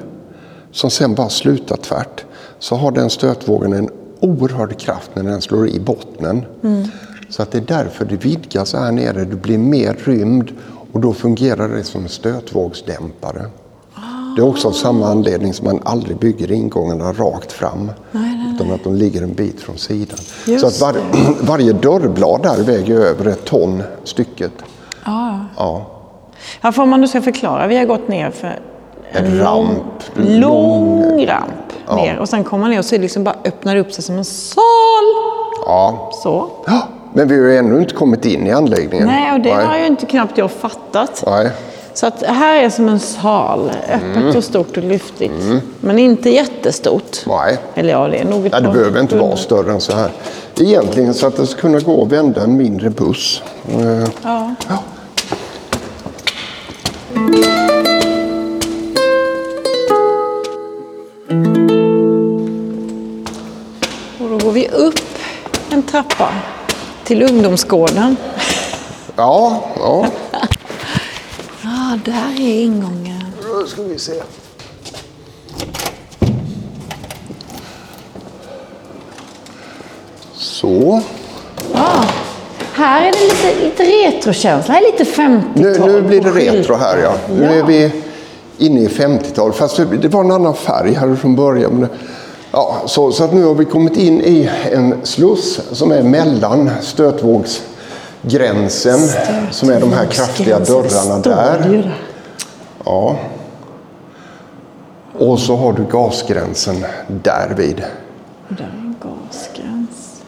som 0.72 0.90
sen 0.90 1.16
bara 1.16 1.30
slutar 1.30 1.78
tvärt 1.78 2.26
så 2.62 2.76
har 2.76 2.92
den 2.92 3.10
stötvågen 3.10 3.74
en 3.74 3.90
oerhörd 4.20 4.78
kraft 4.80 5.12
när 5.14 5.24
den 5.24 5.42
slår 5.42 5.68
i 5.68 5.80
bottnen. 5.80 6.46
Så 7.30 7.42
att 7.44 7.52
det 7.52 7.58
är 7.58 7.62
därför 7.84 8.06
det 8.06 8.26
vidgas 8.26 8.74
här 8.74 8.92
nere. 8.92 9.26
Det 9.26 9.36
blir 9.36 9.58
mer 9.58 9.98
rymd 10.04 10.52
och 10.94 11.00
då 11.02 11.14
fungerar 11.14 11.70
det 11.70 11.84
som 11.84 12.04
en 12.04 12.10
stötvågsdämpare. 12.10 13.46
Det 14.36 14.42
är 14.42 14.48
också 14.48 14.68
av 14.68 14.72
samma 14.72 15.08
anledning 15.08 15.54
som 15.54 15.66
man 15.66 15.80
aldrig 15.84 16.18
bygger 16.18 16.52
ingångarna 16.52 17.14
rakt 17.14 17.52
fram. 17.52 17.92
Utan 18.56 18.72
att 18.74 18.84
de 18.84 18.96
ligger 18.96 19.22
en 19.22 19.34
bit 19.34 19.60
från 19.62 19.78
sidan. 19.78 20.18
Just 20.48 20.62
så 20.62 20.68
att 20.68 20.96
var, 20.96 21.02
varje 21.48 21.74
dörrblad 21.74 22.42
där 22.44 22.64
väger 22.64 22.96
över 23.00 23.26
ett 23.26 23.46
ton 23.46 23.84
stycket. 24.04 24.52
ja. 25.06 25.40
Ja. 25.58 25.86
Här 26.62 26.72
får 26.72 26.86
man 26.86 27.02
nu 27.02 27.08
ska 27.08 27.22
förklara. 27.22 27.68
Vi 27.68 27.78
har 27.78 27.86
gått 27.86 28.08
ner 28.08 28.32
för 28.32 28.48
en, 29.12 29.26
En 29.26 29.40
ramp. 29.40 29.84
lång 30.16 30.40
Lång. 30.40 31.26
ramp 31.26 31.61
ner. 31.96 32.18
Och 32.20 32.30
sen 32.30 32.44
kommer 32.44 32.62
man 32.62 32.72
ner 32.72 32.80
och 32.80 32.86
så 32.86 32.98
liksom 32.98 33.24
bara 33.24 33.36
öppnar 33.46 33.76
det 33.76 33.82
upp 33.82 33.94
sig 33.94 34.04
som 34.04 34.18
en 34.18 34.26
sal. 34.26 34.64
ja. 35.66 36.10
Så. 36.24 36.50
Men 37.14 37.28
vi 37.28 37.36
har 37.40 37.44
ju 37.44 37.58
ännu 37.58 37.80
inte 37.80 37.94
kommit 37.94 38.26
in 38.26 38.48
i 38.48 38.52
anläggningen. 38.52 39.08
Nej, 39.08 39.34
och 39.34 39.40
det 39.40 39.56
Nej. 39.56 39.66
har 39.66 39.78
ju 39.78 39.86
inte 39.88 40.06
knappt 40.06 40.38
jag 40.38 40.52
fattat. 40.52 41.24
Nej. 41.28 41.52
Så 41.94 42.06
att 42.08 42.24
här 42.24 42.56
är 42.64 42.70
som 42.70 42.90
en 42.90 43.00
sal. 43.00 43.72
Öppet 43.92 44.36
och 44.36 44.44
stort 44.44 44.78
och 44.78 44.84
lyftigt. 44.84 45.34
Men 45.80 46.00
inte 46.00 46.30
jättestort. 46.30 47.18
Nej. 47.28 47.58
Eller 47.76 47.90
ja, 47.90 48.08
det 48.08 48.18
är 48.18 48.26
nog 48.26 48.46
ett 48.46 48.52
Nej, 48.52 48.62
det 48.62 48.70
behöver 48.70 49.02
inte 49.02 49.18
vara 49.18 49.36
större 49.36 49.72
än 49.72 49.82
så 49.82 49.96
här. 49.96 50.12
Egentligen 50.60 51.14
så 51.14 51.28
att 51.28 51.38
det 51.38 51.48
ska 51.48 51.62
kunna 51.62 51.80
gå 51.80 52.04
att 52.04 52.12
vända 52.12 52.44
en 52.44 52.58
mindre 52.58 52.90
buss. 52.90 53.44
Eh, 53.70 54.10
Ja. 54.24 54.56
Ja. 54.70 54.78
Går 64.52 64.56
vi 64.56 64.68
upp 64.70 65.00
en 65.70 65.84
trappa 65.84 66.30
till 67.04 67.24
ungdomsgården. 67.24 68.18
Ja, 69.16 69.64
ja. 69.76 70.08
Ja, 71.64 72.00
där 72.06 72.42
är 72.42 72.64
ingången. 72.64 73.26
Då 73.44 73.68
ska 73.68 73.82
vi 73.82 74.00
se. 74.00 74.14
Så. 80.34 81.02
Här 82.74 83.02
är 83.02 83.12
det 83.12 83.20
lite, 83.20 83.66
lite 83.66 83.84
retrokänsla. 83.84 84.74
Här 84.74 84.82
är 84.82 84.92
lite 84.92 85.12
50-tal. 85.12 85.90
Nu, 85.90 85.94
nu 85.94 86.02
blir 86.02 86.22
det 86.22 86.32
retro 86.32 86.76
här 86.76 86.98
ja. 86.98 87.14
Nu 87.30 87.60
är 87.60 87.64
vi 87.64 87.92
inne 88.58 88.82
i 88.82 88.88
50-talet. 88.88 89.56
Fast 89.56 89.78
det, 89.78 89.86
det 89.86 90.08
var 90.08 90.24
en 90.24 90.32
annan 90.32 90.56
färg 90.56 90.94
här 90.94 91.16
från 91.16 91.36
början. 91.36 91.88
Ja, 92.52 92.82
så, 92.86 93.12
så 93.12 93.24
att 93.24 93.34
nu 93.34 93.44
har 93.44 93.54
vi 93.54 93.66
kommit 93.66 93.98
in 93.98 94.22
i 94.22 94.50
en 94.72 94.96
sluss 95.04 95.60
som 95.72 95.92
är 95.92 96.04
mellan 96.04 96.70
stötvågsgränsen, 96.82 99.00
som 99.52 99.70
är 99.70 99.80
de 99.80 99.94
här 99.94 100.06
kraftiga 100.06 100.60
dörrarna 100.60 101.20
där. 101.20 101.96
Ja. 102.86 103.18
Och 105.18 105.40
så 105.40 105.56
har 105.56 105.74
du 105.74 105.86
gasgränsen 105.92 106.86
därvid. 107.08 107.84
Där 108.48 108.64
är 108.64 108.66
en 108.68 108.96
gasgräns. 109.02 110.22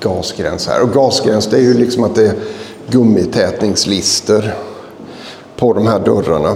gasgräns 0.00 0.68
här. 0.68 0.82
Och 0.82 0.92
gasgräns 0.92 1.46
det 1.46 1.56
är 1.56 1.62
ju 1.62 1.74
liksom 1.74 2.04
att 2.04 2.14
det 2.14 2.26
är 2.26 2.34
gummitätningslister 2.90 4.54
på 5.56 5.72
de 5.72 5.86
här 5.86 5.98
dörrarna. 5.98 6.54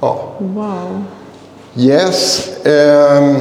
Ja. 0.00 0.32
Wow. 0.38 1.04
Yes. 1.76 2.48
ehm, 2.64 3.36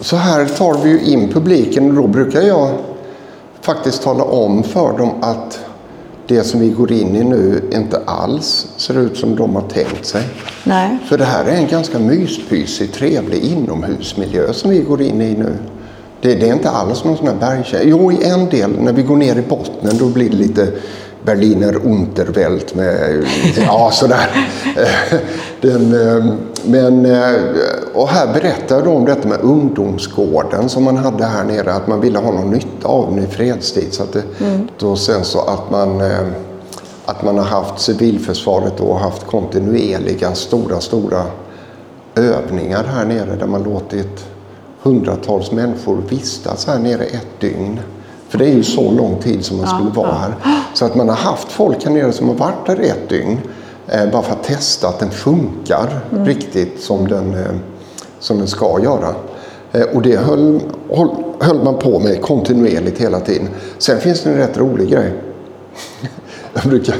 så 0.00 0.16
här 0.16 0.46
tar 0.46 0.78
vi 0.82 0.90
ju 0.90 1.00
in 1.00 1.32
publiken 1.32 1.88
och 1.88 1.94
då 1.94 2.06
brukar 2.06 2.40
jag 2.40 2.70
faktiskt 3.60 4.02
tala 4.02 4.24
om 4.24 4.62
för 4.62 4.98
dem 4.98 5.10
att 5.20 5.58
det 6.26 6.44
som 6.44 6.60
vi 6.60 6.68
går 6.68 6.92
in 6.92 7.16
i 7.16 7.24
nu 7.24 7.70
inte 7.72 8.00
alls 8.04 8.66
ser 8.76 8.98
ut 8.98 9.16
som 9.16 9.36
de 9.36 9.54
har 9.54 9.62
tänkt 9.62 10.06
sig. 10.06 10.22
Nej. 10.64 10.98
För 11.08 11.18
det 11.18 11.24
här 11.24 11.44
är 11.44 11.56
en 11.56 11.66
ganska 11.66 11.98
myspysig, 11.98 12.92
trevlig 12.92 13.44
inomhusmiljö 13.44 14.52
som 14.52 14.70
vi 14.70 14.78
går 14.78 15.02
in 15.02 15.22
i 15.22 15.34
nu. 15.34 15.56
Det, 16.20 16.34
det 16.34 16.48
är 16.48 16.52
inte 16.52 16.70
alls 16.70 17.04
någon 17.04 17.16
sån 17.16 17.26
här 17.26 17.34
bergkänsla. 17.34 17.78
Jo, 17.82 18.12
i 18.12 18.24
en 18.24 18.48
del, 18.48 18.80
när 18.80 18.92
vi 18.92 19.02
går 19.02 19.16
ner 19.16 19.36
i 19.36 19.42
bottnen, 19.42 19.98
då 19.98 20.06
blir 20.06 20.30
det 20.30 20.36
lite 20.36 20.72
Berliner 21.24 21.76
Unterwelt 21.86 22.74
med, 22.74 23.24
ja 23.56 23.90
sådär. 23.92 24.30
Den, 25.60 26.08
eh, 26.08 26.24
men, 26.64 27.06
eh, 27.06 27.34
och 27.94 28.08
här 28.08 28.32
berättar 28.32 28.82
de 28.82 28.88
om 28.88 29.04
detta 29.04 29.28
med 29.28 29.40
ungdomsgården 29.40 30.68
som 30.68 30.84
man 30.84 30.96
hade 30.96 31.24
här 31.24 31.44
nere, 31.44 31.72
att 31.72 31.86
man 31.86 32.00
ville 32.00 32.18
ha 32.18 32.32
någon 32.32 32.50
nytta 32.50 32.88
av 32.88 33.14
den 33.14 33.24
i 33.24 33.26
fredstid. 33.26 33.92
Så 33.92 34.02
att 34.02 34.12
det, 34.12 34.22
då 34.78 34.96
sen 34.96 35.24
så 35.24 35.40
att 35.40 35.70
man 35.70 36.00
eh, 36.00 36.28
att 37.08 37.22
man 37.22 37.38
har 37.38 37.44
haft 37.44 37.80
civilförsvaret 37.80 38.80
och 38.80 38.98
haft 38.98 39.26
kontinuerliga 39.26 40.34
stora, 40.34 40.80
stora 40.80 41.22
övningar 42.14 42.84
här 42.84 43.04
nere 43.04 43.36
där 43.36 43.46
man 43.46 43.62
låtit 43.62 44.26
hundratals 44.82 45.52
människor 45.52 46.02
vistas 46.08 46.66
här 46.66 46.78
nere 46.78 47.04
ett 47.04 47.40
dygn. 47.40 47.80
För 48.28 48.38
det 48.38 48.44
är 48.44 48.54
ju 48.54 48.64
så 48.64 48.90
lång 48.90 49.16
tid 49.16 49.44
som 49.44 49.56
man 49.56 49.66
skulle 49.66 49.90
vara 49.90 50.14
här. 50.14 50.34
Så 50.74 50.84
att 50.84 50.94
man 50.94 51.08
har 51.08 51.16
haft 51.16 51.52
folk 51.52 51.84
här 51.84 51.92
nere 51.92 52.12
som 52.12 52.28
har 52.28 52.34
varit 52.34 52.66
där 52.66 52.80
ett 52.80 53.08
dygn 53.08 53.38
eh, 53.86 54.10
bara 54.10 54.22
för 54.22 54.32
att 54.32 54.42
testa 54.42 54.88
att 54.88 54.98
den 54.98 55.10
funkar 55.10 56.00
riktigt 56.10 56.80
som 56.82 57.08
den, 57.08 57.34
eh, 57.34 57.50
som 58.20 58.38
den 58.38 58.48
ska 58.48 58.80
göra. 58.82 59.14
Eh, 59.72 59.82
och 59.82 60.02
det 60.02 60.16
höll, 60.16 60.60
höll, 60.90 61.08
höll 61.40 61.64
man 61.64 61.78
på 61.78 61.98
med 61.98 62.22
kontinuerligt 62.22 63.00
hela 63.00 63.20
tiden. 63.20 63.48
Sen 63.78 64.00
finns 64.00 64.22
det 64.22 64.30
en 64.30 64.36
rätt 64.36 64.58
rolig 64.58 64.90
grej. 64.90 65.12
Jag 66.54 66.64
brukar, 66.64 66.94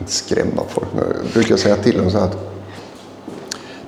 inte 0.00 0.12
skrämma 0.12 0.62
folk, 0.68 0.86
men 0.94 1.04
jag 1.04 1.32
brukar 1.32 1.56
säga 1.56 1.76
till 1.76 1.98
dem 1.98 2.10
så 2.10 2.18
att 2.18 2.36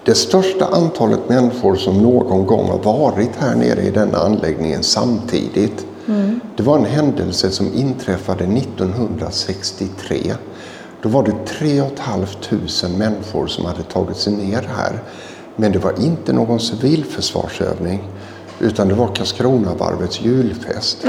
det 0.05 0.15
största 0.15 0.67
antalet 0.67 1.29
människor 1.29 1.77
som 1.77 2.03
någon 2.03 2.47
gång 2.47 2.69
har 2.69 2.79
varit 2.79 3.31
här 3.39 3.55
nere 3.55 3.83
i 3.83 3.91
denna 3.91 4.19
anläggningen 4.19 4.83
samtidigt. 4.83 5.87
Det 6.57 6.63
var 6.63 6.79
en 6.79 6.85
händelse 6.85 7.51
som 7.51 7.75
inträffade 7.75 8.45
1963. 8.45 10.35
Då 11.03 11.09
var 11.09 11.23
det 11.23 11.47
3 11.47 11.83
500 11.97 12.99
människor 12.99 13.47
som 13.47 13.65
hade 13.65 13.83
tagit 13.83 14.17
sig 14.17 14.33
ner 14.33 14.69
här. 14.77 15.03
Men 15.57 15.73
det 15.73 15.79
var 15.79 16.01
inte 16.01 16.33
någon 16.33 16.61
civilförsvarsövning 16.61 18.03
utan 18.61 18.89
det 18.89 18.95
var 18.95 19.15
Karlskronavarvets 19.15 20.21
julfest. 20.21 21.05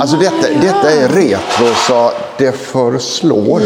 Alltså 0.00 0.16
detta, 0.16 0.60
detta 0.60 0.90
är 0.90 1.08
retro 1.08 1.74
så 1.86 2.12
det 2.38 2.52
förslår. 2.52 3.62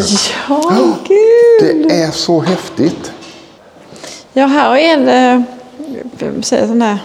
Ja, 0.48 0.96
gud. 1.08 1.21
Det 1.62 2.02
är 2.02 2.10
så 2.10 2.40
häftigt. 2.40 3.12
Ja, 4.32 4.46
här 4.46 4.76
är 4.76 4.96
det 4.96 5.44
jag 6.18 6.44
säger, 6.44 6.66
sån 6.66 6.78
där 6.78 6.98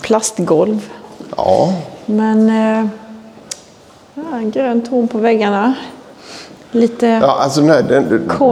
plastgolv. 0.00 0.90
Ja, 1.36 1.72
Men 2.06 2.48
eh, 2.48 2.86
ja, 4.14 4.22
en 4.36 4.50
grön 4.50 4.82
ton 4.82 5.08
på 5.08 5.18
väggarna. 5.18 5.74
Lite... 6.72 7.06
ja 7.06 7.38
alltså 7.40 7.60
nej, 7.60 7.82
det, 7.88 8.00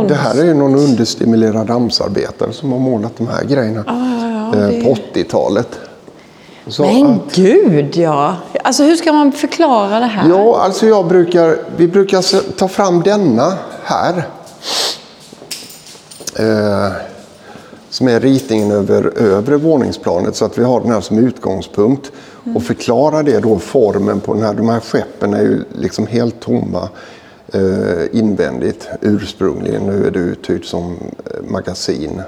det 0.09 0.15
här 0.15 0.41
är 0.41 0.45
ju 0.45 0.55
någon 0.55 0.75
understimulerad 0.75 1.71
AMS-arbetare 1.71 2.53
som 2.53 2.73
har 2.73 2.79
målat 2.79 3.13
de 3.17 3.29
här 3.29 3.45
grejerna 3.45 3.85
ja, 3.87 4.59
eh, 4.61 4.69
det- 4.69 4.83
på 4.83 4.95
80-talet. 5.15 5.69
Så 6.67 6.83
Men 6.83 7.07
att- 7.07 7.35
gud 7.35 7.97
ja! 7.97 8.37
Alltså 8.65 8.83
hur 8.85 8.97
ska 8.97 9.13
man 9.13 9.33
förklara 9.33 10.01
det 10.01 10.07
här? 10.07 10.29
Ja, 10.29 10.61
alltså 10.61 10.87
jag 10.87 11.07
brukar, 11.07 11.59
vi 11.77 11.89
brukar 11.89 12.53
ta 12.57 12.69
fram 12.69 13.03
denna 13.03 13.53
här. 13.85 14.23
Eh, 16.39 16.93
som 17.91 18.09
är 18.09 18.21
ritningen 18.21 18.71
över 18.71 19.19
övre 19.19 19.57
våningsplanet 19.57 20.37
så 20.37 20.45
att 20.45 20.59
vi 20.59 20.65
har 20.65 20.81
den 20.81 20.93
här 20.93 21.01
som 21.01 21.19
utgångspunkt. 21.19 22.13
Och 22.55 22.63
förklara 22.63 23.23
det 23.23 23.41
då 23.41 23.59
formen 23.59 24.21
på 24.21 24.35
den 24.35 24.43
här. 24.43 24.55
De 24.55 24.69
här 24.69 24.81
skeppen 24.81 25.35
är 25.35 25.43
ju 25.43 25.65
liksom 25.73 26.07
helt 26.07 26.41
tomma 26.41 26.89
eh, 27.53 28.19
invändigt 28.19 28.89
ursprungligen. 29.01 29.83
Nu 29.83 30.07
är 30.07 30.11
det 30.11 30.19
uthyrt 30.19 30.65
som 30.65 30.93
eh, 30.93 31.51
magasin 31.51 32.23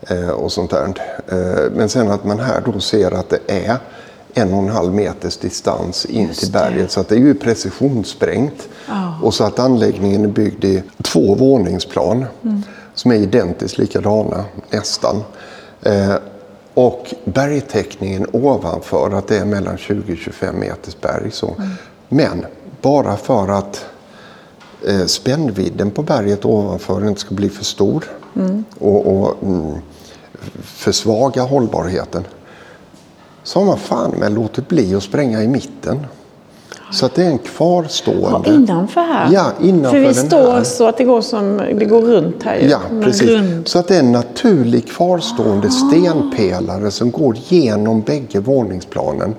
eh, 0.00 0.28
och 0.28 0.52
sånt 0.52 0.70
där. 0.70 0.94
Eh, 1.28 1.70
men 1.76 1.88
sen 1.88 2.10
att 2.10 2.24
man 2.24 2.38
här 2.40 2.62
då 2.72 2.80
ser 2.80 3.10
att 3.10 3.28
det 3.30 3.40
är 3.46 3.76
en 4.34 4.52
och 4.52 4.62
en 4.62 4.68
halv 4.68 4.94
meters 4.94 5.36
distans 5.36 6.04
in 6.04 6.28
till 6.34 6.52
berget. 6.52 6.90
Så 6.90 7.00
att 7.00 7.08
det 7.08 7.14
är 7.14 7.20
ju 7.20 7.34
precisionssprängt. 7.34 8.68
Och 9.22 9.34
så 9.34 9.44
att 9.44 9.58
anläggningen 9.58 10.24
är 10.24 10.28
byggd 10.28 10.64
i 10.64 10.82
två 11.02 11.34
våningsplan 11.34 12.24
som 12.98 13.10
är 13.10 13.14
identiskt 13.14 13.78
likadana, 13.78 14.44
nästan. 14.70 15.22
Eh, 15.82 16.14
och 16.74 17.14
bergtäckningen 17.24 18.26
ovanför, 18.32 19.10
att 19.10 19.28
det 19.28 19.38
är 19.38 19.44
mellan 19.44 19.76
20-25 19.76 20.52
meters 20.52 20.96
berg. 21.00 21.30
Så. 21.30 21.54
Men 22.08 22.46
bara 22.82 23.16
för 23.16 23.48
att 23.48 23.84
eh, 24.86 25.04
spännvidden 25.04 25.90
på 25.90 26.02
berget 26.02 26.44
ovanför 26.44 27.08
inte 27.08 27.20
ska 27.20 27.34
bli 27.34 27.48
för 27.48 27.64
stor 27.64 28.04
och, 28.78 29.06
och 29.06 29.42
mm, 29.42 29.74
försvaga 30.62 31.42
hållbarheten 31.42 32.24
så 33.42 33.58
har 33.58 33.66
man 33.66 33.78
fan 33.78 34.10
med 34.10 34.32
låtit 34.32 34.68
bli 34.68 34.94
att 34.94 35.02
spränga 35.02 35.42
i 35.42 35.48
mitten. 35.48 36.06
Så 36.90 37.06
att 37.06 37.14
det 37.14 37.22
är 37.22 37.26
en 37.26 37.32
Ja, 37.32 37.38
kvarstående... 37.50 38.50
innanför 38.54 39.00
här. 39.00 39.28
Ja, 39.32 39.52
innanför 39.62 39.90
För 39.90 40.08
vi 40.08 40.14
står 40.14 40.52
här. 40.52 40.62
så 40.64 40.86
att 40.88 40.96
det 40.96 41.04
går 41.04 41.20
som, 41.20 41.56
det 41.78 41.84
går 41.84 42.00
runt 42.02 42.42
här 42.42 42.56
ju. 42.56 42.68
Ja, 42.68 42.78
precis. 43.02 43.28
Rund. 43.30 43.68
Så 43.68 43.78
att 43.78 43.88
det 43.88 43.94
är 43.96 44.00
en 44.00 44.12
naturlig 44.12 44.88
kvarstående 44.88 45.70
stenpelare 45.70 46.90
som 46.90 47.10
går 47.10 47.36
genom 47.48 48.00
bägge 48.00 48.40
våningsplanen 48.40 49.34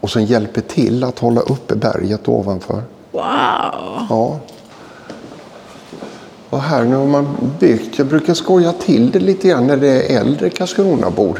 och 0.00 0.10
som 0.10 0.24
hjälper 0.24 0.60
till 0.60 1.04
att 1.04 1.18
hålla 1.18 1.40
uppe 1.40 1.74
berget 1.76 2.28
ovanför. 2.28 2.82
Wow! 3.12 3.22
Ja. 4.10 4.38
Och 6.50 6.60
här 6.60 6.84
nu 6.84 6.96
har 6.96 7.06
man 7.06 7.28
byggt, 7.60 7.98
jag 7.98 8.06
brukar 8.06 8.34
skoja 8.34 8.72
till 8.72 9.10
det 9.10 9.18
lite 9.20 9.48
grann 9.48 9.66
när 9.66 9.76
det 9.76 9.88
är 10.12 10.20
äldre 10.20 10.50
Karlskronabor 10.50 11.38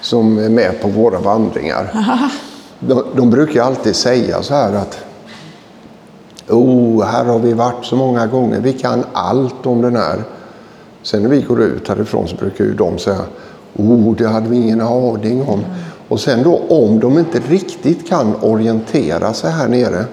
som 0.00 0.38
är 0.38 0.48
med 0.48 0.80
på 0.82 0.88
våra 0.88 1.18
vandringar. 1.20 1.90
De, 2.80 3.04
de 3.16 3.30
brukar 3.30 3.62
alltid 3.62 3.96
säga 3.96 4.42
så 4.42 4.54
här 4.54 4.72
att 4.72 4.98
Oh, 6.48 7.04
här 7.04 7.24
har 7.24 7.38
vi 7.38 7.52
varit 7.52 7.84
så 7.84 7.96
många 7.96 8.26
gånger, 8.26 8.60
vi 8.60 8.72
kan 8.72 9.04
allt 9.12 9.66
om 9.66 9.82
den 9.82 9.96
här. 9.96 10.22
Sen 11.02 11.22
när 11.22 11.28
vi 11.28 11.42
går 11.42 11.62
ut 11.62 11.88
härifrån 11.88 12.28
så 12.28 12.36
brukar 12.36 12.64
ju 12.64 12.74
de 12.74 12.98
säga 12.98 13.20
Oh, 13.76 14.16
det 14.16 14.28
hade 14.28 14.48
vi 14.48 14.56
ingen 14.56 14.80
aning 14.80 15.42
om. 15.42 15.64
Och 16.08 16.20
sen 16.20 16.42
då 16.42 16.62
om 16.68 17.00
de 17.00 17.18
inte 17.18 17.38
riktigt 17.48 18.08
kan 18.08 18.34
orientera 18.42 19.32
sig 19.32 19.50
här 19.50 19.68
nere 19.68 20.04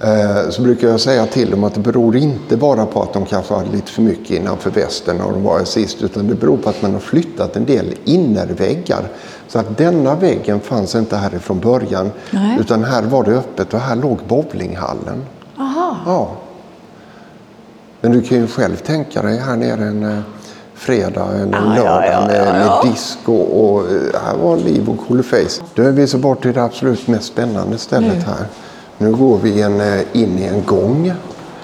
Eh, 0.00 0.50
så 0.50 0.62
brukar 0.62 0.88
jag 0.88 1.00
säga 1.00 1.26
till 1.26 1.50
dem 1.50 1.64
att 1.64 1.74
det 1.74 1.80
beror 1.80 2.16
inte 2.16 2.56
bara 2.56 2.86
på 2.86 3.02
att 3.02 3.12
de 3.12 3.26
kanske 3.26 3.54
hade 3.54 3.70
lite 3.70 3.90
för 3.90 4.02
mycket 4.02 4.30
innanför 4.30 4.70
västen 4.70 5.16
när 5.16 5.24
de 5.24 5.42
var 5.44 5.58
här 5.58 5.64
sist, 5.64 6.02
utan 6.02 6.26
det 6.26 6.34
beror 6.34 6.56
på 6.56 6.68
att 6.68 6.82
man 6.82 6.92
har 6.92 7.00
flyttat 7.00 7.56
en 7.56 7.64
del 7.64 7.94
innerväggar. 8.04 9.08
Så 9.48 9.58
att 9.58 9.78
denna 9.78 10.14
väggen 10.14 10.60
fanns 10.60 10.94
inte 10.94 11.16
här 11.16 11.30
från 11.30 11.60
början, 11.60 12.10
Nej. 12.30 12.58
utan 12.60 12.84
här 12.84 13.02
var 13.02 13.24
det 13.24 13.30
öppet 13.30 13.74
och 13.74 13.80
här 13.80 13.96
låg 13.96 14.18
bowlinghallen. 14.28 15.24
Aha. 15.58 15.96
Ja. 16.06 16.30
Men 18.00 18.12
du 18.12 18.22
kan 18.22 18.38
ju 18.38 18.46
själv 18.46 18.76
tänka 18.76 19.22
dig 19.22 19.38
här 19.38 19.56
nere 19.56 19.84
en, 19.84 20.02
eh, 20.02 20.18
fredag 20.74 21.28
eller 21.34 21.58
ja, 21.58 21.74
lördag 21.74 22.12
ja, 22.12 22.26
med, 22.26 22.46
ja, 22.46 22.52
med 22.52 22.66
ja. 22.66 22.84
disco 22.90 23.32
och 23.32 23.80
eh, 23.80 24.20
här 24.24 24.36
var 24.36 24.56
liv 24.56 24.88
och 24.88 25.08
cool 25.08 25.22
face. 25.22 25.62
Nu 25.74 25.88
är 25.88 25.92
vi 25.92 26.06
så 26.06 26.18
bort 26.18 26.42
till 26.42 26.52
det 26.52 26.62
absolut 26.62 27.08
mest 27.08 27.24
spännande 27.24 27.78
stället 27.78 28.22
här. 28.26 28.46
Nu 28.98 29.12
går 29.12 29.38
vi 29.42 29.62
en, 29.62 29.80
eh, 29.80 30.00
in 30.12 30.38
i 30.38 30.44
en 30.44 30.64
gång. 30.64 31.12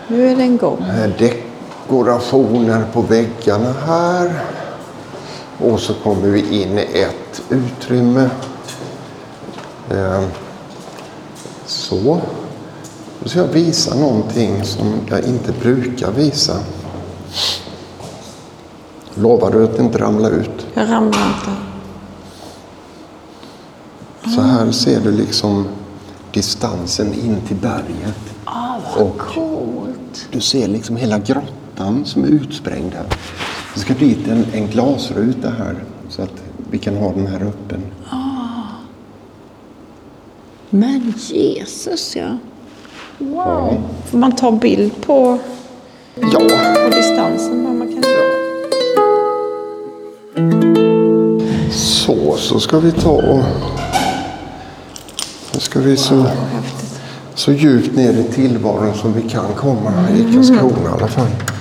Nu 0.08 0.30
är 0.30 0.36
det 0.36 0.42
en 0.42 0.56
gång. 0.56 0.84
Dekorationer 1.18 2.84
på 2.92 3.00
väggarna 3.00 3.72
här. 3.86 4.30
Och 5.62 5.80
så 5.80 5.94
kommer 5.94 6.28
vi 6.28 6.62
in 6.62 6.78
i 6.78 6.82
ett 6.82 7.42
utrymme. 7.48 8.30
Eh, 9.90 10.22
Så. 11.66 12.20
Nu 13.22 13.28
ska 13.28 13.38
jag 13.38 13.46
visa 13.46 13.94
någonting 13.94 14.64
som 14.64 14.94
jag 15.10 15.24
inte 15.24 15.52
brukar 15.52 16.10
visa. 16.12 16.56
Lovar 19.14 19.50
du 19.50 19.64
att 19.64 19.78
inte 19.78 19.98
ramla 19.98 20.28
ut? 20.28 20.66
Jag 20.74 20.90
ramlar 20.90 21.26
inte. 21.26 21.50
Så 24.34 24.40
här 24.40 24.72
ser 24.72 25.00
du 25.00 25.10
liksom 25.12 25.68
distansen 26.32 27.14
in 27.14 27.40
till 27.48 27.56
berget. 27.56 28.18
Ah, 28.44 28.76
Och 28.96 29.18
Coolt. 29.18 30.26
du 30.30 30.40
ser 30.40 30.68
liksom 30.68 30.96
hela 30.96 31.18
grottan 31.18 32.04
som 32.04 32.24
är 32.24 32.28
utsprängd 32.28 32.94
här. 32.94 33.06
Det 33.74 33.80
ska 33.80 33.94
dit 33.94 34.28
en, 34.28 34.46
en 34.52 34.66
glasruta 34.66 35.50
här 35.50 35.76
så 36.08 36.22
att 36.22 36.42
vi 36.70 36.78
kan 36.78 36.96
ha 36.96 37.12
den 37.12 37.26
här 37.26 37.40
öppen. 37.40 37.82
Men 40.70 41.14
Jesus 41.16 42.16
ja. 42.16 42.38
Wow. 43.18 43.82
Får 44.06 44.18
man 44.18 44.32
ta 44.32 44.52
bild 44.52 44.92
på, 45.06 45.38
Ja, 46.14 46.40
på 46.84 46.96
distansen? 46.96 47.64
Vad 47.64 47.74
man 47.74 47.92
kan... 47.92 48.02
så, 51.72 52.36
så 52.36 52.60
ska 52.60 52.78
vi 52.78 52.92
ta 52.92 53.10
och... 53.10 53.44
Nu 55.54 55.60
ska 55.60 55.80
vi 55.80 55.96
så, 55.96 56.22
Häftigt. 56.22 57.00
så 57.34 57.52
djupt 57.52 57.96
ner 57.96 58.12
i 58.12 58.24
tillvaron 58.24 58.94
som 58.94 59.12
vi 59.12 59.22
kan 59.28 59.54
komma 59.56 59.92
i 60.16 60.34
Karlskrona 60.34 60.90
i 60.90 60.92
alla 60.92 61.08
fall. 61.08 61.51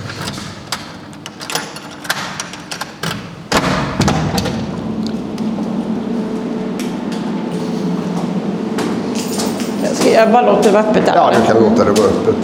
Jag, 10.21 10.31
bara 10.31 10.41
låter 10.41 10.63
det 10.63 10.71
vara 10.71 10.83
öppet 10.83 11.05
där. 11.05 11.13
Ja, 11.15 11.31
du 11.39 11.53
kan 11.53 11.63
låta 11.63 11.83
det 11.83 11.91
vara 12.01 12.07
öppet. 12.07 12.35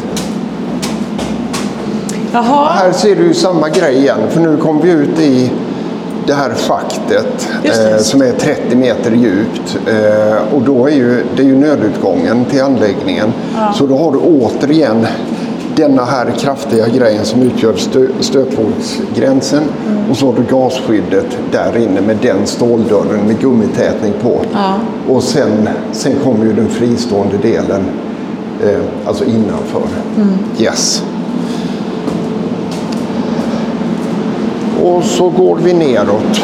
Jaha. 2.31 2.69
Här 2.69 2.91
ser 2.91 3.15
du 3.15 3.33
samma 3.33 3.69
grej 3.69 3.97
igen, 3.97 4.19
för 4.29 4.39
nu 4.39 4.57
kommer 4.57 4.81
vi 4.81 4.91
ut 4.91 5.19
i 5.19 5.51
det 6.27 6.33
här 6.33 6.53
schaktet 6.53 7.49
eh, 7.63 7.97
som 7.97 8.21
är 8.21 8.31
30 8.31 8.75
meter 8.75 9.11
djupt. 9.11 9.77
Eh, 9.87 10.55
och 10.55 10.61
då 10.61 10.87
är 10.87 10.91
ju, 10.91 11.23
det 11.35 11.41
är 11.41 11.45
ju 11.45 11.55
nödutgången 11.55 12.45
till 12.45 12.61
anläggningen. 12.61 13.33
Så 13.75 13.85
då 13.85 13.97
har 13.97 14.11
du 14.11 14.17
återigen 14.17 15.07
denna 15.77 16.05
här 16.05 16.31
kraftiga 16.39 16.87
grejen 16.87 17.25
som 17.25 17.41
utgör 17.41 17.73
stö, 17.75 18.07
stötvågsgränsen. 18.19 19.63
Och 20.09 20.17
så 20.17 20.25
har 20.25 20.33
du 20.33 20.43
gasskyddet 20.43 21.37
där 21.51 21.77
inne 21.77 22.01
med 22.01 22.17
den 22.21 22.47
ståldörren 22.47 23.27
med 23.27 23.39
gummitätning 23.39 24.13
på. 24.21 24.41
Och 25.13 25.23
sen, 25.23 25.69
sen 25.91 26.13
kommer 26.23 26.45
ju 26.45 26.53
den 26.53 26.69
fristående 26.69 27.37
delen, 27.37 27.83
eh, 28.63 28.79
alltså 29.05 29.25
innanför. 29.25 29.87
Yes. 30.59 31.03
Och 34.83 35.03
så 35.03 35.29
går 35.29 35.59
vi 35.63 35.73
neråt. 35.73 36.41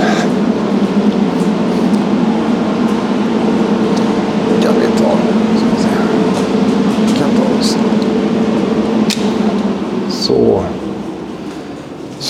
Kan 4.64 4.74
vi 4.74 5.04
ta. 5.04 5.10
ska 5.58 5.66
vi 5.76 5.84
se. 5.84 5.90
Vi 7.08 7.20
kan 7.20 7.30
ta 7.30 7.60
oss. 7.60 7.78
Så. 10.10 10.64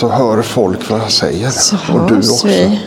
Så 0.03 0.09
hör 0.09 0.41
folk 0.41 0.89
vad 0.89 0.99
jag 0.99 1.11
säger. 1.11 1.49
Så 1.49 1.75
Och 1.93 2.07
du 2.07 2.17
också. 2.17 2.47
vi. 2.47 2.79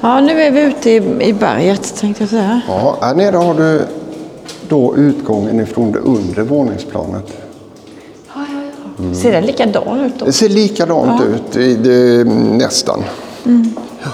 Ja, 0.00 0.20
nu 0.20 0.42
är 0.42 0.50
vi 0.50 0.60
ute 0.60 0.90
i, 0.90 1.28
i 1.28 1.32
berget 1.32 1.96
tänkte 1.96 2.22
jag 2.22 2.30
säga. 2.30 2.60
Ja, 2.68 2.98
här 3.00 3.14
nere 3.14 3.36
har 3.36 3.54
du 3.54 3.86
då 4.68 4.96
utgången 4.96 5.60
ifrån 5.60 5.92
det 5.92 5.98
undre 5.98 6.42
våningsplanet. 6.42 7.32
Ser 9.14 9.32
den 9.32 9.46
likadan 9.46 10.00
ut 10.00 10.18
då? 10.18 10.24
Det 10.24 10.32
ser 10.32 10.48
likadant 10.48 11.22
ut, 11.22 11.56
i 11.56 11.74
det, 11.74 12.24
nästan. 12.24 13.04
Ja. 13.44 14.10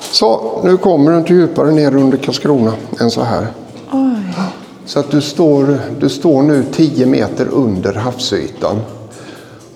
Så, 0.00 0.60
nu 0.64 0.76
kommer 0.76 1.12
du 1.12 1.18
inte 1.18 1.34
djupare 1.34 1.70
ner 1.70 1.96
under 1.96 2.18
Karlskrona 2.18 2.72
än 3.00 3.10
så 3.10 3.22
här. 3.22 3.46
Så 4.88 4.98
att 4.98 5.10
du 5.10 5.20
står, 5.20 5.80
du 6.00 6.08
står 6.08 6.42
nu 6.42 6.64
10 6.72 7.06
meter 7.06 7.48
under 7.48 7.94
havsytan. 7.94 8.80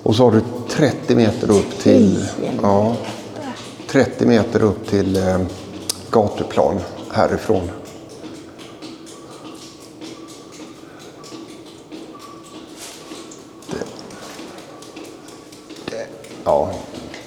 Och 0.02 0.16
så 0.16 0.24
har 0.24 0.32
du 0.32 0.40
30 0.68 1.14
meter 1.14 1.50
upp 1.50 1.78
till, 1.78 2.26
ja, 2.62 2.96
30 3.90 4.26
meter 4.26 4.62
upp 4.62 4.86
till 4.86 5.16
eh, 5.16 5.38
gatuplan 6.10 6.80
härifrån. 7.10 7.70
Det, 13.70 13.84
det, 15.90 16.06
ja, 16.44 16.70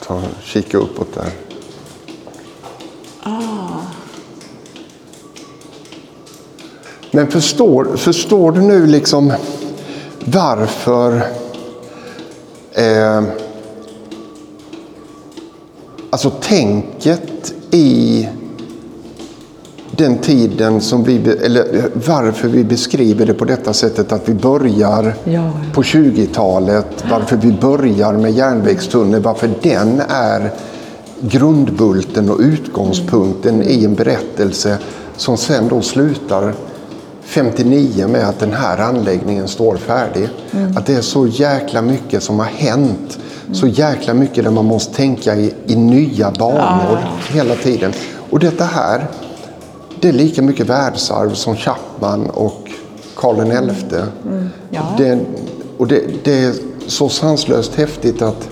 ta, 0.05 0.21
kika 0.43 0.77
uppåt 0.77 1.13
där. 1.13 1.55
Men 7.16 7.28
förstår, 7.28 7.95
förstår 7.95 8.51
du 8.51 8.61
nu 8.61 8.88
liksom 8.88 9.34
varför 10.26 11.26
eh, 12.74 13.24
alltså 16.09 16.30
tänket 16.30 17.53
i 17.72 18.28
den 19.91 20.18
tiden 20.18 20.82
som 20.82 21.03
vi, 21.03 21.16
eller 21.30 21.89
varför 22.07 22.47
vi 22.47 22.63
beskriver 22.63 23.26
det 23.26 23.34
på 23.34 23.45
detta 23.45 23.74
sättet 23.74 24.11
att 24.11 24.30
vi 24.30 24.34
börjar 24.34 25.16
Ja. 25.24 25.51
på 25.74 25.82
20-talet, 25.82 27.05
varför 27.11 27.38
vi 27.38 27.51
börjar 27.51 28.13
med 28.13 28.32
järnvägstunnel, 28.32 29.22
varför 29.22 29.49
den 29.61 30.01
är 30.09 30.51
grundbulten 31.20 32.30
och 32.30 32.39
utgångspunkten 32.39 33.63
i 33.63 33.86
en 33.86 33.95
berättelse 33.95 34.78
som 35.18 35.38
sen 35.38 35.68
då 35.68 35.82
slutar 35.82 36.53
59 37.36 38.07
med 38.07 38.29
att 38.29 38.39
den 38.39 38.53
här 38.53 38.77
anläggningen 38.77 39.47
står 39.47 39.77
färdig. 39.77 40.29
Att 40.75 40.86
det 40.86 40.93
är 40.93 41.01
så 41.01 41.27
jäkla 41.27 41.81
mycket 41.81 42.23
som 42.23 42.39
har 42.39 42.45
hänt. 42.45 43.19
Så 43.53 43.67
jäkla 43.67 44.13
mycket 44.13 44.43
där 44.43 44.51
man 44.51 44.65
måste 44.65 44.95
tänka 44.95 45.36
i, 45.36 45.53
i 45.67 45.75
nya 45.75 46.31
banor 46.31 46.99
hela 47.29 47.55
tiden. 47.55 47.93
Och 48.29 48.39
detta 48.39 48.63
här, 48.63 49.07
det 49.99 50.09
är 50.09 50.13
lika 50.13 50.41
mycket 50.41 50.69
världsarv 50.69 51.33
som 51.33 51.55
Chapman 51.55 52.29
och 52.29 52.69
Karl 53.15 53.71
XI. 53.75 53.95
Ja. 54.69 54.95
Det, 54.97 55.19
och 55.77 55.88
det, 55.88 56.01
det 56.23 56.43
är 56.43 56.53
så 56.88 57.09
sanslöst 57.09 57.75
häftigt 57.75 58.21
att, 58.21 58.49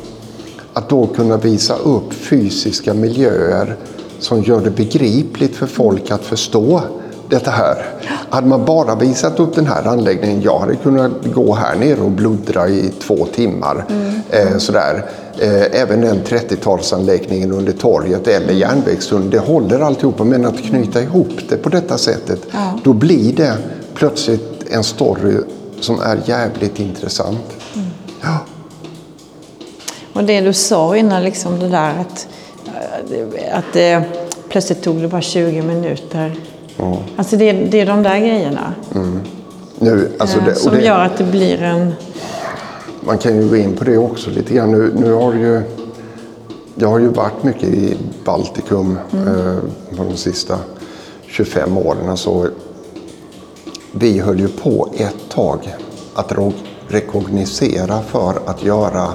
att 0.73 0.89
då 0.89 1.07
kunna 1.07 1.37
visa 1.37 1.75
upp 1.75 2.13
fysiska 2.13 2.93
miljöer 2.93 3.75
som 4.19 4.43
gör 4.43 4.61
det 4.61 4.71
begripligt 4.71 5.55
för 5.55 5.67
folk 5.67 6.11
att 6.11 6.23
förstå 6.23 6.81
detta 7.33 7.51
här. 7.51 7.85
Hade 8.29 8.47
man 8.47 8.65
bara 8.65 8.95
visat 8.95 9.39
upp 9.39 9.55
den 9.55 9.67
här 9.67 9.87
anläggningen, 9.87 10.41
jag 10.41 10.59
hade 10.59 10.75
kunnat 10.75 11.11
gå 11.33 11.53
här 11.53 11.75
nere 11.75 12.01
och 12.01 12.11
bluddra 12.11 12.67
i 12.67 12.91
två 12.99 13.25
timmar. 13.25 13.85
Eh, 14.29 14.57
sådär. 14.57 15.05
Eh, 15.39 15.81
även 15.81 16.01
den 16.01 16.23
30-talsanläggningen 16.23 17.51
under 17.51 17.73
torget 17.73 18.27
eller 18.27 18.53
järnvägstunneln, 18.53 19.29
det 19.29 19.39
håller 19.39 19.79
alltihopa. 19.79 20.23
Men 20.23 20.45
att 20.45 20.57
knyta 20.63 21.01
ihop 21.01 21.31
det 21.49 21.57
på 21.57 21.69
detta 21.69 21.97
sättet, 21.97 22.41
då 22.83 22.93
blir 22.93 23.33
det 23.33 23.53
plötsligt 23.93 24.71
en 24.71 24.83
story 24.83 25.37
som 25.79 26.01
är 26.01 26.19
jävligt 26.25 26.79
intressant. 26.79 27.57
Ja. 28.21 28.37
Och 30.13 30.23
det 30.23 30.41
du 30.41 30.53
sa 30.53 30.97
innan, 30.97 31.23
liksom 31.23 31.59
det 31.59 31.69
där 31.69 31.93
att, 31.99 32.27
eh, 33.11 33.57
att 33.57 33.73
det 33.73 34.03
plötsligt 34.49 34.83
tog 34.83 35.01
det 35.01 35.07
bara 35.07 35.21
20 35.21 35.61
minuter. 35.61 36.35
Alltså 37.15 37.37
det, 37.37 37.51
det 37.51 37.79
är 37.79 37.85
de 37.85 38.03
där 38.03 38.19
grejerna 38.19 38.73
Nu, 39.79 40.11
alltså 40.19 40.37
eh, 40.37 40.45
det, 40.45 40.51
och 40.51 40.57
som 40.57 40.75
det, 40.75 40.81
gör 40.81 40.99
att 40.99 41.17
det 41.17 41.23
blir 41.23 41.61
en... 41.61 41.93
Man 42.99 43.17
kan 43.17 43.35
ju 43.35 43.49
gå 43.49 43.55
in 43.55 43.75
på 43.75 43.83
det 43.83 43.97
också 43.97 44.29
lite 44.29 44.53
grann. 44.53 44.71
Nu, 44.71 44.93
nu 44.95 45.13
har 45.13 45.33
ju, 45.33 45.61
jag 46.75 46.87
har 46.87 46.99
ju 46.99 47.07
varit 47.07 47.43
mycket 47.43 47.69
i 47.69 47.97
Baltikum 48.25 48.97
eh, 49.11 49.55
de 49.97 50.17
sista 50.17 50.59
25 51.27 51.77
åren. 51.77 52.09
Alltså, 52.09 52.49
vi 53.91 54.19
höll 54.19 54.39
ju 54.39 54.47
på 54.47 54.89
ett 54.97 55.29
tag 55.29 55.75
att 56.13 56.31
rekognosera 56.87 58.01
för 58.01 58.33
att 58.45 58.63
göra 58.63 59.07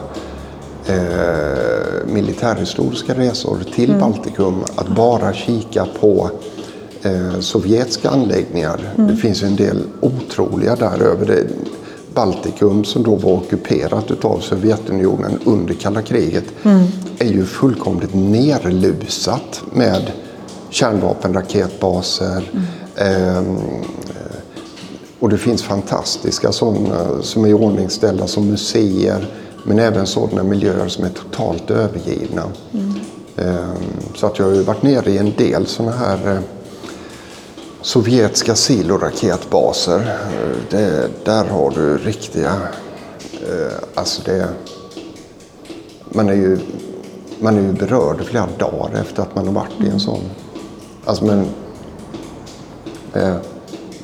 eh, 0.86 2.06
militärhistoriska 2.06 3.14
resor 3.14 3.58
till 3.74 3.94
Baltikum. 3.94 4.64
Att 4.76 4.88
bara 4.88 5.32
kika 5.32 5.86
på 6.00 6.30
eh, 7.02 7.40
sovjetiska 7.40 8.10
anläggningar. 8.10 8.94
Det 8.96 9.16
finns 9.16 9.42
en 9.42 9.56
del 9.56 9.82
otroliga 10.00 10.76
där 10.76 11.02
över 11.02 11.26
det. 11.26 11.46
Baltikum 12.14 12.84
som 12.84 13.02
då 13.02 13.14
var 13.14 13.32
ockuperat 13.32 14.24
av 14.24 14.40
Sovjetunionen 14.40 15.38
under 15.44 15.74
kalla 15.74 16.02
kriget 16.02 16.44
är 17.18 17.28
ju 17.28 17.44
fullkomligt 17.44 18.14
nerlusat 18.14 19.62
med 19.72 20.02
kärnvapenraketbaser. 20.70 22.50
ehm, 22.96 23.56
och 25.20 25.28
det 25.28 25.38
finns 25.38 25.62
fantastiska 25.62 26.52
sådana 26.52 27.22
som 27.22 27.44
är 27.44 27.48
iordningställda 27.48 28.26
som 28.26 28.48
museer. 28.50 29.26
Men 29.64 29.78
även 29.78 30.06
sådana 30.06 30.42
miljöer 30.42 30.88
som 30.88 31.04
är 31.04 31.08
totalt 31.10 31.70
övergivna. 31.70 32.42
Ehm, 33.36 33.74
Så 34.14 34.26
att 34.26 34.38
jag 34.38 34.46
har 34.46 34.52
ju 34.52 34.62
varit 34.62 34.82
nere 34.82 35.10
i 35.10 35.18
en 35.18 35.32
del 35.36 35.66
sådana 35.66 35.92
här 35.96 36.32
eh, 36.32 36.38
sovjetiska 37.82 38.54
siloraketbaser. 38.54 40.18
Det, 40.70 41.10
där 41.24 41.44
har 41.44 41.70
du 41.70 41.98
riktiga... 41.98 42.52
Eh, 43.48 43.72
alltså 43.94 44.22
det... 44.24 44.48
Man 46.10 46.28
är 46.28 46.34
ju, 46.34 46.58
man 47.38 47.58
är 47.58 47.62
ju 47.62 47.72
berörd 47.72 48.24
flera 48.24 48.48
dagar 48.58 49.00
efter 49.00 49.22
att 49.22 49.34
man 49.34 49.46
har 49.46 49.54
varit 49.54 49.80
i 49.84 49.88
en 49.88 50.00
sån. 50.00 50.20
Alltså 51.04 51.24
men, 51.24 51.46
eh, 53.12 53.36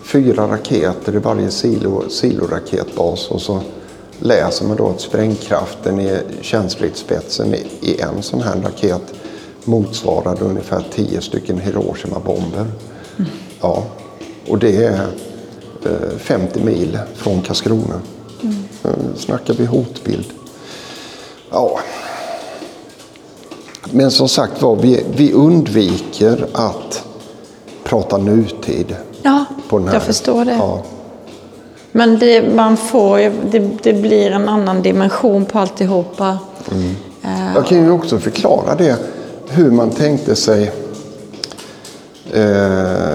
fyra 0.02 0.48
raketer 0.48 1.14
i 1.14 1.18
varje 1.18 1.50
silo, 1.50 2.08
siloraketbas 2.08 3.28
och 3.28 3.40
så 3.40 3.60
läser 4.18 4.66
man 4.66 4.76
då 4.76 4.88
att 4.88 5.00
sprängkraften 5.00 6.00
i 6.00 6.18
kärnstridsspetsen 6.40 7.54
i, 7.54 7.66
i 7.80 8.00
en 8.00 8.22
sån 8.22 8.42
här 8.42 8.60
raket 8.60 9.14
motsvarade 9.64 10.44
ungefär 10.44 10.84
tio 10.94 11.20
stycken 11.20 11.60
Hiroshima-bomber. 11.60 12.66
Ja, 13.64 13.82
och 14.48 14.58
det 14.58 14.84
är 14.84 15.06
eh, 15.84 16.18
50 16.18 16.60
mil 16.60 16.98
från 17.14 17.42
Karlskrona. 17.42 18.00
Mm. 18.42 18.56
Snackar 19.16 19.54
vi 19.54 19.64
hotbild. 19.64 20.26
Ja. 21.50 21.78
Men 23.90 24.10
som 24.10 24.28
sagt 24.28 24.62
var, 24.62 24.76
vi, 24.76 25.04
vi 25.16 25.32
undviker 25.32 26.46
att 26.52 27.04
prata 27.84 28.18
nutid. 28.18 28.96
Ja, 29.22 29.44
På 29.68 29.78
den 29.78 29.88
här. 29.88 29.94
jag 29.94 30.02
förstår 30.02 30.44
det. 30.44 30.52
Ja. 30.52 30.82
Men 31.92 32.18
det, 32.18 32.54
man 32.54 32.76
får, 32.76 33.18
det, 33.50 33.58
det 33.82 33.92
blir 33.92 34.30
en 34.30 34.48
annan 34.48 34.82
dimension 34.82 35.44
på 35.44 35.58
alltihopa. 35.58 36.38
Jag 37.54 37.66
kan 37.66 37.84
ju 37.84 37.90
också 37.90 38.18
förklara 38.18 38.74
det, 38.74 38.96
hur 39.48 39.70
man 39.70 39.90
tänkte 39.90 40.36
sig 40.36 40.72
eh, 42.32 43.13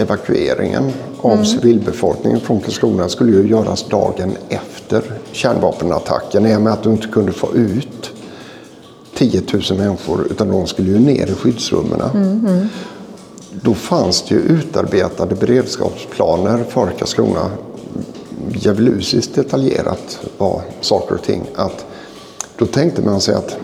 evakueringen 0.00 0.92
av 1.20 1.44
civilbefolkningen 1.44 2.40
från 2.40 2.60
Karlskrona 2.60 3.08
skulle 3.08 3.32
ju 3.36 3.48
göras 3.48 3.84
dagen 3.88 4.36
efter 4.48 5.02
kärnvapenattacken 5.32 6.46
i 6.46 6.56
och 6.56 6.62
med 6.62 6.72
att 6.72 6.82
du 6.82 6.90
inte 6.90 7.08
kunde 7.08 7.32
få 7.32 7.54
ut 7.54 8.10
10 9.14 9.42
000 9.70 9.78
människor 9.78 10.26
utan 10.30 10.48
de 10.48 10.66
skulle 10.66 10.90
ju 10.90 10.98
ner 10.98 11.26
i 11.26 11.34
skyddsrummen. 11.34 12.00
Då 13.62 13.74
fanns 13.74 14.22
det 14.22 14.34
ju 14.34 14.40
utarbetade 14.40 15.34
beredskapsplaner 15.34 16.64
för 16.64 16.90
Karlskrona. 16.98 17.50
Djävulusiskt 18.50 19.34
detaljerat 19.34 20.20
var 20.38 20.62
saker 20.80 21.14
och 21.14 21.22
ting. 21.22 21.42
Att 21.54 21.86
då 22.56 22.66
tänkte 22.66 23.02
man 23.02 23.20
sig 23.20 23.34
att 23.34 23.56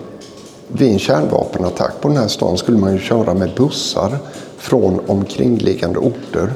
vid 0.69 0.93
en 0.93 0.99
kärnvapenattack 0.99 2.01
på 2.01 2.09
den 2.09 2.17
här 2.17 2.29
stan 2.29 2.59
skulle 2.59 2.79
man 2.79 2.93
ju 2.93 2.99
köra 2.99 3.35
med 3.35 3.51
bussar 3.57 4.19
från 4.67 5.01
omkringliggande 5.07 5.99
orter 5.99 6.55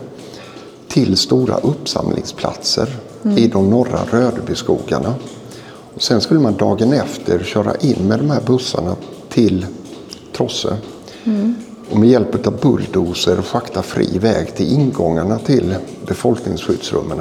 till 0.88 1.16
stora 1.16 1.56
uppsamlingsplatser 1.56 2.96
i 3.36 3.48
de 3.48 3.70
norra 3.70 4.00
Rödebyskogarna. 4.10 5.14
Och 5.94 6.02
sen 6.02 6.20
skulle 6.20 6.40
man 6.40 6.56
dagen 6.56 6.92
efter 6.92 7.38
köra 7.44 7.74
in 7.74 8.08
med 8.08 8.18
de 8.18 8.30
här 8.30 8.40
bussarna 8.40 8.96
till 9.28 9.66
Trosse. 10.36 10.76
Och 11.90 11.98
med 11.98 12.08
hjälp 12.08 12.46
av 12.46 12.60
bulldozer 12.60 13.42
schakta 13.42 13.82
fri 13.82 14.18
väg 14.18 14.54
till 14.54 14.72
ingångarna 14.72 15.38
till 15.38 15.74
befolkningsskyddsrummen. 16.06 17.20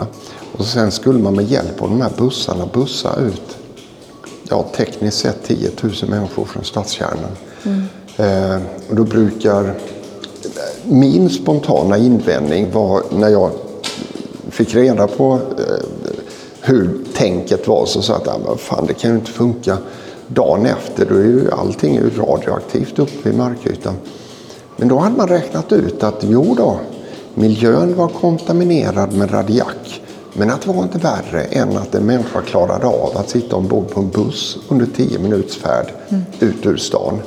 Och 0.58 0.66
sen 0.66 0.92
skulle 0.92 1.20
man 1.20 1.36
med 1.36 1.46
hjälp 1.46 1.82
av 1.82 1.90
de 1.90 2.02
här 2.02 2.12
bussarna 2.18 2.66
bussa 2.74 3.16
ut 3.20 3.58
ja, 4.50 4.66
tekniskt 4.76 5.18
sett 5.18 5.44
10 5.44 5.72
000 5.84 5.94
människor 6.08 6.46
från 6.46 6.64
stadskärnan. 6.64 7.32
Eh, 8.18 8.62
och 8.90 8.96
då 8.96 9.04
brukar 9.04 9.76
min 10.88 11.30
spontana 11.30 11.98
invändning 11.98 12.72
var 12.72 13.04
när 13.12 13.30
jag 13.30 13.52
fick 14.50 14.76
reda 14.76 15.08
på 15.08 15.34
eh, 15.34 15.86
hur 16.62 17.00
tänket 17.14 17.68
var 17.68 17.86
så 17.86 18.02
sa 18.02 18.14
jag 18.14 18.22
att 18.22 18.28
"Ja, 18.28 18.40
men 18.50 18.58
fan, 18.58 18.86
det 18.88 18.94
kan 18.94 19.12
ju 19.12 19.18
inte 19.18 19.32
funka. 19.32 19.78
Dagen 20.28 20.66
efter 20.66 21.06
då 21.06 21.16
är 21.16 21.24
ju 21.24 21.52
allting 21.52 21.96
är 21.96 22.02
radioaktivt 22.02 23.00
uppe 23.00 23.30
i 23.30 23.34
markytan. 23.34 23.94
Men 24.78 24.88
då 24.88 24.98
hade 24.98 25.18
man 25.18 25.28
räknat 25.28 25.72
ut 25.72 26.04
att 26.04 26.24
jo 26.30 26.56
då, 26.58 26.80
miljön 27.34 27.96
var 27.96 28.08
kontaminerad 28.08 29.14
med 29.14 29.34
radiak. 29.34 30.02
Men 30.34 30.50
att 30.50 30.62
det 30.62 30.72
var 30.74 30.84
inte 30.84 30.98
värre 30.98 31.44
än 31.44 31.78
att 31.78 31.96
en 31.96 32.06
människa 32.06 32.42
klarade 32.42 32.86
av 32.88 33.12
att 33.18 33.30
sitta 33.30 33.56
ombord 33.56 33.90
på 33.90 34.00
en 34.00 34.10
buss 34.10 34.58
under 34.70 34.86
10 34.96 35.20
minuters 35.20 35.58
färd 35.58 35.92
ut 36.40 36.66
ur 36.66 36.78
stan. 36.78 37.20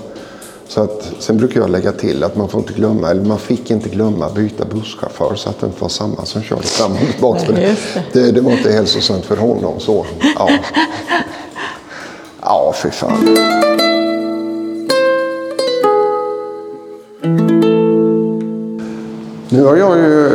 Så 0.68 0.80
att, 0.82 1.12
sen 1.18 1.36
brukar 1.36 1.60
jag 1.60 1.70
lägga 1.70 1.92
till 1.92 2.24
att 2.24 2.36
man 2.36 2.48
får 2.48 2.60
inte 2.60 2.72
glömma, 2.72 3.10
eller 3.10 3.22
man 3.24 3.38
fick 3.38 3.70
inte 3.70 3.88
glömma 3.88 4.30
byta 4.30 4.64
busschaufför 4.64 5.34
så 5.34 5.48
att 5.50 5.60
det 5.60 5.66
inte 5.66 5.82
var 5.82 5.88
samma 5.88 6.24
som 6.24 6.42
körde 6.42 6.62
fram 6.62 6.92
och 6.92 6.98
tillbaka. 7.12 7.52
Det, 7.52 7.76
det, 8.12 8.32
det 8.32 8.40
var 8.40 8.52
inte 8.52 8.72
hälsosamt 8.72 9.24
för 9.24 9.36
honom. 9.36 9.80
Så, 9.80 10.06
ja. 10.38 10.50
ja, 12.40 12.74
fy 12.82 12.90
fan. 12.90 13.38
Nu 19.48 19.64
har 19.64 19.76
jag 19.76 19.98
ju 19.98 20.30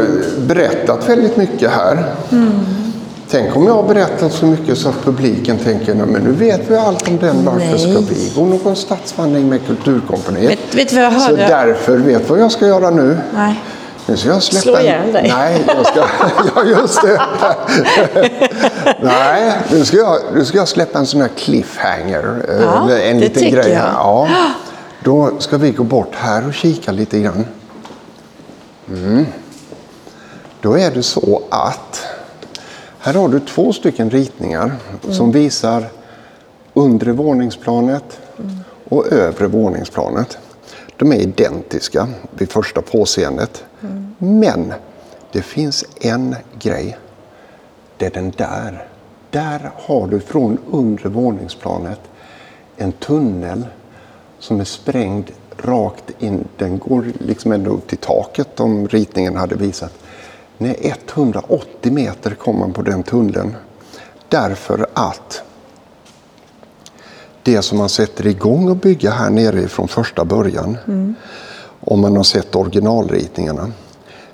berättat 0.47 1.09
väldigt 1.09 1.37
mycket 1.37 1.71
här. 1.71 2.15
Tänk 3.29 3.55
om 3.55 3.67
jag 3.67 3.73
har 3.73 3.83
berättat 3.83 4.33
så 4.33 4.45
mycket 4.45 4.77
så 4.77 4.89
att 4.89 5.03
publiken 5.03 5.57
tänker 5.57 5.95
"Nej, 5.95 6.05
men 6.07 6.21
nu 6.21 6.31
vet 6.31 6.69
vi 6.69 6.75
allt 6.75 7.07
om 7.07 7.17
den. 7.17 7.45
Varför 7.45 7.77
ska 7.77 7.99
vi 7.99 8.31
gå 8.35 8.45
någon 8.45 8.75
stadsvandring 8.75 9.49
med 9.49 9.65
Kulturkompaniet? 9.67 10.51
Vet- 10.51 10.75
vet 10.75 10.93
vad 10.93 11.03
jag 11.03 11.13
Så 11.13 11.19
hörde? 11.19 11.47
därför, 11.47 11.97
vet 11.97 12.29
vad 12.29 12.39
jag 12.39 12.51
ska 12.51 12.67
göra 12.67 12.89
nu? 12.89 13.17
Nej. 13.33 13.61
Nu 14.05 14.17
ska 14.17 14.29
jag 14.29 14.43
släppa 14.43 14.61
Slå 14.61 14.79
ihjäl 14.79 15.11
dig. 15.13 15.33
Nej, 15.37 15.63
jag 15.67 15.85
ska... 15.87 15.99
ja, 16.55 16.63
just 16.63 17.01
det. 17.01 17.21
Nej, 19.01 19.53
nu 19.71 19.85
ska, 19.85 19.97
jag, 19.97 20.19
nu 20.33 20.45
ska 20.45 20.57
jag 20.57 20.67
släppa 20.67 20.99
en 20.99 21.05
sån 21.05 21.21
här 21.21 21.29
cliffhanger. 21.37 22.45
eh, 22.49 22.61
Ja, 22.61 22.97
en 22.97 23.19
liten 23.19 23.51
grej 23.51 23.73
här. 23.73 23.91
Ja. 23.93 24.27
Då 25.03 25.31
ska 25.39 25.57
vi 25.57 25.71
gå 25.71 25.83
bort 25.83 26.11
här 26.15 26.47
och 26.47 26.53
kika 26.53 26.91
lite 26.91 27.19
grann. 27.19 27.45
Mm. 28.89 29.25
Då 30.61 30.77
är 30.77 30.91
det 30.91 31.03
så 31.03 31.41
att 31.49 32.01
här 32.99 33.13
har 33.13 33.29
du 33.29 33.39
två 33.39 33.73
stycken 33.73 34.09
ritningar 34.09 34.75
som 35.09 35.31
visar 35.31 35.89
undre 36.73 37.11
våningsplanet 37.11 38.19
och 38.89 39.11
övre 39.11 39.47
våningsplanet. 39.47 40.37
De 40.97 41.11
är 41.11 41.15
identiska 41.15 42.07
vid 42.31 42.51
första 42.51 42.81
påseendet. 42.81 43.63
Men 44.17 44.73
det 45.31 45.41
finns 45.41 45.85
en 46.01 46.35
grej. 46.59 46.97
Det 47.97 48.05
är 48.05 48.11
den 48.11 48.31
där. 48.31 48.87
Där 49.29 49.71
har 49.75 50.07
du 50.07 50.19
från 50.19 50.57
undre 50.71 51.09
våningsplanet 51.09 51.99
en 52.77 52.91
tunnel 52.91 53.65
som 54.39 54.59
är 54.59 54.63
sprängd 54.63 55.31
rakt 55.57 56.23
in. 56.23 56.47
Den 56.57 56.79
går 56.79 57.05
liksom 57.19 57.51
ända 57.51 57.69
upp 57.69 57.87
till 57.87 57.97
taket 57.97 58.59
om 58.59 58.87
ritningen 58.87 59.35
hade 59.35 59.55
visat. 59.55 59.93
Nej, 60.57 60.95
180 61.13 61.91
meter 61.91 62.35
kom 62.35 62.59
man 62.59 62.73
på 62.73 62.81
den 62.81 63.03
tunneln. 63.03 63.55
Därför 64.29 64.87
att 64.93 65.41
det 67.43 67.61
som 67.61 67.77
man 67.77 67.89
sätter 67.89 68.27
igång 68.27 68.71
att 68.71 68.81
bygga 68.81 69.11
här 69.11 69.29
nere 69.29 69.67
från 69.67 69.87
första 69.87 70.25
början, 70.25 70.77
om 71.79 72.01
man 72.01 72.15
har 72.15 72.23
sett 72.23 72.55
originalritningarna, 72.55 73.71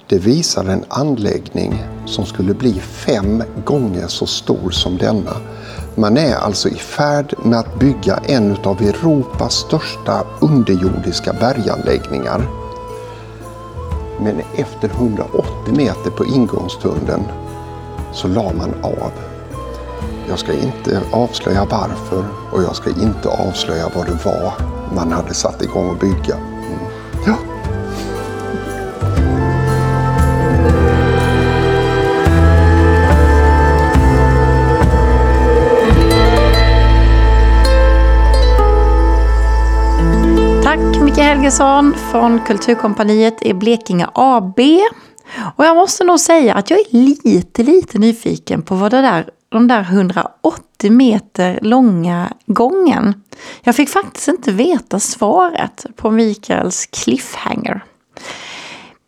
det 0.08 0.18
visar 0.18 0.66
en 0.66 0.86
anläggning 0.88 1.84
som 2.06 2.26
skulle 2.26 2.54
bli 2.54 2.74
fem 2.74 3.44
gånger 3.66 4.08
så 4.08 4.26
stor 4.26 4.70
som 4.70 4.98
denna. 4.98 5.38
Man 5.96 6.18
är 6.18 6.36
alltså 6.36 6.70
i 6.70 6.76
färd 6.76 7.34
med 7.44 7.60
att 7.60 7.80
bygga 7.80 8.16
en 8.16 8.58
av 8.64 8.82
Europas 8.82 9.54
största 9.54 10.26
underjordiska 10.42 11.34
berganläggningar. 11.34 12.63
Men 14.20 14.42
efter 14.56 14.90
180 14.90 15.50
meter 15.68 16.12
på 16.12 16.26
ingångstunneln 16.26 17.24
så 18.12 18.28
la 18.28 18.44
man 18.44 18.74
av. 18.82 19.12
Jag 20.30 20.40
ska 20.40 20.54
inte 20.54 21.02
avslöja 21.12 21.66
varför 21.72 22.26
och 22.52 22.64
jag 22.64 22.76
ska 22.76 22.90
inte 22.90 23.30
avslöja 23.30 23.90
vad 23.96 24.06
det 24.06 24.26
var 24.26 24.54
man 24.96 25.12
hade 25.12 25.34
satt 25.34 25.62
igång 25.62 25.92
att 25.92 26.00
bygga. 26.00 26.36
Mm. 26.36 26.80
Ja. 27.28 27.53
Tack 41.14 41.24
Helgesson 41.24 41.96
från 42.12 42.40
Kulturkompaniet 42.40 43.42
i 43.42 43.54
Blekinge 43.54 44.08
AB. 44.14 44.60
Och 45.56 45.66
jag 45.66 45.76
måste 45.76 46.04
nog 46.04 46.20
säga 46.20 46.54
att 46.54 46.70
jag 46.70 46.80
är 46.80 46.86
lite, 47.24 47.64
lite 47.64 48.00
nyfiken 48.00 48.62
på 48.62 48.76
vad 48.76 48.92
det 48.92 49.02
där, 49.02 49.30
de 49.50 49.68
där 49.68 49.82
180 49.82 50.92
meter 50.92 51.60
långa 51.62 52.34
gången. 52.46 53.22
Jag 53.64 53.76
fick 53.76 53.90
faktiskt 53.90 54.28
inte 54.28 54.52
veta 54.52 55.00
svaret 55.00 55.86
på 55.96 56.12
Mikaels 56.12 56.86
cliffhanger. 56.86 57.84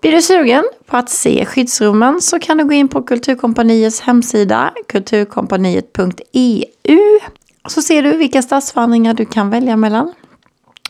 Blir 0.02 0.12
du 0.12 0.22
sugen 0.22 0.64
på 0.86 0.98
att 0.98 1.10
se 1.10 1.46
skyddsrummen 1.46 2.22
så 2.22 2.40
kan 2.40 2.58
du 2.58 2.66
gå 2.66 2.74
in 2.74 2.88
på 2.88 3.02
Kulturkompaniets 3.02 4.02
hemsida 4.02 4.74
kulturkompaniet.eu 4.88 7.20
så 7.68 7.82
ser 7.82 8.04
du 8.04 8.18
vilka 8.18 8.42
stadsvandringar 8.42 9.14
du 9.14 9.26
kan 9.26 9.50
välja 9.50 9.78
mellan. 9.78 10.14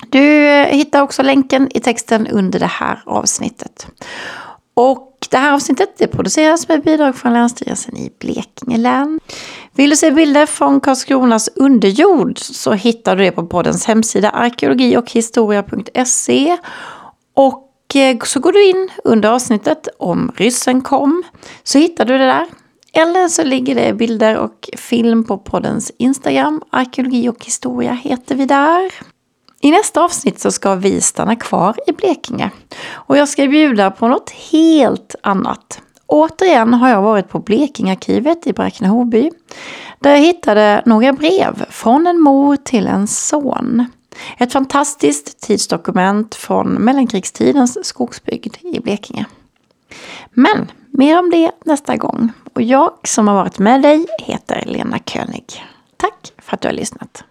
Du 0.10 0.48
eh, 0.48 0.68
hittar 0.68 1.02
också 1.02 1.24
länken 1.24 1.70
i 1.74 1.80
texten 1.80 2.28
under 2.28 2.60
det 2.60 2.66
här 2.66 3.04
avsnittet. 3.06 3.88
Och 4.74 5.28
det 5.30 5.38
här 5.38 5.54
avsnittet 5.54 5.98
det 5.98 6.08
produceras 6.08 6.68
med 6.68 6.84
bidrag 6.84 7.16
från 7.16 7.34
Länsstyrelsen 7.34 7.98
i 7.98 8.12
Blekinge 8.20 8.78
län. 8.78 9.20
Vill 9.74 9.90
du 9.90 9.96
se 9.96 10.12
bilder 10.12 10.46
från 10.46 10.82
Karlskronas 10.82 11.50
underjord 11.56 12.40
så 12.40 12.74
hittar 12.74 13.16
du 13.16 13.24
det 13.24 13.32
på 13.32 13.46
poddens 13.46 13.86
hemsida 13.86 14.30
arkeologi 14.30 14.98
och 14.98 15.12
historia.se. 15.12 16.58
Och 17.34 17.96
eh, 17.96 18.18
så 18.24 18.40
går 18.40 18.52
du 18.52 18.70
in 18.70 18.90
under 19.04 19.30
avsnittet 19.30 19.88
om 20.00 20.32
ryssen 20.36 20.82
kom 20.82 21.24
så 21.64 21.78
hittar 21.78 22.06
du 22.06 22.18
det 22.18 22.26
där. 22.26 22.46
Eller 22.94 23.28
så 23.28 23.44
ligger 23.44 23.76
det 23.76 23.94
bilder 23.94 24.38
och 24.38 24.70
film 24.78 25.24
på 25.24 25.38
poddens 25.38 25.92
Instagram. 25.98 26.62
Arkeologi 26.70 27.30
och 27.30 27.46
historia 27.46 27.94
heter 27.94 28.36
vi 28.36 28.46
där. 28.46 28.92
I 29.62 29.72
nästa 29.72 30.04
avsnitt 30.04 30.40
så 30.40 30.52
ska 30.52 30.76
vi 30.76 31.02
stanna 31.02 31.36
kvar 31.36 31.76
i 31.88 31.92
Blekinge. 31.92 32.52
Och 32.92 33.18
jag 33.18 33.30
ska 33.30 33.48
bjuda 33.48 33.92
på 33.92 34.08
något 34.08 34.30
helt 34.30 35.16
annat. 35.24 35.82
Återigen 36.08 36.74
har 36.74 36.90
jag 36.90 37.02
varit 37.02 37.30
på 37.30 37.40
Blekingarkivet 37.40 38.48
i 38.48 38.54
Bräkne-Hoby. 38.54 39.32
Där 40.00 40.12
jag 40.12 40.20
hittade 40.20 40.82
några 40.86 41.14
brev 41.14 41.66
från 41.70 42.08
en 42.08 42.20
mor 42.20 42.56
till 42.56 42.88
en 42.88 43.08
son. 43.08 43.86
Ett 44.38 44.52
fantastiskt 44.52 45.42
tidsdokument 45.42 46.36
från 46.36 46.68
mellankrigstidens 46.68 47.86
skogsbygd 47.88 48.56
i 48.62 48.80
Blekinge. 48.80 49.26
Men 50.32 50.72
mer 50.90 51.20
om 51.20 51.30
det 51.30 51.52
nästa 51.66 51.96
gång. 51.96 52.32
Och 52.54 52.62
jag 52.62 52.92
som 53.04 53.28
har 53.28 53.36
varit 53.36 53.60
med 53.60 53.82
dig 53.82 54.06
heter 54.20 54.64
Lena 54.66 55.00
König. 55.00 55.64
Tack 55.98 56.34
för 56.38 56.56
att 56.56 56.62
du 56.62 56.68
har 56.68 56.74
lyssnat. 56.74 57.24